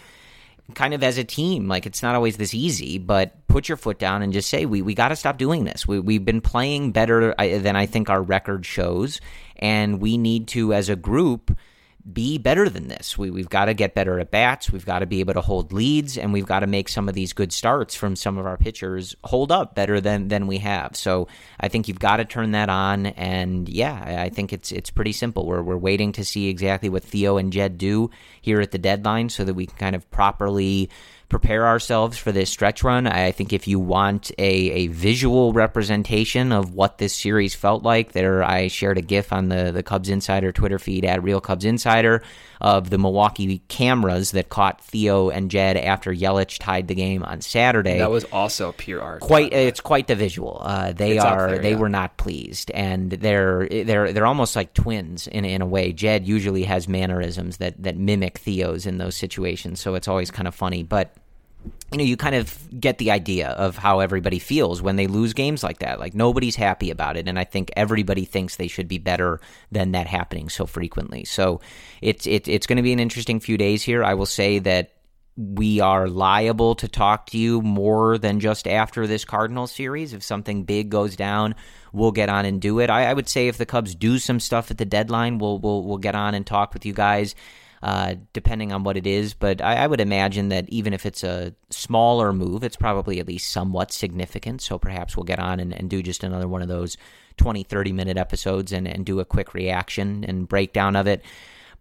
kind 0.75 0.95
of 0.95 1.03
as 1.03 1.19
a 1.19 1.25
team. 1.25 1.69
Like 1.69 1.87
it's 1.87 2.03
not 2.03 2.15
always 2.15 2.37
this 2.37 2.55
easy, 2.55 2.99
but 2.99 3.47
put 3.47 3.69
your 3.69 3.77
foot 3.77 3.99
down 3.99 4.23
and 4.23 4.33
just 4.33 4.49
say 4.49 4.67
we 4.67 4.83
we 4.83 4.95
got 4.95 5.09
to 5.09 5.17
stop 5.17 5.39
doing 5.39 5.65
this. 5.65 5.87
We 5.87 6.01
we've 6.01 6.25
been 6.25 6.41
playing 6.41 6.93
better 6.93 7.35
than 7.39 7.77
I 7.77 7.87
think 7.87 8.11
our 8.11 8.23
record 8.23 8.65
shows, 8.65 9.21
and 9.57 10.01
we 10.01 10.17
need 10.17 10.49
to 10.49 10.73
as 10.73 10.89
a 10.89 10.97
group 10.97 11.57
be 12.11 12.39
better 12.39 12.69
than 12.69 12.89
this. 12.89 13.17
We, 13.17 13.31
we've 13.31 13.49
got 13.49 13.67
to 13.67 13.75
get 13.75 13.95
better 13.95 14.19
at 14.19 14.31
bats. 14.31 14.73
We've 14.73 14.85
got 14.85 15.01
to 15.01 15.07
be 15.07 15.21
able 15.21 15.35
to 15.35 15.41
hold 15.41 15.73
leads, 15.73 16.19
and 16.19 16.33
we've 16.33 16.47
got 16.47 16.61
to 16.61 16.67
make 16.67 16.89
some 16.89 17.09
of 17.09 17.15
these 17.15 17.33
good 17.33 17.53
starts 17.53 17.95
from 17.95 18.17
some 18.17 18.39
of 18.39 18.47
our 18.47 18.57
pitchers 18.57 19.15
hold 19.25 19.53
up 19.53 19.75
better 19.75 20.01
than 20.01 20.29
than 20.29 20.47
we 20.47 20.59
have. 20.59 20.97
So 20.97 21.29
I 21.61 21.69
think 21.69 21.89
you've 21.89 21.99
got 21.99 22.17
to 22.17 22.25
turn 22.25 22.53
that 22.53 22.69
on. 22.69 23.07
And 23.07 23.69
yeah, 23.69 24.23
I 24.23 24.31
think 24.31 24.53
it's 24.53 24.73
it's 24.73 24.91
pretty 24.91 25.13
simple. 25.13 25.47
We're 25.47 25.63
we're 25.63 25.77
waiting 25.77 26.13
to 26.13 26.25
see 26.25 26.49
exactly 26.49 26.89
what 26.89 27.05
Theo 27.05 27.37
and 27.37 27.53
Jed 27.53 27.79
do 27.79 28.11
here 28.41 28.61
at 28.61 28.73
the 28.73 28.79
deadline, 28.79 29.29
so 29.29 29.45
that 29.45 29.55
we 29.55 29.67
can 29.67 29.77
kind 29.77 29.97
of 29.97 30.11
properly 30.11 30.91
prepare 31.33 31.66
ourselves 31.66 32.18
for 32.18 32.30
this 32.30 32.51
stretch 32.51 32.85
run. 32.85 33.07
I 33.07 33.33
think 33.33 33.55
if 33.55 33.66
you 33.66 33.80
want 33.80 34.30
a, 34.33 34.43
a 34.43 34.87
visual 34.89 35.55
representation 35.55 36.53
of 36.53 36.74
what 36.74 36.99
this 36.99 37.14
series 37.14 37.55
felt 37.55 37.83
like, 37.83 38.12
there 38.12 38.45
I 38.45 38.68
shared 38.68 38.99
a 38.99 39.01
GIF 39.01 39.33
on 39.33 39.49
the, 39.49 39.72
the 39.72 39.83
Cubs 39.83 40.11
Insider 40.11 40.53
Twitter 40.53 40.78
feed 40.78 41.07
at 41.07 41.22
Real 41.22 41.41
Cubs 41.41 41.64
Insider 41.64 42.22
of 42.61 42.91
the 42.91 42.99
Milwaukee 42.99 43.62
cameras 43.68 44.33
that 44.33 44.51
caught 44.51 44.85
Theo 44.85 45.30
and 45.30 45.51
Jed 45.51 45.78
after 45.78 46.12
Yelich 46.12 46.59
tied 46.59 46.87
the 46.87 46.95
game 46.95 47.24
on 47.24 47.41
Saturday. 47.41 47.97
That 47.97 48.11
was 48.11 48.24
also 48.24 48.72
pure 48.72 49.01
art. 49.01 49.22
Quite, 49.22 49.55
it's 49.55 49.80
quite 49.80 50.09
the 50.09 50.14
visual. 50.14 50.61
Uh, 50.61 50.93
they 50.93 51.16
It's 51.16 51.24
are 51.24 51.49
there, 51.49 51.59
they 51.61 51.70
yeah. 51.70 51.76
were 51.76 51.89
not 51.89 52.18
pleased, 52.18 52.70
and 52.72 53.11
they're 53.11 53.66
they're 53.68 54.12
they're 54.12 54.26
almost 54.26 54.55
like 54.55 54.74
twins 54.74 55.26
in 55.26 55.45
in 55.45 55.62
a 55.62 55.66
way. 55.66 55.93
Jed 55.93 56.28
usually 56.28 56.64
has 56.64 56.87
mannerisms 56.87 57.57
that 57.57 57.83
that 57.83 57.97
mimic 57.97 58.39
Theo's 58.39 58.87
in 58.87 58.99
those 58.99 59.16
situations, 59.16 59.80
so 59.80 59.95
it's 59.95 60.09
always 60.09 60.30
kind 60.30 60.47
of 60.47 60.55
funny, 60.55 60.83
but 60.83 61.16
you 61.93 61.99
know, 61.99 62.05
you 62.05 62.17
kind 62.17 62.35
of 62.35 62.59
get 62.81 62.97
the 62.99 63.11
idea 63.11 63.51
of 63.51 63.77
how 63.77 64.01
everybody 64.01 64.39
feels 64.39 64.81
when 64.81 64.97
they 64.97 65.07
lose 65.07 65.35
games 65.35 65.63
like 65.63 65.81
that. 65.81 66.01
Like 66.01 66.15
nobody's 66.15 66.57
happy 66.57 66.91
about 66.91 67.17
it, 67.17 67.29
and 67.29 67.39
I 67.39 67.45
think 67.45 67.71
everybody 67.77 68.25
thinks 68.25 68.57
they 68.57 68.69
should 68.69 68.89
be 68.89 68.99
better 68.99 69.41
than 69.71 69.93
that 69.93 70.07
happening 70.07 70.49
so 70.49 70.65
frequently. 70.65 71.25
So 71.25 71.61
it's 72.01 72.27
it, 72.27 72.49
it's 72.49 72.67
going 72.67 72.79
to 72.79 72.83
be 72.83 72.95
an 72.95 73.01
interesting 73.01 73.41
few 73.41 73.59
days 73.59 73.83
here. 73.83 74.03
I 74.03 74.15
will 74.15 74.27
say 74.27 74.59
that 74.61 74.93
we 75.37 75.81
are 75.81 76.09
liable 76.09 76.75
to 76.77 76.89
talk 76.89 77.27
to 77.27 77.39
you 77.39 77.63
more 77.63 78.19
than 78.19 78.41
just 78.41 78.67
after 78.67 79.07
this 79.07 79.25
Cardinal 79.25 79.67
series. 79.67 80.13
If 80.13 80.23
something 80.23 80.65
big 80.65 80.91
goes 80.91 81.15
down, 81.17 81.55
we'll 81.93 82.13
get 82.13 82.29
on 82.29 82.45
and 82.45 82.61
do 82.61 82.81
it. 82.81 82.91
I, 82.91 83.11
I 83.11 83.15
would 83.15 83.29
say 83.29 83.49
if 83.49 83.59
the 83.59 83.67
Cubs 83.67 83.95
do 83.95 84.19
some 84.19 84.41
stuff 84.41 84.71
at 84.71 84.79
the 84.79 84.87
deadline, 84.87 85.37
we'll 85.39 85.59
we'll 85.59 85.85
we'll 85.85 85.99
get 85.99 86.15
on 86.15 86.35
and 86.35 86.47
talk 86.47 86.73
with 86.73 86.87
you 86.87 86.95
guys 86.95 87.35
uh, 87.83 88.14
depending 88.33 88.72
on 88.72 88.85
what 88.85 88.97
it 88.97 89.07
is. 89.07 89.35
But 89.35 89.61
I, 89.61 89.76
I 89.76 89.87
would 89.87 90.01
imagine 90.01 90.49
that 90.51 90.68
even 90.68 90.93
if 90.93 91.05
it's 91.05 91.24
a 91.24 91.55
smaller 91.70 92.33
move, 92.33 92.62
it's 92.62 92.76
probably 92.76 93.18
at 93.18 93.26
least 93.26 93.51
somewhat 93.51 93.93
significant. 93.93 94.62
So 94.62 94.78
perhaps 94.78 95.16
we'll 95.16 95.24
get 95.24 95.41
on 95.41 95.61
and, 95.61 95.72
and 95.72 95.91
do 95.91 96.03
just 96.03 96.24
another 96.24 96.49
one 96.49 96.62
of 96.62 96.68
those 96.68 96.97
20, 97.39 97.64
30 97.64 97.93
minute 97.93 98.16
episodes 98.16 98.72
and, 98.72 98.87
and 98.87 99.05
do 99.05 99.20
a 99.20 99.24
quick 99.24 99.55
reaction 99.55 100.24
and 100.24 100.49
breakdown 100.49 100.97
of 100.97 101.07
it. 101.07 101.24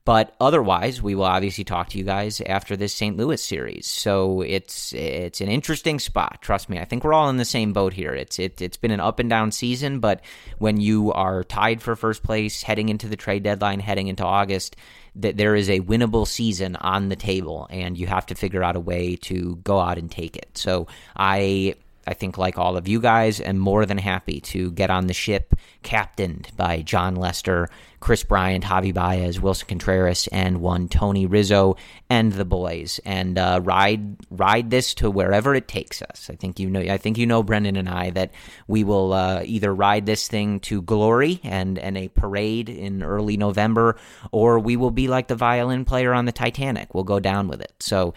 But 0.04 0.36
otherwise, 0.40 1.00
we 1.00 1.14
will 1.14 1.26
obviously 1.26 1.64
talk 1.64 1.90
to 1.90 1.98
you 2.00 2.04
guys 2.04 2.42
after 2.42 2.76
this 2.76 2.92
St. 2.92 3.16
Louis 3.18 3.42
series. 3.42 3.86
So 3.86 4.42
it's 4.42 4.94
it's 4.94 5.42
an 5.42 5.48
interesting 5.48 6.00
spot. 6.00 6.40
Trust 6.42 6.70
me, 6.70 6.80
I 6.80 6.86
think 6.86 7.04
we're 7.04 7.14
all 7.14 7.30
in 7.30 7.38
the 7.38 7.46
same 7.46 7.72
boat 7.72 7.94
here. 7.94 8.14
It's 8.16 8.40
it, 8.40 8.64
it's 8.64 8.78
been 8.78 8.90
an 8.90 9.00
up 9.00 9.20
and 9.20 9.30
down 9.30 9.52
season, 9.52 10.00
but 10.00 10.22
when 10.58 10.82
you 10.82 11.14
are 11.14 11.44
tied 11.44 11.84
for 11.84 11.96
first 11.96 12.24
place, 12.24 12.64
heading 12.64 12.90
into 12.90 13.08
the 13.08 13.16
trade 13.16 13.44
deadline, 13.44 13.80
heading 13.80 14.08
into 14.08 14.26
August, 14.26 14.76
that 15.16 15.38
there 15.38 15.56
is 15.56 15.70
a 15.70 15.82
winnable 15.82 16.28
season 16.28 16.76
on 16.78 17.10
the 17.10 17.16
table, 17.16 17.68
and 17.70 17.98
you 17.98 18.08
have 18.08 18.26
to 18.28 18.36
figure 18.36 18.64
out 18.64 18.76
a 18.76 18.80
way 18.80 19.16
to 19.18 19.58
go 19.64 19.80
out 19.80 19.98
and 19.98 20.10
take 20.10 20.36
it. 20.38 20.50
So 20.58 20.88
I 21.16 21.76
I 22.08 22.14
think, 22.14 22.38
like 22.38 22.58
all 22.58 22.78
of 22.78 22.88
you 22.88 23.00
guys, 23.00 23.40
am 23.40 23.58
more 23.58 23.86
than 23.86 23.98
happy 23.98 24.42
to 24.42 24.72
get 24.72 24.90
on 24.90 25.08
the 25.08 25.14
ship 25.14 25.54
captained 25.84 26.50
by 26.56 26.82
Jon 26.82 27.16
Lester, 27.16 27.70
Kris 28.00 28.24
Bryant, 28.24 28.64
Javi 28.64 28.94
Baez, 28.94 29.40
Willson 29.40 29.68
Contreras, 29.68 30.28
and 30.32 30.62
one 30.62 30.90
Tony 30.90 31.28
Rizzo 31.28 31.76
and 32.10 32.34
the 32.34 32.46
boys, 32.46 33.00
and 33.06 33.38
uh, 33.38 33.60
ride 33.64 34.18
ride 34.32 34.72
this 34.72 34.96
to 34.96 35.12
wherever 35.12 35.54
it 35.54 35.68
takes 35.68 36.02
us. 36.02 36.30
I 36.32 36.36
think 36.36 36.60
you 36.60 36.70
know. 36.70 36.82
I 36.82 36.98
think 36.98 37.18
you 37.18 37.28
know, 37.28 37.44
Brendan 37.44 37.76
and 37.76 37.88
I, 37.88 38.10
that 38.12 38.32
we 38.68 38.84
will 38.84 39.14
uh, 39.14 39.44
either 39.46 39.74
ride 39.74 40.08
this 40.08 40.28
thing 40.28 40.60
to 40.62 40.82
glory 40.82 41.40
and 41.44 41.78
and 41.78 41.98
a 41.98 42.08
parade 42.08 42.70
in 42.70 43.04
early 43.04 43.38
November, 43.38 43.98
or 44.32 44.60
we 44.60 44.76
will 44.76 44.92
be 44.92 45.08
like 45.08 45.28
the 45.28 45.36
violin 45.36 45.86
player 45.86 46.14
on 46.14 46.26
the 46.26 46.32
Titanic. 46.32 46.96
We'll 46.96 47.04
go 47.04 47.20
down 47.20 47.48
with 47.48 47.62
it. 47.62 47.74
So 47.80 48.16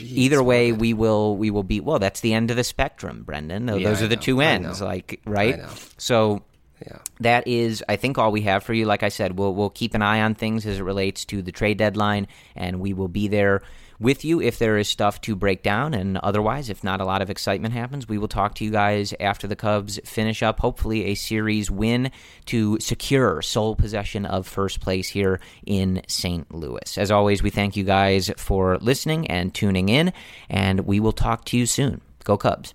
Either 0.00 0.42
way, 0.42 0.72
we 0.72 0.94
will 0.94 1.36
we 1.36 1.50
will 1.50 1.62
be 1.62 1.80
well. 1.80 1.98
That's 1.98 2.20
the 2.20 2.32
end 2.34 2.50
of 2.50 2.56
the 2.56 2.64
spectrum, 2.64 3.22
Brendan. 3.22 3.66
Those 3.66 3.80
Yeah, 3.82 4.04
are 4.04 4.08
the 4.08 4.16
two 4.16 4.40
ends, 4.40 4.80
like 4.80 5.20
right. 5.24 5.60
So 5.98 6.42
Yeah. 6.84 6.98
that 7.20 7.46
is, 7.46 7.84
I 7.88 7.96
think, 7.96 8.18
all 8.18 8.32
we 8.32 8.42
have 8.42 8.64
for 8.64 8.72
you. 8.74 8.86
Like 8.86 9.02
I 9.02 9.08
said, 9.10 9.38
we'll 9.38 9.54
we'll 9.54 9.70
keep 9.70 9.94
an 9.94 10.02
eye 10.02 10.20
on 10.22 10.34
things 10.34 10.66
as 10.66 10.80
it 10.80 10.82
relates 10.82 11.24
to 11.26 11.42
the 11.42 11.52
trade 11.52 11.78
deadline, 11.78 12.26
and 12.56 12.80
we 12.80 12.92
will 12.92 13.08
be 13.08 13.28
there 13.28 13.62
with 13.98 14.24
you 14.24 14.40
if 14.40 14.58
there 14.58 14.76
is 14.76 14.88
stuff 14.88 15.20
to 15.22 15.36
break 15.36 15.62
down. 15.62 15.94
And 15.94 16.18
otherwise, 16.18 16.70
if 16.70 16.84
not 16.84 17.00
a 17.00 17.04
lot 17.04 17.22
of 17.22 17.30
excitement 17.30 17.74
happens, 17.74 18.08
we 18.08 18.18
will 18.18 18.28
talk 18.28 18.54
to 18.56 18.64
you 18.64 18.70
guys 18.70 19.14
after 19.20 19.46
the 19.46 19.56
Cubs 19.56 19.98
finish 20.04 20.42
up, 20.42 20.60
hopefully 20.60 21.06
a 21.06 21.14
series 21.14 21.70
win 21.70 22.10
to 22.46 22.78
secure 22.80 23.42
sole 23.42 23.76
possession 23.76 24.26
of 24.26 24.46
first 24.46 24.80
place 24.80 25.08
here 25.08 25.40
in 25.66 26.02
St. 26.08 26.52
Louis. 26.54 26.98
As 26.98 27.10
always, 27.10 27.42
we 27.42 27.50
thank 27.50 27.76
you 27.76 27.84
guys 27.84 28.30
for 28.36 28.78
listening 28.78 29.26
and 29.28 29.54
tuning 29.54 29.88
in, 29.88 30.12
and 30.48 30.80
we 30.80 31.00
will 31.00 31.12
talk 31.12 31.44
to 31.46 31.56
you 31.56 31.66
soon. 31.66 32.00
Go 32.24 32.36
Cubs. 32.36 32.74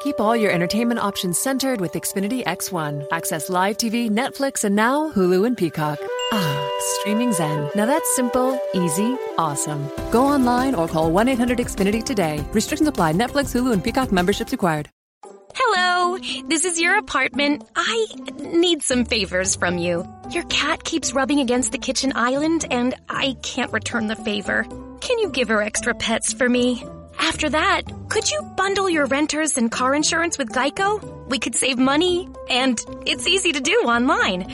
Keep 0.00 0.18
all 0.18 0.34
your 0.34 0.50
entertainment 0.50 0.98
options 0.98 1.38
centered 1.38 1.78
with 1.78 1.92
Xfinity 1.92 2.42
X1. 2.44 3.06
Access 3.12 3.50
live 3.50 3.76
TV, 3.76 4.08
Netflix, 4.08 4.64
and 4.64 4.74
now 4.74 5.12
Hulu 5.12 5.46
and 5.46 5.58
Peacock. 5.58 5.98
Ah, 6.32 6.70
streaming 6.78 7.34
Zen. 7.34 7.68
Now 7.74 7.84
that's 7.84 8.16
simple, 8.16 8.58
easy, 8.72 9.18
awesome. 9.36 9.86
Go 10.10 10.24
online 10.24 10.74
or 10.74 10.88
call 10.88 11.12
1 11.12 11.28
800 11.28 11.58
Xfinity 11.58 12.02
today. 12.02 12.42
Restrictions 12.52 12.88
apply. 12.88 13.12
Netflix, 13.12 13.52
Hulu, 13.52 13.74
and 13.74 13.84
Peacock 13.84 14.10
memberships 14.10 14.52
required. 14.52 14.88
Hello, 15.54 16.16
this 16.48 16.64
is 16.64 16.80
your 16.80 16.96
apartment. 16.96 17.68
I 17.76 18.06
need 18.38 18.82
some 18.82 19.04
favors 19.04 19.54
from 19.54 19.76
you. 19.76 20.08
Your 20.30 20.44
cat 20.44 20.82
keeps 20.82 21.12
rubbing 21.12 21.40
against 21.40 21.72
the 21.72 21.78
kitchen 21.78 22.14
island, 22.14 22.64
and 22.70 22.94
I 23.10 23.36
can't 23.42 23.72
return 23.72 24.06
the 24.06 24.16
favor. 24.16 24.64
Can 25.02 25.18
you 25.18 25.28
give 25.28 25.48
her 25.48 25.60
extra 25.60 25.92
pets 25.92 26.32
for 26.32 26.48
me? 26.48 26.82
After 27.20 27.50
that, 27.50 27.82
could 28.08 28.30
you 28.30 28.40
bundle 28.56 28.88
your 28.88 29.04
renters 29.04 29.58
and 29.58 29.70
car 29.70 29.94
insurance 29.94 30.38
with 30.38 30.50
Geico? 30.52 31.28
We 31.28 31.38
could 31.38 31.54
save 31.54 31.78
money, 31.78 32.28
and 32.48 32.80
it's 33.04 33.26
easy 33.26 33.52
to 33.52 33.60
do 33.60 33.72
online. 33.84 34.50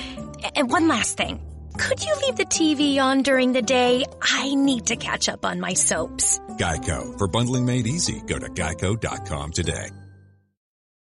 And 0.57 0.69
one 0.69 0.89
last 0.89 1.17
thing. 1.17 1.41
Could 1.79 2.05
you 2.05 2.15
leave 2.23 2.37
the 2.37 2.45
TV 2.45 2.99
on 2.99 3.23
during 3.23 3.53
the 3.53 3.63
day? 3.63 4.05
I 4.21 4.55
need 4.57 4.87
to 4.87 4.97
catch 4.97 5.29
up 5.29 5.45
on 5.45 5.61
my 5.61 5.75
soaps. 5.75 6.41
Geico. 6.59 7.17
For 7.19 7.29
bundling 7.29 7.67
made 7.67 7.87
easy, 7.87 8.21
go 8.27 8.39
to 8.39 8.49
geico.com 8.49 9.53
today. 9.53 9.91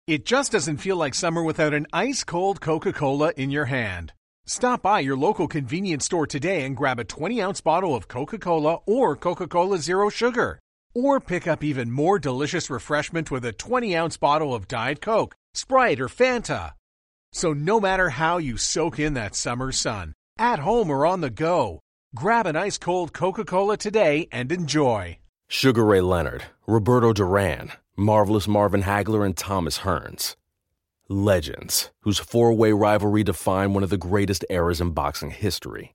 It 0.06 0.26
just 0.26 0.52
doesn't 0.52 0.78
feel 0.78 0.96
like 0.96 1.14
summer 1.14 1.42
without 1.42 1.72
an 1.72 1.86
ice 1.92 2.24
cold 2.24 2.60
Coca 2.60 2.92
Cola 2.92 3.32
in 3.36 3.50
your 3.50 3.66
hand. 3.66 4.12
Stop 4.44 4.82
by 4.82 5.00
your 5.00 5.16
local 5.16 5.48
convenience 5.48 6.04
store 6.04 6.26
today 6.26 6.64
and 6.64 6.76
grab 6.76 6.98
a 6.98 7.04
20 7.04 7.40
ounce 7.40 7.60
bottle 7.60 7.94
of 7.94 8.08
Coca 8.08 8.38
Cola 8.38 8.80
or 8.86 9.16
Coca 9.16 9.46
Cola 9.46 9.78
Zero 9.78 10.10
Sugar. 10.10 10.58
Or 10.94 11.18
pick 11.18 11.48
up 11.48 11.64
even 11.64 11.90
more 11.90 12.20
delicious 12.20 12.70
refreshment 12.70 13.30
with 13.30 13.44
a 13.44 13.52
20 13.52 13.96
ounce 13.96 14.16
bottle 14.16 14.54
of 14.54 14.68
Diet 14.68 15.00
Coke, 15.00 15.34
Sprite, 15.52 16.00
or 16.00 16.08
Fanta. 16.08 16.74
So 17.32 17.52
no 17.52 17.80
matter 17.80 18.10
how 18.10 18.38
you 18.38 18.56
soak 18.56 19.00
in 19.00 19.14
that 19.14 19.34
summer 19.34 19.72
sun, 19.72 20.14
at 20.38 20.60
home 20.60 20.90
or 20.90 21.04
on 21.04 21.20
the 21.20 21.30
go, 21.30 21.80
grab 22.14 22.46
an 22.46 22.54
ice 22.54 22.78
cold 22.78 23.12
Coca 23.12 23.44
Cola 23.44 23.76
today 23.76 24.28
and 24.30 24.52
enjoy. 24.52 25.18
Sugar 25.48 25.84
Ray 25.84 26.00
Leonard, 26.00 26.44
Roberto 26.66 27.12
Duran, 27.12 27.72
Marvelous 27.96 28.46
Marvin 28.46 28.82
Hagler, 28.82 29.26
and 29.26 29.36
Thomas 29.36 29.80
Hearns. 29.80 30.36
Legends, 31.08 31.90
whose 32.00 32.18
four 32.18 32.52
way 32.54 32.72
rivalry 32.72 33.24
defined 33.24 33.74
one 33.74 33.82
of 33.82 33.90
the 33.90 33.98
greatest 33.98 34.44
eras 34.48 34.80
in 34.80 34.92
boxing 34.92 35.30
history. 35.30 35.94